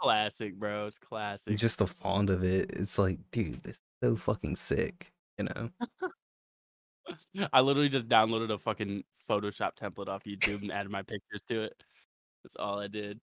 Classic, 0.00 0.54
bro. 0.54 0.86
It's 0.86 0.98
classic. 0.98 1.56
Just 1.56 1.78
the 1.78 1.86
font 1.86 2.30
of 2.30 2.44
it. 2.44 2.70
It's 2.72 2.98
like, 2.98 3.18
dude, 3.32 3.62
this 3.64 3.74
is 3.74 3.80
so 4.02 4.16
fucking 4.16 4.56
sick. 4.56 5.12
You 5.38 5.46
know? 5.46 5.70
I 7.52 7.60
literally 7.60 7.88
just 7.88 8.08
downloaded 8.08 8.52
a 8.52 8.58
fucking 8.58 9.04
Photoshop 9.28 9.76
template 9.76 10.08
off 10.08 10.24
YouTube 10.24 10.62
and 10.62 10.72
added 10.72 10.90
my 10.90 11.02
pictures 11.02 11.42
to 11.48 11.62
it. 11.62 11.82
That's 12.44 12.56
all 12.56 12.78
I 12.78 12.86
did. 12.86 13.20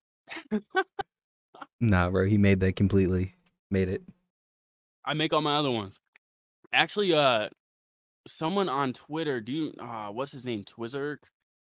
Nah, 1.79 2.09
bro. 2.09 2.25
He 2.25 2.37
made 2.37 2.59
that 2.61 2.75
completely. 2.75 3.35
Made 3.71 3.89
it. 3.89 4.03
I 5.03 5.13
make 5.13 5.33
all 5.33 5.41
my 5.41 5.57
other 5.57 5.71
ones. 5.71 5.99
Actually, 6.73 7.13
uh, 7.13 7.49
someone 8.27 8.69
on 8.69 8.93
Twitter, 8.93 9.39
do 9.39 9.51
you, 9.51 9.73
uh, 9.79 10.07
what's 10.07 10.31
his 10.31 10.45
name? 10.45 10.63
Twizzerk? 10.63 11.17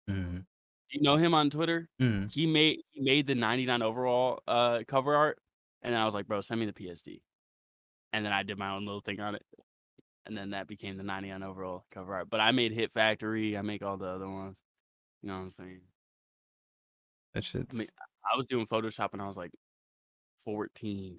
Mm. 0.10 0.46
You 0.94 1.02
know 1.02 1.16
him 1.16 1.34
on 1.34 1.50
Twitter? 1.50 1.90
Mm. 2.00 2.32
He 2.32 2.46
made 2.46 2.80
he 2.92 3.02
made 3.02 3.26
the 3.26 3.34
99 3.36 3.82
overall 3.82 4.42
uh 4.48 4.82
cover 4.88 5.16
art, 5.16 5.40
and 5.82 5.94
then 5.94 6.00
I 6.00 6.06
was 6.06 6.14
like, 6.14 6.28
bro, 6.28 6.42
send 6.42 6.60
me 6.60 6.68
the 6.68 6.74
PSD. 6.74 7.22
And 8.14 8.24
then 8.24 8.32
I 8.32 8.44
did 8.44 8.60
my 8.60 8.76
own 8.76 8.86
little 8.86 9.02
thing 9.02 9.20
on 9.20 9.34
it. 9.34 9.42
And 10.28 10.38
then 10.38 10.52
that 10.52 10.68
became 10.68 10.96
the 10.98 11.04
99 11.04 11.42
overall 11.42 11.86
cover 11.92 12.14
art. 12.14 12.30
But 12.30 12.40
I 12.40 12.52
made 12.52 12.72
Hit 12.72 12.92
Factory, 12.92 13.58
I 13.58 13.64
make 13.64 13.82
all 13.82 13.98
the 13.98 14.06
other 14.06 14.30
ones. 14.30 14.62
You 15.24 15.30
know 15.30 15.36
what 15.36 15.44
I'm 15.44 15.50
saying? 15.50 15.82
That 17.34 17.44
shit's. 17.44 17.76
mean, 17.76 17.88
I 18.32 18.38
was 18.38 18.46
doing 18.46 18.68
Photoshop 18.68 19.14
and 19.14 19.22
I 19.22 19.28
was 19.28 19.36
like 19.36 19.52
14. 20.46 21.18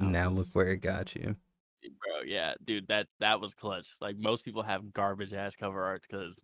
I 0.00 0.04
now 0.04 0.30
look 0.30 0.46
where 0.54 0.68
it 0.68 0.78
got 0.78 1.14
you. 1.14 1.36
bro. 1.82 2.22
Yeah, 2.24 2.54
dude, 2.64 2.88
that 2.88 3.08
that 3.20 3.40
was 3.40 3.52
clutch. 3.52 3.88
Like 4.00 4.16
most 4.16 4.44
people 4.44 4.62
have 4.62 4.92
garbage 4.94 5.34
ass 5.34 5.54
cover 5.54 5.82
arts 5.82 6.06
because 6.10 6.40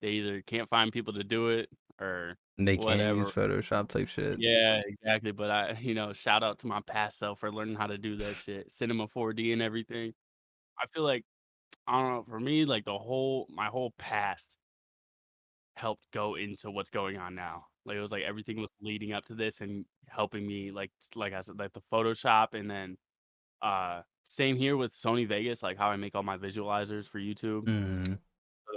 they 0.00 0.10
either 0.10 0.42
can't 0.42 0.68
find 0.68 0.92
people 0.92 1.14
to 1.14 1.24
do 1.24 1.48
it 1.48 1.68
or 2.00 2.36
They 2.58 2.76
can't 2.76 3.00
use 3.16 3.34
Whatever. 3.34 3.60
Photoshop 3.60 3.88
type 3.88 4.08
shit. 4.08 4.38
yeah, 4.38 4.82
exactly. 4.86 5.32
But 5.32 5.50
I, 5.50 5.78
you 5.80 5.94
know, 5.94 6.12
shout 6.12 6.42
out 6.42 6.58
to 6.60 6.66
my 6.66 6.80
past 6.86 7.18
self 7.18 7.40
for 7.40 7.52
learning 7.52 7.76
how 7.76 7.86
to 7.88 7.98
do 7.98 8.16
that 8.16 8.36
shit, 8.36 8.70
Cinema 8.70 9.06
4D 9.08 9.52
and 9.52 9.62
everything. 9.62 10.12
I 10.80 10.86
feel 10.86 11.02
like 11.02 11.24
I 11.86 12.00
don't 12.00 12.10
know. 12.10 12.22
For 12.22 12.38
me, 12.38 12.64
like 12.64 12.84
the 12.84 12.98
whole 12.98 13.46
my 13.50 13.66
whole 13.66 13.92
past 13.98 14.56
helped 15.76 16.04
go 16.12 16.34
into 16.34 16.70
what's 16.70 16.90
going 16.90 17.16
on 17.16 17.34
now. 17.34 17.66
Like 17.84 17.96
it 17.96 18.00
was 18.00 18.12
like 18.12 18.22
everything 18.24 18.60
was 18.60 18.70
leading 18.80 19.12
up 19.12 19.24
to 19.26 19.34
this 19.34 19.60
and 19.60 19.84
helping 20.06 20.46
me. 20.46 20.70
Like 20.70 20.90
like 21.16 21.32
I 21.32 21.40
said, 21.40 21.58
like 21.58 21.72
the 21.72 21.80
Photoshop 21.92 22.54
and 22.54 22.70
then 22.70 22.96
uh 23.62 24.02
same 24.24 24.56
here 24.56 24.76
with 24.76 24.92
Sony 24.92 25.26
Vegas, 25.26 25.62
like 25.62 25.78
how 25.78 25.88
I 25.88 25.96
make 25.96 26.14
all 26.14 26.22
my 26.22 26.36
visualizers 26.36 27.06
for 27.06 27.18
YouTube. 27.18 27.64
Mm. 27.64 28.18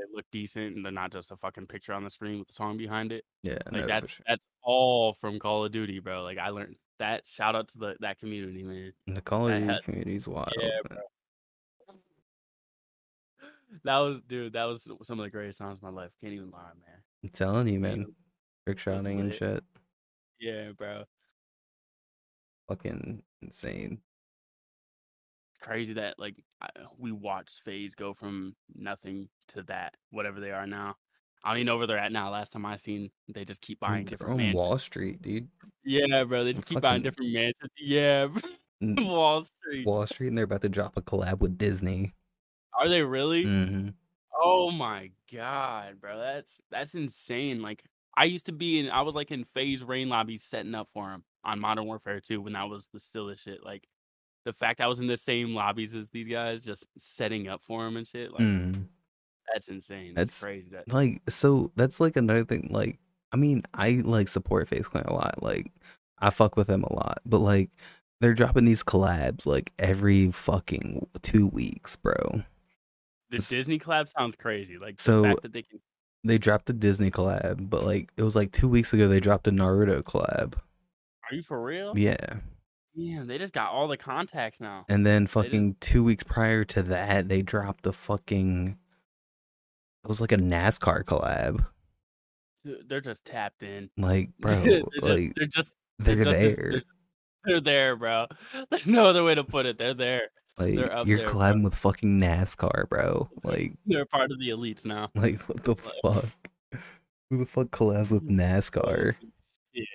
They 0.09 0.15
look 0.15 0.25
decent 0.31 0.75
and 0.75 0.83
they're 0.85 0.91
not 0.91 1.11
just 1.11 1.31
a 1.31 1.35
fucking 1.37 1.67
picture 1.67 1.93
on 1.93 2.03
the 2.03 2.09
screen 2.09 2.39
with 2.39 2.47
the 2.47 2.53
song 2.53 2.77
behind 2.77 3.11
it. 3.11 3.23
Yeah, 3.43 3.59
Like 3.71 3.81
no, 3.81 3.87
that's 3.87 4.11
sure. 4.11 4.23
that's 4.27 4.43
all 4.63 5.13
from 5.13 5.37
Call 5.39 5.65
of 5.65 5.71
Duty, 5.71 5.99
bro. 5.99 6.23
Like 6.23 6.37
I 6.37 6.49
learned 6.49 6.75
that. 6.99 7.27
Shout 7.27 7.55
out 7.55 7.67
to 7.69 7.77
the 7.77 7.95
that 7.99 8.17
community, 8.19 8.63
man. 8.63 8.93
The 9.07 9.21
Call 9.21 9.47
of 9.49 9.59
Duty 9.61 9.79
community's 9.83 10.27
wild. 10.27 10.53
Yeah, 10.59 10.69
man. 10.89 10.99
That 13.85 13.99
was 13.99 14.19
dude. 14.27 14.53
That 14.53 14.65
was 14.65 14.83
some 15.03 15.19
of 15.19 15.23
the 15.23 15.29
greatest 15.29 15.59
times 15.59 15.77
of 15.77 15.83
my 15.83 15.89
life. 15.89 16.11
Can't 16.21 16.33
even 16.33 16.51
lie, 16.51 16.59
man. 16.85 16.97
I'm 17.23 17.29
telling 17.29 17.67
you, 17.69 17.79
man. 17.79 18.01
even- 18.01 18.15
Trick 18.65 18.79
shotting 18.79 19.19
and 19.21 19.33
shit. 19.33 19.63
Yeah, 20.39 20.71
bro. 20.77 21.05
Fucking 22.67 23.23
insane. 23.41 23.99
Crazy 25.61 25.93
that 25.93 26.17
like 26.17 26.43
I, 26.61 26.69
we 26.97 27.11
watched 27.11 27.61
FaZe 27.63 27.95
go 27.95 28.13
from 28.13 28.55
nothing 28.75 29.29
to 29.49 29.63
that, 29.63 29.95
whatever 30.09 30.39
they 30.39 30.51
are 30.51 30.65
now. 30.67 30.95
I 31.43 31.49
don't 31.49 31.57
even 31.59 31.67
know 31.67 31.77
where 31.77 31.87
they're 31.87 31.97
at 31.97 32.11
now. 32.11 32.29
Last 32.29 32.51
time 32.51 32.65
I 32.65 32.75
seen, 32.75 33.09
they 33.33 33.45
just 33.45 33.61
keep 33.61 33.79
buying 33.79 34.05
they're 34.05 34.11
different 34.11 34.33
on 34.33 34.37
mansions. 34.37 34.59
Wall 34.59 34.77
Street, 34.77 35.21
dude. 35.21 35.47
Yeah, 35.83 36.23
bro. 36.23 36.43
They 36.43 36.53
just 36.53 36.65
keep 36.65 36.81
buying 36.81 37.01
different 37.01 37.31
mansions. 37.31 37.71
Yeah, 37.79 38.27
Wall 38.81 39.43
Street. 39.43 39.85
Wall 39.87 40.05
Street, 40.07 40.27
and 40.27 40.37
they're 40.37 40.45
about 40.45 40.61
to 40.61 40.69
drop 40.69 40.97
a 40.97 41.01
collab 41.01 41.39
with 41.39 41.57
Disney. 41.57 42.13
Are 42.77 42.89
they 42.89 43.03
really? 43.03 43.43
hmm 43.43 43.89
Oh 44.43 44.71
my 44.71 45.11
god, 45.31 46.01
bro, 46.01 46.17
that's 46.17 46.59
that's 46.71 46.95
insane. 46.95 47.61
Like 47.61 47.83
I 48.17 48.25
used 48.25 48.47
to 48.47 48.51
be 48.51 48.79
in, 48.79 48.89
I 48.89 49.01
was 49.01 49.13
like 49.13 49.31
in 49.31 49.43
FaZe 49.43 49.83
Rain 49.83 50.09
lobbies 50.09 50.43
setting 50.43 50.73
up 50.73 50.87
for 50.93 51.11
him 51.11 51.23
on 51.43 51.59
Modern 51.59 51.85
Warfare 51.85 52.19
2 52.19 52.41
when 52.41 52.53
that 52.53 52.67
was 52.69 52.87
the 52.91 52.99
still 52.99 53.27
the 53.27 53.35
shit. 53.35 53.63
Like 53.63 53.87
the 54.45 54.53
fact 54.53 54.81
I 54.81 54.87
was 54.87 54.99
in 54.99 55.07
the 55.07 55.17
same 55.17 55.53
lobbies 55.53 55.93
as 55.95 56.09
these 56.09 56.27
guys, 56.27 56.61
just 56.61 56.85
setting 56.97 57.47
up 57.47 57.61
for 57.61 57.85
him 57.87 57.97
and 57.97 58.07
shit. 58.07 58.31
Like 58.31 58.41
Mm. 58.41 58.85
that's 59.53 59.67
insane. 59.69 60.13
That's, 60.15 60.39
That's- 60.39 60.41
crazy. 60.41 60.71
That 60.71 60.91
Like, 60.91 61.21
so 61.29 61.71
that's 61.75 61.99
like 61.99 62.15
another 62.15 62.43
thing. 62.45 62.69
Like, 62.71 62.99
I 63.31 63.37
mean, 63.37 63.63
I 63.73 64.01
like 64.03 64.27
support 64.27 64.67
FaZe 64.67 64.87
Clan 64.87 65.05
a 65.05 65.13
lot. 65.13 65.41
Like, 65.43 65.71
I 66.19 66.29
fuck 66.29 66.55
with 66.57 66.67
them 66.67 66.83
a 66.83 66.93
lot. 66.93 67.19
But 67.25 67.39
like, 67.39 67.69
they're 68.19 68.33
dropping 68.33 68.65
these 68.65 68.83
collabs 68.83 69.45
like 69.45 69.71
every 69.79 70.31
fucking 70.31 71.07
two 71.21 71.47
weeks, 71.47 71.95
bro. 71.95 72.43
the 73.29 73.37
s- 73.37 73.47
Disney 73.49 73.79
collab 73.79 74.09
sounds 74.09 74.35
crazy. 74.35 74.77
Like 74.77 74.99
So- 74.99 75.21
the 75.21 75.27
fact 75.29 75.41
that 75.43 75.53
they 75.53 75.61
can. 75.63 75.79
They 76.23 76.37
dropped 76.37 76.67
the 76.67 76.73
Disney 76.73 77.09
collab, 77.09 77.67
but 77.69 77.83
like 77.83 78.11
it 78.15 78.21
was 78.23 78.35
like 78.35 78.51
two 78.51 78.67
weeks 78.69 78.93
ago 78.93 79.07
they 79.07 79.19
dropped 79.19 79.47
a 79.47 79.51
Naruto 79.51 80.03
collab. 80.03 80.53
Are 81.29 81.33
you 81.35 81.41
for 81.41 81.59
real? 81.63 81.97
Yeah. 81.97 82.41
Damn, 82.97 83.25
they 83.27 83.37
just 83.37 83.53
got 83.53 83.71
all 83.71 83.87
the 83.87 83.97
contacts 83.97 84.59
now. 84.59 84.85
And 84.89 85.05
then 85.05 85.23
just- 85.23 85.33
fucking 85.33 85.75
two 85.79 86.03
weeks 86.03 86.23
prior 86.23 86.63
to 86.65 86.83
that, 86.83 87.29
they 87.29 87.41
dropped 87.41 87.87
a 87.87 87.93
fucking. 87.93 88.77
It 90.03 90.07
was 90.07 90.19
like 90.19 90.31
a 90.31 90.37
NASCAR 90.37 91.03
collab. 91.03 91.65
They're 92.63 93.01
just 93.01 93.23
tapped 93.25 93.63
in. 93.63 93.89
Like, 93.97 94.29
bro, 94.39 94.55
they're, 94.63 94.81
like 95.01 95.35
just, 95.35 95.35
they're 95.35 95.47
just 95.47 95.73
they're 95.99 96.15
just 96.15 96.37
as- 96.37 96.55
there. 96.55 96.71
they're, 96.71 96.81
they're 97.45 97.61
there, 97.61 97.95
bro. 97.95 98.27
There's 98.69 98.85
no 98.87 99.05
other 99.05 99.23
way 99.23 99.35
to 99.35 99.43
put 99.43 99.65
it. 99.65 99.77
They're 99.77 99.93
there. 99.93 100.23
Like 100.57 100.75
they're 100.75 100.93
up 100.93 101.07
you're 101.07 101.19
there, 101.19 101.29
bro. 101.29 101.39
collabing 101.39 101.63
with 101.63 101.73
fucking 101.75 102.19
NASCAR, 102.19 102.87
bro. 102.89 103.29
Like, 103.43 103.73
They're 103.85 104.05
part 104.05 104.31
of 104.31 104.39
the 104.39 104.49
elites 104.49 104.85
now. 104.85 105.09
like 105.15 105.39
what 105.47 105.63
the 105.63 105.75
fuck? 105.75 106.25
Who 107.29 107.37
the 107.37 107.45
fuck 107.45 107.67
collabs 107.67 108.11
with 108.11 108.27
NASCAR? 108.27 109.15
Shit. 109.73 109.85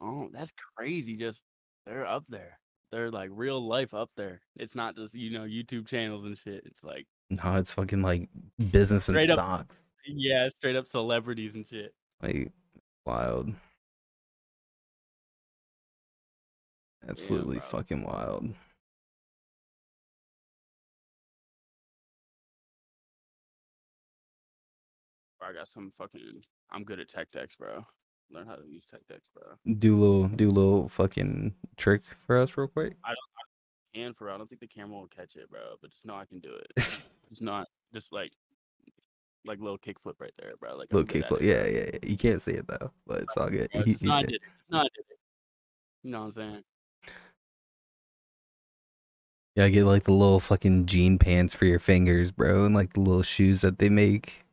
Oh, 0.00 0.28
that's 0.32 0.50
crazy. 0.76 1.16
Just 1.16 1.42
they're 1.88 2.06
up 2.06 2.24
there. 2.28 2.58
They're 2.92 3.10
like 3.10 3.30
real 3.32 3.66
life 3.66 3.94
up 3.94 4.10
there. 4.16 4.40
It's 4.56 4.74
not 4.74 4.96
just 4.96 5.14
you 5.14 5.30
know 5.30 5.44
YouTube 5.44 5.86
channels 5.86 6.24
and 6.24 6.36
shit. 6.38 6.62
It's 6.66 6.84
like 6.84 7.06
No, 7.30 7.56
it's 7.56 7.74
fucking 7.74 8.02
like 8.02 8.28
business 8.70 9.08
and 9.08 9.16
up. 9.18 9.24
stocks. 9.24 9.84
yeah, 10.06 10.48
straight 10.48 10.76
up 10.76 10.88
celebrities 10.88 11.54
and 11.54 11.66
shit. 11.66 11.94
Like 12.22 12.52
wild. 13.06 13.54
Absolutely 17.08 17.58
bro. 17.58 17.66
fucking 17.68 18.04
wild. 18.04 18.54
I 25.40 25.52
got 25.52 25.68
some 25.68 25.90
fucking. 25.90 26.42
I'm 26.70 26.84
good 26.84 27.00
at 27.00 27.08
tech 27.08 27.30
decks, 27.30 27.56
bro. 27.56 27.86
Learn 28.30 28.46
how 28.46 28.56
to 28.56 28.66
use 28.66 28.84
tech 28.90 29.00
decks, 29.08 29.28
bro. 29.34 29.74
Do 29.78 29.94
a 29.94 29.98
little 29.98 30.28
do 30.28 30.50
little 30.50 30.88
fucking 30.88 31.54
trick 31.76 32.02
for 32.26 32.36
us 32.36 32.56
real 32.56 32.68
quick. 32.68 32.94
And 33.94 34.14
for 34.16 34.26
real, 34.26 34.34
I 34.34 34.38
don't 34.38 34.48
think 34.48 34.60
the 34.60 34.66
camera 34.66 34.98
will 34.98 35.06
catch 35.06 35.36
it, 35.36 35.50
bro. 35.50 35.60
But 35.80 35.90
just 35.90 36.06
know 36.06 36.14
I 36.14 36.24
can 36.24 36.40
do 36.40 36.54
it. 36.54 37.04
It's 37.30 37.42
not 37.42 37.68
just 37.92 38.10
like 38.10 38.30
like 39.44 39.60
little 39.60 39.76
kickflip 39.76 40.14
right 40.18 40.32
there, 40.38 40.54
bro. 40.58 40.76
Like 40.76 40.92
Little 40.92 41.06
kickflip. 41.06 41.42
Yeah, 41.42 41.66
yeah, 41.66 41.90
yeah. 41.92 41.98
You 42.10 42.16
can't 42.16 42.40
see 42.40 42.52
it 42.52 42.66
though, 42.66 42.90
but 43.06 43.20
it's 43.20 43.36
all 43.36 43.50
good. 43.50 43.70
bro. 43.70 43.82
Just 43.82 44.02
know 44.02 44.14
I 44.14 44.22
did 44.22 44.30
it. 44.36 44.40
Just 44.40 44.70
know 44.70 44.82
did 44.82 45.04
it. 45.10 45.18
You 46.02 46.10
know 46.10 46.18
what 46.20 46.24
I'm 46.24 46.30
saying? 46.32 46.62
Yeah, 49.56 49.64
I 49.64 49.68
get 49.70 49.84
like 49.84 50.04
the 50.04 50.14
little 50.14 50.40
fucking 50.40 50.86
jean 50.86 51.18
pants 51.18 51.52
for 51.52 51.64
your 51.64 51.80
fingers, 51.80 52.30
bro, 52.30 52.64
and 52.64 52.74
like 52.74 52.92
the 52.92 53.00
little 53.00 53.22
shoes 53.22 53.60
that 53.62 53.78
they 53.78 53.88
make. 53.88 54.44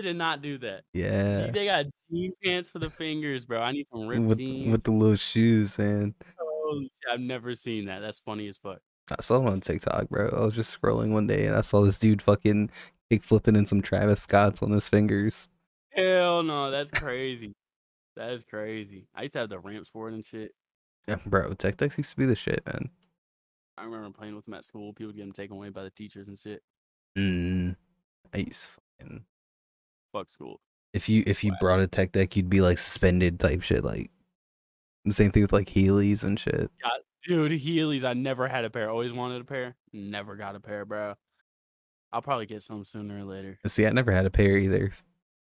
They 0.00 0.08
did 0.08 0.16
not 0.16 0.40
do 0.40 0.56
that. 0.58 0.84
Yeah, 0.94 1.50
They 1.50 1.66
got 1.66 1.84
jean 2.10 2.32
pants 2.42 2.70
for 2.70 2.78
the 2.78 2.88
fingers, 2.88 3.44
bro. 3.44 3.60
I 3.60 3.72
need 3.72 3.86
some 3.92 4.06
ripped 4.06 4.22
with 4.22 4.38
jeans. 4.38 4.72
with 4.72 4.84
the 4.84 4.92
little 4.92 5.14
shoes, 5.16 5.76
man. 5.76 6.14
Holy 6.38 6.84
shit, 6.84 7.12
I've 7.12 7.20
never 7.20 7.54
seen 7.54 7.84
that. 7.84 7.98
That's 7.98 8.16
funny 8.18 8.48
as 8.48 8.56
fuck. 8.56 8.78
I 9.10 9.20
saw 9.20 9.46
it 9.46 9.50
on 9.50 9.60
TikTok, 9.60 10.08
bro. 10.08 10.30
I 10.34 10.42
was 10.42 10.56
just 10.56 10.80
scrolling 10.80 11.10
one 11.10 11.26
day 11.26 11.44
and 11.44 11.54
I 11.54 11.60
saw 11.60 11.82
this 11.82 11.98
dude 11.98 12.22
fucking 12.22 12.70
kick 13.10 13.24
flipping 13.24 13.56
in 13.56 13.66
some 13.66 13.82
Travis 13.82 14.22
Scotts 14.22 14.62
on 14.62 14.70
his 14.70 14.88
fingers. 14.88 15.50
Hell 15.90 16.44
no, 16.44 16.70
that's 16.70 16.90
crazy. 16.90 17.52
that 18.16 18.30
is 18.30 18.42
crazy. 18.44 19.06
I 19.14 19.22
used 19.22 19.34
to 19.34 19.40
have 19.40 19.50
the 19.50 19.58
ramps 19.58 19.90
for 19.90 20.08
it 20.08 20.14
and 20.14 20.24
shit. 20.24 20.52
Yeah, 21.08 21.16
bro, 21.26 21.52
Tech 21.52 21.76
Decks 21.76 21.98
used 21.98 22.12
to 22.12 22.16
be 22.16 22.24
the 22.24 22.36
shit, 22.36 22.62
man. 22.66 22.88
I 23.76 23.84
remember 23.84 24.08
playing 24.16 24.34
with 24.34 24.46
them 24.46 24.54
at 24.54 24.64
school. 24.64 24.94
People 24.94 25.08
would 25.08 25.16
get 25.16 25.22
them 25.24 25.32
taken 25.32 25.56
away 25.56 25.68
by 25.68 25.82
the 25.82 25.90
teachers 25.90 26.26
and 26.26 26.38
shit. 26.38 26.62
Mm. 27.18 27.76
I 28.32 28.38
used 28.38 28.62
to 28.64 28.68
fucking 29.02 29.24
Fuck 30.12 30.30
school. 30.30 30.60
if 30.92 31.08
you 31.08 31.22
if 31.26 31.44
you 31.44 31.52
Wow. 31.52 31.58
brought 31.60 31.80
a 31.80 31.86
tech 31.86 32.12
deck, 32.12 32.34
you'd 32.36 32.50
be 32.50 32.60
like 32.60 32.78
suspended 32.78 33.38
type 33.38 33.62
shit. 33.62 33.84
Like 33.84 34.10
The 35.04 35.12
same 35.12 35.30
thing 35.30 35.42
with 35.42 35.52
like 35.52 35.68
Heelys 35.68 36.22
and 36.24 36.38
shit. 36.38 36.70
God, 36.82 37.00
dude, 37.24 37.52
Heelys. 37.52 38.04
I 38.04 38.12
never 38.14 38.48
had 38.48 38.64
a 38.64 38.70
pair. 38.70 38.90
Always 38.90 39.12
wanted 39.12 39.40
a 39.40 39.44
pair. 39.44 39.76
Never 39.92 40.36
got 40.36 40.56
a 40.56 40.60
pair, 40.60 40.84
bro. 40.84 41.14
I'll 42.12 42.22
probably 42.22 42.46
get 42.46 42.62
some 42.64 42.84
sooner 42.84 43.20
or 43.20 43.24
later. 43.24 43.58
See, 43.66 43.86
I 43.86 43.90
never 43.90 44.10
had 44.10 44.26
a 44.26 44.30
pair 44.30 44.56
either. 44.56 44.92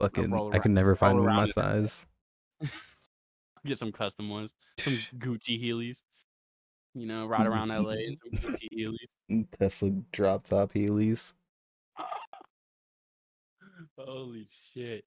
Fucking, 0.00 0.30
roll 0.30 0.54
I 0.54 0.58
could 0.58 0.70
never 0.72 0.94
find 0.94 1.18
one 1.18 1.34
my 1.34 1.44
it. 1.44 1.50
size. 1.50 2.06
Get 3.66 3.78
some 3.78 3.90
custom 3.90 4.28
ones. 4.28 4.54
Some 4.78 4.92
Gucci 5.18 5.60
Heelys. 5.62 6.04
You 6.94 7.06
know, 7.06 7.26
ride 7.26 7.46
around 7.46 7.68
LA 7.70 7.92
in 7.92 8.16
some 8.16 8.30
Gucci 8.52 8.68
Heelys. 8.72 9.46
Tesla 9.58 9.90
drop 10.12 10.44
top 10.44 10.72
Heelys. 10.72 11.32
Holy 13.98 14.46
shit. 14.74 15.04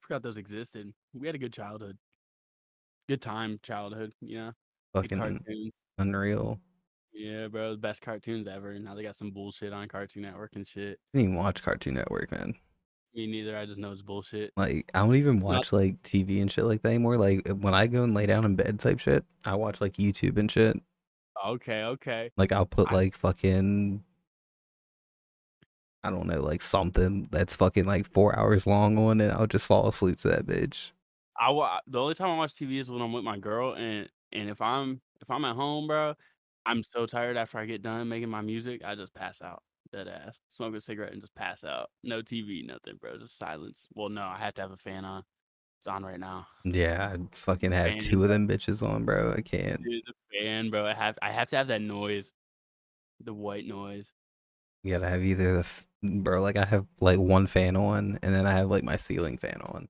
Forgot 0.00 0.22
those 0.22 0.36
existed. 0.36 0.92
We 1.12 1.26
had 1.26 1.34
a 1.34 1.38
good 1.38 1.52
childhood. 1.52 1.98
Good 3.08 3.20
time 3.20 3.58
childhood, 3.62 4.12
you 4.20 4.38
know. 4.38 4.52
Fucking 4.94 5.18
cartoons. 5.18 5.72
unreal. 5.98 6.58
Yeah, 7.12 7.48
bro, 7.48 7.72
the 7.72 7.78
best 7.78 8.00
cartoons 8.00 8.46
ever. 8.46 8.78
Now 8.78 8.94
they 8.94 9.02
got 9.02 9.16
some 9.16 9.30
bullshit 9.30 9.72
on 9.72 9.88
Cartoon 9.88 10.22
Network 10.22 10.52
and 10.54 10.66
shit. 10.66 10.98
I 11.14 11.18
didn't 11.18 11.30
even 11.32 11.42
watch 11.42 11.62
Cartoon 11.62 11.94
Network, 11.94 12.30
man. 12.30 12.54
Me 13.14 13.26
neither. 13.26 13.56
I 13.56 13.66
just 13.66 13.80
know 13.80 13.90
it's 13.90 14.02
bullshit. 14.02 14.52
Like 14.56 14.88
I 14.94 15.00
don't 15.00 15.16
even 15.16 15.36
not- 15.40 15.44
watch 15.44 15.72
like 15.72 16.00
TV 16.02 16.40
and 16.40 16.50
shit 16.50 16.64
like 16.64 16.82
that 16.82 16.90
anymore. 16.90 17.16
Like 17.16 17.48
uh, 17.50 17.54
when 17.54 17.74
I 17.74 17.86
go 17.88 18.04
and 18.04 18.14
lay 18.14 18.26
down 18.26 18.44
in 18.44 18.54
bed 18.54 18.78
type 18.78 19.00
shit, 19.00 19.24
I 19.46 19.56
watch 19.56 19.80
like 19.80 19.94
YouTube 19.94 20.36
and 20.38 20.50
shit. 20.50 20.80
Okay, 21.44 21.82
okay. 21.82 22.30
Like 22.36 22.52
I'll 22.52 22.66
put 22.66 22.92
I- 22.92 22.94
like 22.94 23.16
fucking 23.16 24.04
I 26.04 26.10
don't 26.10 26.26
know, 26.26 26.40
like 26.40 26.62
something 26.62 27.28
that's 27.30 27.56
fucking 27.56 27.84
like 27.84 28.06
four 28.06 28.38
hours 28.38 28.66
long 28.66 28.96
on 28.98 29.20
it. 29.20 29.30
I'll 29.30 29.46
just 29.46 29.66
fall 29.66 29.88
asleep 29.88 30.18
to 30.18 30.28
that 30.28 30.46
bitch. 30.46 30.90
I 31.38 31.50
wa- 31.50 31.80
the 31.86 32.00
only 32.00 32.14
time 32.14 32.30
I 32.30 32.36
watch 32.36 32.54
TV 32.54 32.78
is 32.78 32.90
when 32.90 33.02
I'm 33.02 33.12
with 33.12 33.24
my 33.24 33.38
girl, 33.38 33.74
and 33.74 34.08
and 34.32 34.48
if 34.48 34.60
I'm 34.60 35.00
if 35.20 35.30
I'm 35.30 35.44
at 35.44 35.56
home, 35.56 35.86
bro, 35.86 36.14
I'm 36.66 36.82
so 36.82 37.06
tired 37.06 37.36
after 37.36 37.58
I 37.58 37.64
get 37.64 37.82
done 37.82 38.08
making 38.08 38.28
my 38.28 38.40
music, 38.40 38.82
I 38.84 38.94
just 38.94 39.14
pass 39.14 39.42
out. 39.42 39.62
Dead 39.92 40.06
ass. 40.08 40.38
Smoke 40.48 40.74
a 40.74 40.80
cigarette 40.80 41.12
and 41.12 41.20
just 41.22 41.34
pass 41.34 41.64
out. 41.64 41.90
No 42.04 42.20
TV, 42.20 42.66
nothing, 42.66 42.96
bro. 43.00 43.16
Just 43.18 43.38
silence. 43.38 43.88
Well, 43.94 44.10
no, 44.10 44.22
I 44.22 44.36
have 44.38 44.54
to 44.54 44.62
have 44.62 44.72
a 44.72 44.76
fan 44.76 45.04
on. 45.04 45.24
It's 45.80 45.86
on 45.86 46.04
right 46.04 46.18
now. 46.20 46.46
Yeah, 46.64 47.14
I 47.14 47.18
fucking 47.32 47.72
have 47.72 47.86
Fan 47.86 48.00
two 48.00 48.22
of 48.22 48.28
them 48.28 48.48
bitches 48.48 48.86
on, 48.86 49.04
bro. 49.04 49.32
I 49.36 49.40
can't. 49.40 49.82
Dude, 49.82 50.02
the 50.06 50.38
fan, 50.38 50.70
bro. 50.70 50.84
I 50.84 50.92
have 50.94 51.18
I 51.22 51.30
have 51.30 51.48
to 51.50 51.56
have 51.56 51.68
that 51.68 51.80
noise, 51.80 52.32
the 53.20 53.32
white 53.32 53.66
noise. 53.66 54.12
You 54.88 54.94
gotta 54.94 55.10
have 55.10 55.22
either 55.22 55.52
the 55.52 55.58
f- 55.60 55.84
bro. 56.02 56.40
Like 56.40 56.56
I 56.56 56.64
have 56.64 56.86
like 56.98 57.18
one 57.18 57.46
fan 57.46 57.76
on, 57.76 58.18
and 58.22 58.34
then 58.34 58.46
I 58.46 58.52
have 58.52 58.70
like 58.70 58.84
my 58.84 58.96
ceiling 58.96 59.36
fan 59.36 59.60
on. 59.62 59.86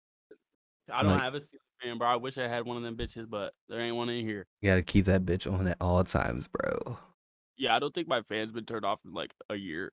I 0.92 1.02
don't 1.04 1.12
Like- 1.12 1.22
have 1.22 1.34
a 1.36 1.40
ceiling 1.40 1.60
fan, 1.80 1.98
bro. 1.98 2.08
I 2.08 2.16
wish 2.16 2.36
I 2.36 2.48
had 2.48 2.64
one 2.66 2.76
of 2.76 2.82
them 2.82 2.96
bitches, 2.96 3.30
but 3.30 3.54
there 3.68 3.78
ain't 3.80 3.94
one 3.94 4.08
in 4.08 4.24
here. 4.26 4.44
You 4.60 4.70
gotta 4.70 4.82
keep 4.82 5.04
that 5.04 5.24
bitch 5.24 5.48
on 5.52 5.68
at 5.68 5.76
all 5.80 6.02
times, 6.02 6.48
bro. 6.48 6.98
Yeah, 7.56 7.76
I 7.76 7.78
don't 7.78 7.94
think 7.94 8.08
my 8.08 8.22
fan's 8.22 8.50
been 8.50 8.64
turned 8.64 8.84
off 8.84 8.98
in 9.04 9.12
like 9.12 9.32
a 9.48 9.54
year. 9.54 9.92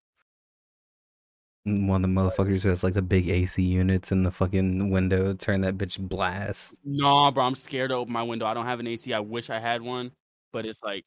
Mm, 1.68 1.88
one 1.88 2.04
of 2.04 2.10
the 2.10 2.20
motherfuckers 2.20 2.64
who 2.64 2.70
has 2.70 2.84
like 2.84 2.96
the 2.96 3.02
big 3.04 3.28
AC 3.30 3.62
units 3.62 4.12
in 4.12 4.24
the 4.24 4.32
fucking 4.32 4.90
window, 4.90 5.36
turn 5.36 5.62
that 5.62 5.78
bitch 5.78 6.00
blast. 6.00 6.74
Nah, 6.84 7.30
bro, 7.30 7.44
I'm 7.44 7.54
scared 7.56 7.90
to 7.92 7.96
open 7.96 8.12
my 8.14 8.24
window. 8.24 8.46
I 8.48 8.56
don't 8.56 8.66
have 8.66 8.80
an 8.80 8.88
AC. 8.88 9.14
I 9.14 9.20
wish 9.20 9.52
I 9.52 9.60
had 9.60 9.82
one, 9.84 10.12
but 10.52 10.66
it's 10.66 10.82
like, 10.84 11.06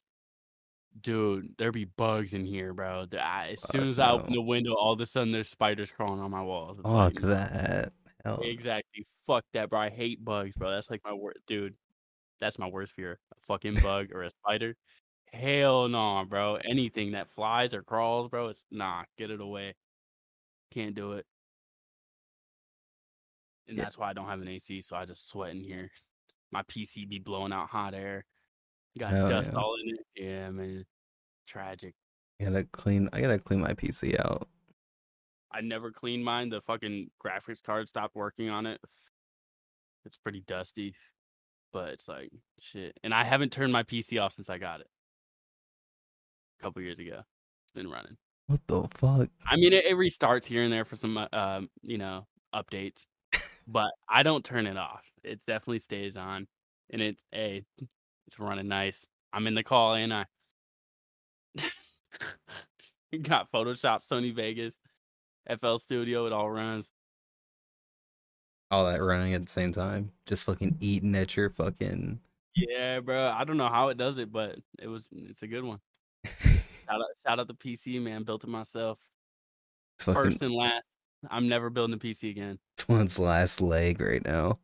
dude, 1.01 1.55
there 1.57 1.71
be 1.71 1.85
bugs 1.85 2.33
in 2.33 2.45
here, 2.45 2.73
bro. 2.73 3.05
I- 3.13 3.49
as 3.53 3.61
soon 3.69 3.87
as 3.87 3.99
I 3.99 4.11
open 4.11 4.33
the 4.33 4.41
window, 4.41 4.73
all 4.73 4.93
of 4.93 4.99
a 5.01 5.05
sudden 5.05 5.31
there's 5.31 5.49
spiders 5.49 5.91
crawling 5.91 6.19
on 6.19 6.31
my 6.31 6.41
walls. 6.43 6.77
It's 6.79 6.89
Fuck 6.89 7.13
like, 7.15 7.21
that. 7.21 7.93
Hell, 8.25 8.39
exactly. 8.43 9.05
Fuck 9.25 9.45
that, 9.53 9.69
bro. 9.69 9.79
I 9.79 9.89
hate 9.89 10.23
bugs, 10.23 10.55
bro. 10.55 10.69
That's 10.71 10.89
like 10.89 11.01
my 11.05 11.13
worst, 11.13 11.39
dude. 11.47 11.75
That's 12.41 12.59
my 12.59 12.67
worst 12.67 12.91
fear. 12.93 13.19
A 13.35 13.39
fucking 13.41 13.75
bug 13.83 14.09
or 14.13 14.23
a 14.23 14.29
spider. 14.29 14.75
Hell 15.31 15.87
no, 15.87 16.25
bro. 16.27 16.55
Anything 16.55 17.11
that 17.11 17.29
flies 17.29 17.73
or 17.73 17.83
crawls, 17.83 18.27
bro, 18.29 18.47
it's 18.49 18.65
nah. 18.71 19.03
Get 19.17 19.31
it 19.31 19.39
away. 19.41 19.75
Can't 20.71 20.95
do 20.95 21.13
it. 21.13 21.25
And 23.67 23.77
Yeah. 23.77 23.83
that's 23.83 23.97
why 23.97 24.09
I 24.09 24.13
don't 24.13 24.25
have 24.27 24.41
an 24.41 24.47
AC, 24.47 24.81
so 24.81 24.95
I 24.95 25.05
just 25.05 25.29
sweat 25.29 25.51
in 25.51 25.63
here. 25.63 25.89
My 26.51 26.63
PC 26.63 27.07
be 27.07 27.19
blowing 27.19 27.53
out 27.53 27.69
hot 27.69 27.93
air. 27.93 28.25
Got 28.97 29.11
Hell 29.11 29.29
dust 29.29 29.51
yeah. 29.53 29.59
all 29.59 29.75
in 29.83 29.95
it. 29.95 30.05
Yeah, 30.15 30.49
man. 30.49 30.85
Tragic. 31.47 31.93
I 32.39 32.45
gotta 32.45 32.63
clean. 32.65 33.09
I 33.13 33.21
gotta 33.21 33.39
clean 33.39 33.61
my 33.61 33.73
PC 33.73 34.19
out. 34.19 34.47
I 35.51 35.61
never 35.61 35.91
cleaned 35.91 36.23
mine. 36.23 36.49
The 36.49 36.61
fucking 36.61 37.09
graphics 37.23 37.61
card 37.61 37.89
stopped 37.89 38.15
working 38.15 38.49
on 38.49 38.65
it. 38.65 38.79
It's 40.05 40.17
pretty 40.17 40.41
dusty, 40.47 40.95
but 41.73 41.89
it's 41.89 42.07
like 42.07 42.31
shit. 42.59 42.97
And 43.03 43.13
I 43.13 43.23
haven't 43.23 43.51
turned 43.51 43.73
my 43.73 43.83
PC 43.83 44.21
off 44.21 44.33
since 44.33 44.49
I 44.49 44.57
got 44.57 44.81
it 44.81 44.87
a 46.59 46.63
couple 46.63 46.81
years 46.81 46.99
ago. 46.99 47.21
It's 47.63 47.73
been 47.73 47.89
running. 47.89 48.17
What 48.47 48.61
the 48.67 48.87
fuck? 48.95 49.29
I 49.45 49.57
mean, 49.57 49.73
it, 49.73 49.85
it 49.85 49.95
restarts 49.95 50.45
here 50.45 50.63
and 50.63 50.73
there 50.73 50.85
for 50.85 50.95
some, 50.95 51.17
uh, 51.17 51.27
um, 51.31 51.69
you 51.83 51.99
know, 51.99 52.25
updates, 52.53 53.05
but 53.67 53.91
I 54.09 54.23
don't 54.23 54.43
turn 54.43 54.65
it 54.65 54.77
off. 54.77 55.03
It 55.23 55.39
definitely 55.45 55.79
stays 55.79 56.17
on, 56.17 56.47
and 56.89 57.01
it's 57.01 57.23
a, 57.33 57.63
it's 58.29 58.39
running 58.39 58.67
nice. 58.67 59.07
I'm 59.33 59.47
in 59.47 59.55
the 59.55 59.63
call, 59.63 59.95
and 59.95 60.13
I 60.13 60.25
got 63.23 63.51
Photoshop, 63.51 64.07
Sony 64.07 64.31
Vegas, 64.31 64.79
FL 65.59 65.77
Studio. 65.77 66.27
It 66.27 66.33
all 66.33 66.49
runs. 66.49 66.91
All 68.69 68.85
that 68.85 69.01
running 69.01 69.33
at 69.33 69.43
the 69.43 69.49
same 69.51 69.71
time, 69.71 70.11
just 70.27 70.43
fucking 70.43 70.77
eating 70.79 71.15
at 71.15 71.35
your 71.35 71.49
fucking. 71.49 72.19
Yeah, 72.55 72.99
bro. 72.99 73.33
I 73.35 73.45
don't 73.45 73.57
know 73.57 73.67
how 73.67 73.87
it 73.89 73.97
does 73.97 74.19
it, 74.19 74.31
but 74.31 74.59
it 74.77 74.87
was. 74.87 75.09
It's 75.11 75.41
a 75.41 75.47
good 75.47 75.63
one. 75.63 75.79
Shout 76.43 77.01
out, 77.01 77.07
shout 77.23 77.39
out 77.39 77.47
the 77.47 77.53
PC, 77.55 77.99
man. 78.01 78.23
Built 78.23 78.43
it 78.43 78.49
myself. 78.49 78.99
fucking 79.99 80.21
First 80.23 80.41
and 80.43 80.53
last. 80.53 80.85
I'm 81.29 81.47
never 81.47 81.69
building 81.69 81.95
a 81.95 81.99
PC 81.99 82.29
again. 82.31 82.57
it's 82.75 82.87
one's 82.87 83.17
last 83.19 83.59
leg 83.61 84.01
right 84.01 84.23
now. 84.25 84.57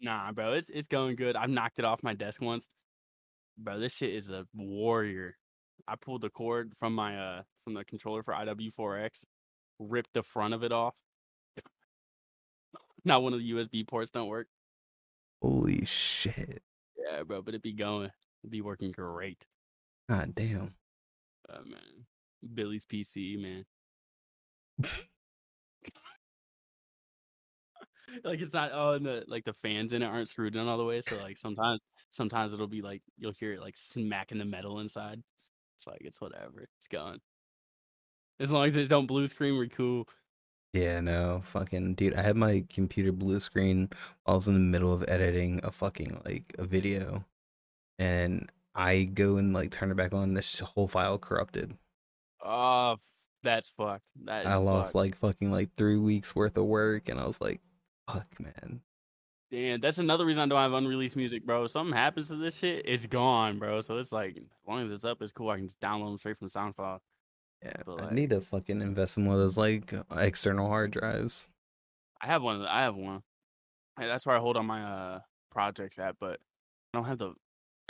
Nah, 0.00 0.32
bro, 0.32 0.52
it's 0.52 0.68
it's 0.68 0.86
going 0.86 1.16
good. 1.16 1.34
I've 1.36 1.48
knocked 1.48 1.78
it 1.78 1.84
off 1.86 2.02
my 2.02 2.12
desk 2.12 2.42
once. 2.42 2.68
Bro, 3.58 3.80
this 3.80 3.94
shit 3.94 4.14
is 4.14 4.30
a 4.30 4.46
warrior. 4.54 5.36
I 5.86 5.96
pulled 5.96 6.22
the 6.22 6.30
cord 6.30 6.72
from 6.78 6.94
my 6.94 7.18
uh 7.18 7.42
from 7.64 7.74
the 7.74 7.84
controller 7.84 8.22
for 8.22 8.34
IW4X, 8.34 9.24
ripped 9.78 10.12
the 10.14 10.22
front 10.22 10.54
of 10.54 10.62
it 10.62 10.72
off. 10.72 10.94
Not 13.04 13.22
one 13.22 13.32
of 13.32 13.40
the 13.40 13.52
USB 13.52 13.86
ports 13.86 14.10
don't 14.10 14.28
work. 14.28 14.46
Holy 15.40 15.84
shit! 15.84 16.62
Yeah, 16.96 17.22
bro, 17.24 17.42
but 17.42 17.54
it 17.54 17.62
be 17.62 17.72
going. 17.72 18.10
It 18.44 18.50
be 18.50 18.60
working 18.60 18.92
great. 18.92 19.44
God 20.08 20.34
damn. 20.34 20.74
Uh, 21.48 21.62
man. 21.64 22.06
Billy's 22.54 22.84
PC, 22.84 23.40
man. 23.40 23.64
like 28.24 28.40
it's 28.40 28.54
not 28.54 28.70
oh 28.72 28.92
and 28.92 29.06
the 29.06 29.24
like 29.26 29.44
the 29.44 29.52
fans 29.52 29.92
in 29.92 30.02
it 30.02 30.06
aren't 30.06 30.28
screwed 30.28 30.56
in 30.56 30.68
all 30.68 30.78
the 30.78 30.84
way. 30.84 31.00
So 31.00 31.16
like 31.20 31.36
sometimes 31.36 31.80
sometimes 32.10 32.52
it'll 32.52 32.66
be 32.66 32.82
like 32.82 33.02
you'll 33.18 33.32
hear 33.32 33.52
it 33.54 33.60
like 33.60 33.76
smacking 33.76 34.38
the 34.38 34.44
metal 34.44 34.80
inside. 34.80 35.22
It's 35.76 35.86
like 35.86 36.02
it's 36.02 36.20
whatever. 36.20 36.68
It's 36.78 36.88
gone. 36.88 37.18
As 38.40 38.50
long 38.50 38.66
as 38.66 38.76
it 38.76 38.88
don't 38.88 39.06
blue 39.06 39.28
screen, 39.28 39.56
we're 39.56 39.66
cool. 39.66 40.08
Yeah, 40.72 41.00
no, 41.00 41.42
fucking 41.44 41.94
dude. 41.94 42.14
I 42.14 42.22
had 42.22 42.36
my 42.36 42.64
computer 42.70 43.12
blue 43.12 43.40
screen. 43.40 43.90
while 44.24 44.34
I 44.34 44.36
was 44.36 44.48
in 44.48 44.54
the 44.54 44.60
middle 44.60 44.92
of 44.92 45.04
editing 45.06 45.60
a 45.62 45.70
fucking 45.70 46.22
like 46.24 46.54
a 46.58 46.64
video, 46.64 47.24
and 47.98 48.48
I 48.74 49.04
go 49.04 49.36
and 49.36 49.52
like 49.52 49.70
turn 49.70 49.90
it 49.90 49.96
back 49.96 50.14
on. 50.14 50.34
This 50.34 50.60
whole 50.60 50.88
file 50.88 51.18
corrupted. 51.18 51.76
Oh, 52.42 52.96
that's 53.42 53.68
fucked. 53.68 54.08
That 54.24 54.46
I 54.46 54.56
lost 54.56 54.88
fucked. 54.88 54.94
like 54.94 55.16
fucking 55.16 55.52
like 55.52 55.70
three 55.76 55.98
weeks 55.98 56.34
worth 56.34 56.56
of 56.56 56.64
work, 56.64 57.08
and 57.10 57.20
I 57.20 57.26
was 57.26 57.40
like, 57.40 57.60
"Fuck, 58.10 58.40
man." 58.40 58.80
Damn, 59.50 59.80
that's 59.80 59.98
another 59.98 60.24
reason 60.24 60.42
I 60.42 60.46
don't 60.46 60.58
have 60.58 60.72
unreleased 60.72 61.14
music, 61.16 61.44
bro. 61.44 61.64
If 61.64 61.72
something 61.72 61.94
happens 61.94 62.28
to 62.28 62.36
this 62.36 62.56
shit, 62.56 62.86
it's 62.86 63.04
gone, 63.04 63.58
bro. 63.58 63.82
So 63.82 63.98
it's 63.98 64.10
like, 64.10 64.36
as 64.38 64.42
long 64.66 64.82
as 64.82 64.90
it's 64.90 65.04
up, 65.04 65.20
it's 65.20 65.32
cool. 65.32 65.50
I 65.50 65.56
can 65.56 65.66
just 65.68 65.78
download 65.78 66.08
them 66.08 66.18
straight 66.18 66.38
from 66.38 66.48
SoundCloud. 66.48 67.00
Yeah, 67.62 67.72
But, 67.84 68.00
I 68.00 68.04
like- 68.04 68.12
need 68.12 68.30
to 68.30 68.40
fucking 68.40 68.80
invest 68.80 69.18
in 69.18 69.26
one 69.26 69.34
of 69.36 69.40
those 69.42 69.58
like 69.58 69.92
external 70.16 70.68
hard 70.68 70.90
drives. 70.92 71.48
I 72.20 72.26
have 72.28 72.42
one. 72.42 72.64
I 72.64 72.80
have 72.80 72.96
one. 72.96 73.22
Hey, 74.00 74.06
That's 74.06 74.24
where 74.24 74.34
I 74.36 74.38
hold 74.40 74.56
on 74.56 74.64
my 74.66 74.82
uh 74.82 75.20
projects 75.50 75.98
at, 75.98 76.16
but 76.18 76.40
I 76.94 76.98
don't 76.98 77.04
have 77.04 77.18
the. 77.18 77.34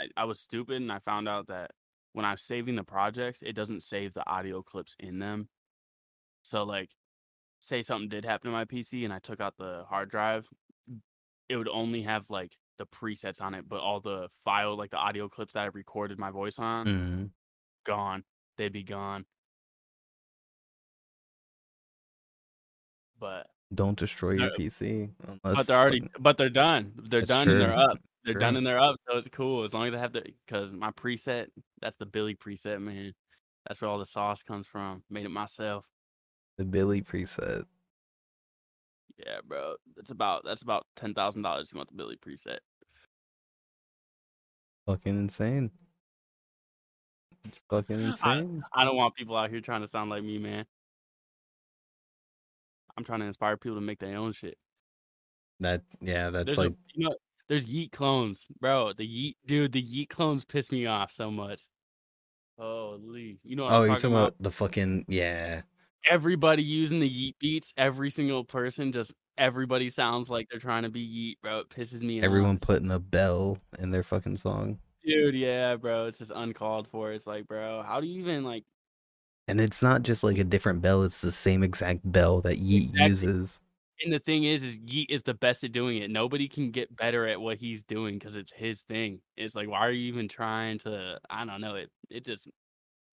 I, 0.01 0.07
I 0.17 0.25
was 0.25 0.39
stupid 0.41 0.81
and 0.81 0.91
I 0.91 0.99
found 0.99 1.29
out 1.29 1.47
that 1.47 1.71
when 2.11 2.25
I'm 2.25 2.35
saving 2.37 2.75
the 2.75 2.83
projects, 2.83 3.41
it 3.41 3.53
doesn't 3.53 3.83
save 3.83 4.13
the 4.13 4.29
audio 4.29 4.61
clips 4.63 4.95
in 4.99 5.19
them. 5.19 5.47
So 6.43 6.63
like, 6.63 6.89
say 7.63 7.81
something 7.81 8.09
did 8.09 8.25
happen 8.25 8.51
to 8.51 8.51
my 8.51 8.65
PC 8.65 9.05
and 9.05 9.13
I 9.13 9.19
took 9.19 9.39
out 9.39 9.55
the 9.57 9.85
hard 9.87 10.09
drive, 10.11 10.49
it 11.47 11.55
would 11.55 11.69
only 11.69 12.01
have 12.01 12.29
like 12.29 12.57
the 12.77 12.85
presets 12.85 13.41
on 13.41 13.53
it, 13.53 13.69
but 13.69 13.79
all 13.79 14.01
the 14.01 14.27
file, 14.43 14.75
like 14.75 14.91
the 14.91 14.97
audio 14.97 15.29
clips 15.29 15.53
that 15.53 15.61
I 15.61 15.65
recorded 15.67 16.19
my 16.19 16.29
voice 16.29 16.59
on, 16.59 16.85
Mm. 16.87 17.29
gone. 17.85 18.25
They'd 18.57 18.73
be 18.73 18.83
gone. 18.83 19.25
But 23.19 23.47
Don't 23.73 23.97
destroy 23.97 24.31
your 24.31 24.51
PC. 24.59 25.09
Unless 25.23 25.39
but 25.43 25.67
they're 25.67 25.79
already 25.79 26.03
but 26.19 26.37
they're 26.37 26.49
done. 26.49 26.91
They're 26.97 27.21
done 27.21 27.47
and 27.49 27.61
they're 27.61 27.77
up. 27.77 27.97
they're 28.25 28.33
done 28.33 28.57
and 28.57 28.67
they're 28.67 28.79
up, 28.79 28.97
so 29.09 29.17
it's 29.17 29.29
cool 29.29 29.63
as 29.63 29.73
long 29.73 29.87
as 29.87 29.93
I 29.93 29.97
have 29.99 30.11
the 30.13 30.23
because 30.45 30.73
my 30.73 30.91
preset 30.91 31.47
that's 31.79 31.95
the 31.95 32.05
Billy 32.05 32.35
preset, 32.35 32.81
man. 32.81 33.13
That's 33.67 33.79
where 33.79 33.89
all 33.89 33.99
the 33.99 34.05
sauce 34.05 34.43
comes 34.43 34.67
from. 34.67 35.03
Made 35.09 35.25
it 35.25 35.29
myself. 35.29 35.85
The 36.57 36.65
Billy 36.65 37.01
preset. 37.01 37.65
Yeah, 39.17 39.39
bro. 39.47 39.75
That's 39.95 40.11
about 40.11 40.43
that's 40.43 40.61
about 40.61 40.85
ten 40.95 41.13
thousand 41.13 41.41
dollars. 41.41 41.69
You 41.71 41.77
want 41.77 41.89
the 41.89 41.95
Billy 41.95 42.17
preset? 42.17 42.59
Fucking 44.85 45.17
insane. 45.17 45.71
It's 47.45 47.61
fucking 47.69 48.01
insane. 48.01 48.63
I 48.73 48.85
don't 48.85 48.95
want 48.95 49.15
people 49.15 49.35
out 49.35 49.49
here 49.49 49.61
trying 49.61 49.81
to 49.81 49.87
sound 49.87 50.09
like 50.09 50.23
me, 50.23 50.37
man. 50.37 50.65
I'm 52.97 53.03
trying 53.03 53.19
to 53.21 53.25
inspire 53.25 53.57
people 53.57 53.77
to 53.77 53.81
make 53.81 53.99
their 53.99 54.17
own 54.17 54.33
shit. 54.33 54.57
That 55.59 55.81
yeah, 56.01 56.29
that's 56.29 56.45
There's 56.45 56.57
like 56.57 56.71
a, 56.71 56.75
you 56.93 57.09
know, 57.09 57.15
there's 57.47 57.65
Yeat 57.65 57.91
clones, 57.91 58.47
bro. 58.59 58.93
The 58.93 59.05
Yeat 59.05 59.37
dude, 59.45 59.71
the 59.71 59.81
Yeat 59.81 60.09
clones 60.09 60.45
piss 60.45 60.71
me 60.71 60.85
off 60.85 61.11
so 61.11 61.31
much. 61.31 61.61
Holy, 62.57 63.39
you 63.43 63.55
know 63.55 63.63
what 63.63 63.73
oh, 63.73 63.83
you're 63.83 63.87
talking 63.89 64.01
talking 64.01 64.15
about? 64.15 64.27
about 64.29 64.43
the 64.43 64.51
fucking 64.51 65.05
yeah. 65.07 65.61
Everybody 66.09 66.63
using 66.63 66.99
the 66.99 67.07
Yeat 67.07 67.37
beats, 67.39 67.73
every 67.77 68.09
single 68.09 68.43
person, 68.43 68.91
just 68.91 69.13
everybody 69.37 69.89
sounds 69.89 70.29
like 70.29 70.47
they're 70.51 70.59
trying 70.59 70.83
to 70.83 70.89
be 70.89 70.99
Yeat, 70.99 71.39
bro. 71.41 71.59
It 71.59 71.69
pisses 71.69 72.01
me 72.01 72.21
Everyone 72.21 72.55
off. 72.55 72.61
putting 72.61 72.91
a 72.91 72.99
bell 72.99 73.57
in 73.79 73.91
their 73.91 74.03
fucking 74.03 74.35
song. 74.35 74.79
Dude, 75.05 75.35
yeah, 75.35 75.75
bro. 75.75 76.07
It's 76.07 76.17
just 76.17 76.31
uncalled 76.35 76.87
for. 76.87 77.11
It's 77.11 77.27
like, 77.27 77.47
bro, 77.47 77.83
how 77.83 78.01
do 78.01 78.07
you 78.07 78.19
even 78.21 78.43
like 78.43 78.63
And 79.47 79.59
it's 79.61 79.81
not 79.81 80.03
just 80.03 80.23
like 80.23 80.37
a 80.37 80.43
different 80.43 80.81
bell, 80.81 81.03
it's 81.03 81.21
the 81.21 81.31
same 81.31 81.63
exact 81.63 81.99
bell 82.09 82.41
that 82.41 82.57
Yeat 82.57 82.89
Exactly. 82.91 83.07
uses. 83.09 83.61
and 84.03 84.13
the 84.13 84.19
thing 84.19 84.43
is 84.43 84.63
is 84.63 84.77
Yeat 84.85 85.09
is 85.09 85.23
the 85.23 85.33
best 85.33 85.63
at 85.63 85.71
doing 85.71 85.97
it. 85.97 86.09
Nobody 86.11 86.47
can 86.49 86.71
get 86.71 86.93
better 86.95 87.25
at 87.25 87.39
what 87.39 87.57
he's 87.57 87.81
doing 87.83 88.17
because 88.19 88.35
it's 88.35 88.51
his 88.51 88.81
thing. 88.83 89.21
It's 89.37 89.55
like, 89.55 89.69
why 89.69 89.79
are 89.79 89.91
you 89.91 90.07
even 90.07 90.27
trying 90.27 90.79
to 90.79 91.19
I 91.29 91.45
don't 91.45 91.61
know. 91.61 91.75
It 91.75 91.89
it 92.09 92.25
just 92.25 92.47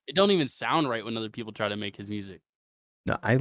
it 0.09 0.15
don't 0.17 0.33
even 0.33 0.49
sound 0.49 0.89
right 0.89 1.05
when 1.05 1.17
other 1.17 1.31
people 1.31 1.53
try 1.53 1.69
to 1.69 1.77
make 1.77 1.97
his 1.97 2.09
music. 2.09 2.41
No, 3.07 3.17
I 3.23 3.37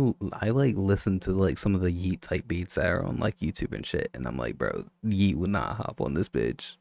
like 0.50 0.76
listen 0.78 1.20
to 1.22 1.32
like 1.32 1.58
some 1.58 1.76
of 1.76 1.82
the 1.82 1.92
Yeat 1.92 2.22
type 2.22 2.48
beats 2.48 2.76
that 2.76 2.86
are 2.86 3.04
on 3.04 3.18
like 3.18 3.40
YouTube 3.40 3.74
and 3.74 3.86
shit, 3.86 4.10
and 4.14 4.26
I'm 4.26 4.38
like, 4.38 4.58
bro, 4.58 4.86
Yeat 5.04 5.38
would 5.38 5.50
not 5.50 5.76
hop 5.76 6.00
on 6.00 6.14
this 6.14 6.30
bitch. 6.30 6.76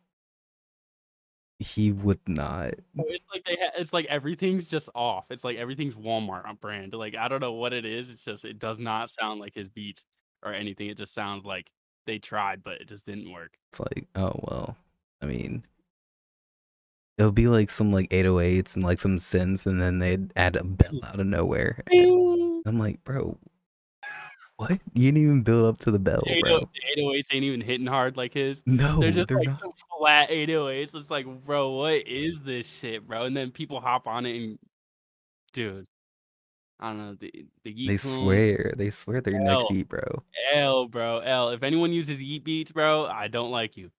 He 1.58 1.90
would 1.90 2.20
not. 2.28 2.74
It's 2.96 3.24
like 3.34 3.44
they 3.44 3.56
ha- 3.56 3.72
it's 3.76 3.92
like 3.92 4.06
everything's 4.06 4.70
just 4.70 4.88
off. 4.94 5.30
It's 5.30 5.42
like 5.42 5.56
everything's 5.56 5.94
Walmart 5.94 6.46
on 6.46 6.54
brand. 6.54 6.94
Like 6.94 7.16
I 7.16 7.26
don't 7.26 7.40
know 7.40 7.52
what 7.52 7.72
it 7.72 7.84
is. 7.84 8.10
It's 8.10 8.24
just 8.24 8.44
it 8.44 8.60
does 8.60 8.78
not 8.78 9.10
sound 9.10 9.40
like 9.40 9.54
his 9.54 9.68
beats 9.68 10.06
or 10.44 10.52
anything. 10.52 10.88
It 10.88 10.96
just 10.96 11.14
sounds 11.14 11.44
like 11.44 11.72
they 12.06 12.18
tried 12.18 12.62
but 12.62 12.80
it 12.80 12.88
just 12.88 13.04
didn't 13.06 13.32
work. 13.32 13.58
It's 13.72 13.80
like, 13.80 14.06
oh 14.14 14.38
well. 14.48 14.76
I 15.20 15.26
mean, 15.26 15.64
it'll 17.18 17.32
be 17.32 17.48
like 17.48 17.70
some 17.70 17.92
like 17.92 18.08
808s 18.10 18.76
and 18.76 18.84
like 18.84 19.00
some 19.00 19.18
synths, 19.18 19.66
and 19.66 19.82
then 19.82 19.98
they'd 19.98 20.32
add 20.36 20.54
a 20.54 20.62
bell 20.62 21.00
out 21.04 21.18
of 21.18 21.26
nowhere. 21.26 21.82
Bing! 21.86 22.47
I'm 22.68 22.78
like, 22.78 23.02
bro, 23.04 23.38
what? 24.56 24.72
You 24.94 25.04
didn't 25.12 25.22
even 25.22 25.42
build 25.42 25.66
up 25.66 25.78
to 25.80 25.90
the 25.90 25.98
bell, 25.98 26.22
80 26.26 26.40
bro. 26.42 26.60
808s 26.98 27.26
ain't 27.32 27.44
even 27.44 27.60
hitting 27.60 27.86
hard 27.86 28.16
like 28.16 28.34
his. 28.34 28.62
No, 28.66 28.98
They're 29.00 29.12
just 29.12 29.30
like 29.30 29.46
not. 29.46 29.60
flat 29.98 30.30
808s. 30.30 30.94
It's 30.94 31.10
like, 31.10 31.26
bro, 31.46 31.70
what 31.70 32.06
is 32.06 32.40
this 32.40 32.68
shit, 32.68 33.06
bro? 33.06 33.24
And 33.24 33.36
then 33.36 33.50
people 33.50 33.80
hop 33.80 34.06
on 34.06 34.26
it 34.26 34.36
and, 34.36 34.58
dude, 35.52 35.86
I 36.80 36.88
don't 36.88 36.98
know. 36.98 37.14
The 37.14 37.46
the 37.64 37.72
Yeat 37.72 37.88
They 37.88 37.96
swear, 37.96 38.74
they 38.76 38.90
swear 38.90 39.20
they're 39.20 39.38
next 39.38 39.62
Hell. 39.62 39.68
Yeat, 39.70 39.88
bro. 39.88 40.22
L, 40.52 40.86
bro, 40.88 41.18
L. 41.18 41.50
If 41.50 41.62
anyone 41.62 41.92
uses 41.92 42.20
Yeat 42.20 42.44
beats, 42.44 42.72
bro, 42.72 43.06
I 43.06 43.28
don't 43.28 43.50
like 43.50 43.76
you. 43.76 43.90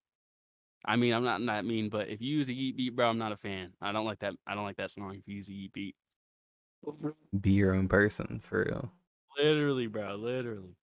I 0.85 0.95
mean, 0.95 1.13
I'm 1.13 1.23
not 1.23 1.45
that 1.45 1.65
mean, 1.65 1.89
but 1.89 2.07
if 2.09 2.21
you 2.21 2.37
use 2.37 2.47
a 2.49 2.53
Yeat 2.53 2.77
beat, 2.77 2.95
bro, 2.95 3.09
I'm 3.09 3.17
not 3.17 3.31
a 3.31 3.37
fan. 3.37 3.71
I 3.81 3.91
don't 3.91 4.05
like 4.05 4.19
that. 4.19 4.33
I 4.47 4.55
don't 4.55 4.63
like 4.63 4.77
that 4.77 4.91
song 4.91 5.15
if 5.15 5.27
you 5.27 5.35
use 5.35 5.49
a 5.49 5.53
Yeat 5.53 5.73
beat. 5.73 5.95
Be 7.39 7.51
your 7.51 7.73
own 7.75 7.87
person, 7.87 8.39
for 8.43 8.63
real. 8.65 8.91
Literally, 9.37 9.87
bro, 9.87 10.15
literally. 10.15 10.75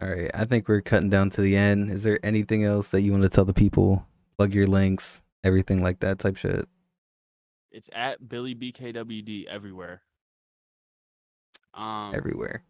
All 0.00 0.08
right, 0.08 0.30
I 0.32 0.44
think 0.44 0.68
we're 0.68 0.80
cutting 0.80 1.10
down 1.10 1.30
to 1.30 1.40
the 1.40 1.56
end. 1.56 1.90
Is 1.90 2.04
there 2.04 2.20
anything 2.22 2.64
else 2.64 2.88
that 2.88 3.00
you 3.02 3.10
want 3.10 3.24
to 3.24 3.28
tell 3.28 3.44
the 3.44 3.54
people? 3.54 4.06
Plug 4.36 4.54
your 4.54 4.68
links, 4.68 5.22
everything 5.42 5.82
like 5.82 6.00
that 6.00 6.20
type 6.20 6.36
shit. 6.36 6.68
It's 7.72 7.90
at 7.92 8.28
Billy 8.28 8.54
BKWD 8.54 9.46
everywhere. 9.46 10.02
Um, 11.74 12.14
Everywhere. 12.14 12.62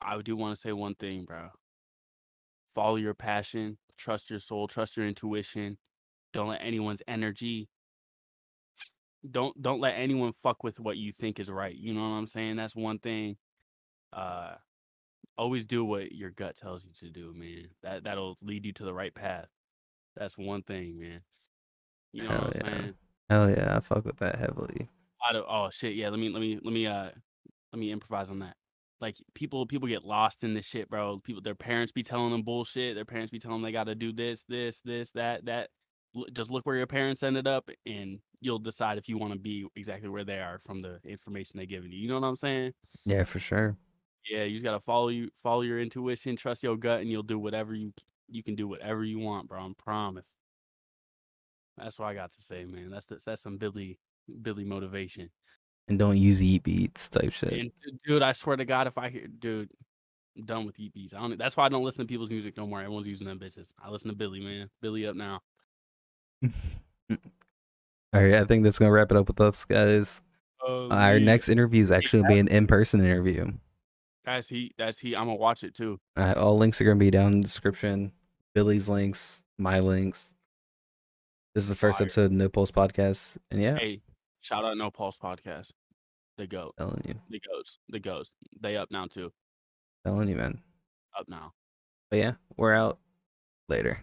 I 0.00 0.20
do 0.20 0.36
want 0.36 0.54
to 0.54 0.60
say 0.60 0.72
one 0.72 0.94
thing, 0.94 1.24
bro. 1.24 1.48
Follow 2.74 2.96
your 2.96 3.14
passion, 3.14 3.78
trust 3.96 4.30
your 4.30 4.38
soul, 4.38 4.68
trust 4.68 4.96
your 4.96 5.06
intuition. 5.06 5.78
Don't 6.32 6.48
let 6.48 6.60
anyone's 6.62 7.02
energy 7.08 7.68
don't 9.30 9.60
don't 9.60 9.80
let 9.80 9.94
anyone 9.94 10.32
fuck 10.32 10.62
with 10.64 10.78
what 10.80 10.96
you 10.96 11.12
think 11.12 11.40
is 11.40 11.50
right. 11.50 11.74
You 11.74 11.94
know 11.94 12.00
what 12.00 12.16
I'm 12.16 12.26
saying? 12.26 12.56
That's 12.56 12.76
one 12.76 12.98
thing. 12.98 13.36
Uh 14.12 14.54
always 15.36 15.66
do 15.66 15.84
what 15.84 16.12
your 16.12 16.30
gut 16.30 16.56
tells 16.56 16.84
you 16.84 16.92
to 17.00 17.10
do, 17.10 17.32
man. 17.34 17.68
That 17.82 18.04
that'll 18.04 18.36
lead 18.42 18.66
you 18.66 18.72
to 18.74 18.84
the 18.84 18.94
right 18.94 19.14
path. 19.14 19.46
That's 20.16 20.36
one 20.36 20.62
thing, 20.62 20.98
man. 20.98 21.20
You 22.12 22.24
know 22.24 22.30
Hell 22.30 22.38
what 22.40 22.56
I'm 22.56 22.72
yeah. 22.72 22.80
saying? 22.80 22.94
Hell 23.30 23.50
yeah, 23.50 23.76
I 23.76 23.80
fuck 23.80 24.04
with 24.04 24.16
that 24.18 24.36
heavily. 24.38 24.88
out 25.28 25.36
of 25.36 25.44
oh 25.48 25.68
shit 25.70 25.94
yeah 25.96 26.08
let 26.08 26.18
me 26.18 26.28
let 26.30 26.40
me 26.40 26.58
let 26.62 26.72
me 26.72 26.86
uh 26.86 27.10
let 27.72 27.78
me 27.78 27.90
improvise 27.92 28.30
on 28.30 28.38
that 28.38 28.54
like 29.00 29.16
people 29.34 29.66
people 29.66 29.88
get 29.88 30.04
lost 30.04 30.44
in 30.44 30.54
this 30.54 30.64
shit 30.66 30.88
bro 30.88 31.18
people 31.24 31.42
their 31.42 31.54
parents 31.54 31.92
be 31.92 32.02
telling 32.02 32.30
them 32.30 32.42
bullshit 32.42 32.94
their 32.94 33.04
parents 33.04 33.30
be 33.30 33.38
telling 33.38 33.56
them 33.56 33.62
they 33.62 33.72
got 33.72 33.84
to 33.84 33.94
do 33.94 34.12
this 34.12 34.44
this 34.48 34.80
this 34.82 35.10
that 35.12 35.44
that 35.44 35.68
just 36.32 36.50
look 36.50 36.64
where 36.66 36.76
your 36.76 36.86
parents 36.86 37.22
ended 37.22 37.46
up 37.46 37.68
and 37.86 38.18
you'll 38.40 38.58
decide 38.58 38.98
if 38.98 39.08
you 39.08 39.18
want 39.18 39.32
to 39.32 39.38
be 39.38 39.66
exactly 39.76 40.08
where 40.08 40.24
they 40.24 40.38
are 40.38 40.58
from 40.58 40.80
the 40.82 40.98
information 41.04 41.58
they 41.58 41.66
given 41.66 41.92
you 41.92 41.98
you 41.98 42.08
know 42.08 42.18
what 42.18 42.26
i'm 42.26 42.36
saying 42.36 42.72
Yeah, 43.04 43.24
for 43.24 43.38
sure. 43.38 43.76
yeah 44.28 44.44
you 44.44 44.54
just 44.54 44.64
gotta 44.64 44.80
follow 44.80 45.08
you 45.08 45.30
follow 45.42 45.62
your 45.62 45.80
intuition 45.80 46.34
trust 46.36 46.62
your 46.62 46.76
gut 46.76 47.00
and 47.00 47.10
you'll 47.10 47.22
do 47.22 47.38
whatever 47.38 47.74
you 47.74 47.92
you 48.28 48.42
can 48.42 48.54
do 48.54 48.66
whatever 48.68 49.04
you 49.04 49.18
want 49.18 49.48
bro 49.48 49.58
i 49.60 49.70
promise 49.76 50.34
that's 51.76 51.98
what 51.98 52.06
i 52.06 52.14
got 52.14 52.32
to 52.32 52.42
say 52.42 52.64
man 52.64 52.90
that's 52.90 53.06
the, 53.06 53.18
that's 53.24 53.42
some 53.42 53.56
billy 53.56 53.98
billy 54.42 54.64
motivation 54.64 55.30
And 55.88 55.98
don't 55.98 56.18
use 56.18 56.42
Yeat 56.42 56.62
beats 56.64 57.08
type 57.08 57.32
shit. 57.32 57.52
And 57.52 57.70
dude, 58.06 58.22
I 58.22 58.32
swear 58.32 58.56
to 58.56 58.64
God, 58.66 58.86
if 58.86 58.98
I 58.98 59.08
hear, 59.08 59.26
dude, 59.26 59.70
I'm 60.36 60.44
done 60.44 60.66
with 60.66 60.76
EPs. 60.76 61.14
I 61.14 61.20
don't. 61.20 61.38
That's 61.38 61.56
why 61.56 61.64
I 61.64 61.70
don't 61.70 61.82
listen 61.82 62.04
to 62.04 62.06
people's 62.06 62.28
music 62.28 62.58
no 62.58 62.66
more. 62.66 62.80
Everyone's 62.80 63.06
using 63.08 63.26
them 63.26 63.38
bitches. 63.38 63.68
I 63.82 63.88
listen 63.88 64.10
to 64.10 64.14
Billy, 64.14 64.40
man. 64.40 64.68
Billy 64.82 65.06
up 65.06 65.16
now. 65.16 65.40
All 66.42 68.22
right, 68.22 68.34
I 68.34 68.44
think 68.44 68.64
that's 68.64 68.78
gonna 68.78 68.90
wrap 68.90 69.10
it 69.10 69.16
up 69.16 69.28
with 69.28 69.40
us, 69.40 69.64
guys. 69.64 70.20
Oh, 70.66 70.88
Our 70.90 71.20
next 71.20 71.48
interview 71.48 71.82
is 71.82 71.90
actually 71.90 72.22
gonna 72.22 72.34
be 72.34 72.38
an 72.40 72.48
in-person 72.48 73.00
interview. 73.00 73.52
That's 74.24 74.48
he. 74.48 74.72
That's 74.78 74.98
he. 74.98 75.14
I'm 75.14 75.26
gonna 75.26 75.36
watch 75.36 75.62
it 75.64 75.74
too. 75.74 75.98
Uh, 76.16 76.34
all 76.36 76.56
links 76.58 76.80
are 76.80 76.84
gonna 76.84 76.96
be 76.96 77.10
down 77.10 77.32
in 77.34 77.40
the 77.40 77.46
description. 77.46 78.12
Billy's 78.54 78.88
links, 78.88 79.42
my 79.58 79.80
links. 79.80 80.32
This 81.54 81.64
is 81.64 81.68
the 81.70 81.76
first 81.76 81.98
Fire. 81.98 82.06
episode 82.06 82.24
of 82.26 82.32
No 82.32 82.48
Pulse 82.48 82.70
Podcast, 82.70 83.28
and 83.50 83.60
yeah, 83.60 83.76
Hey, 83.76 84.00
shout 84.40 84.64
out 84.64 84.76
No 84.76 84.90
Pulse 84.90 85.16
podcast. 85.16 85.72
The 86.36 86.46
goat. 86.46 86.74
telling 86.78 87.02
you, 87.06 87.14
The 87.30 87.40
goats. 87.40 87.78
The 87.88 87.98
goats. 87.98 88.32
They 88.60 88.76
up 88.76 88.90
now 88.90 89.06
too. 89.06 89.32
telling 90.04 90.28
you, 90.28 90.36
man. 90.36 90.60
Up 91.18 91.28
now. 91.28 91.52
But 92.10 92.18
yeah, 92.20 92.32
we're 92.56 92.74
out 92.74 92.98
later. 93.68 94.00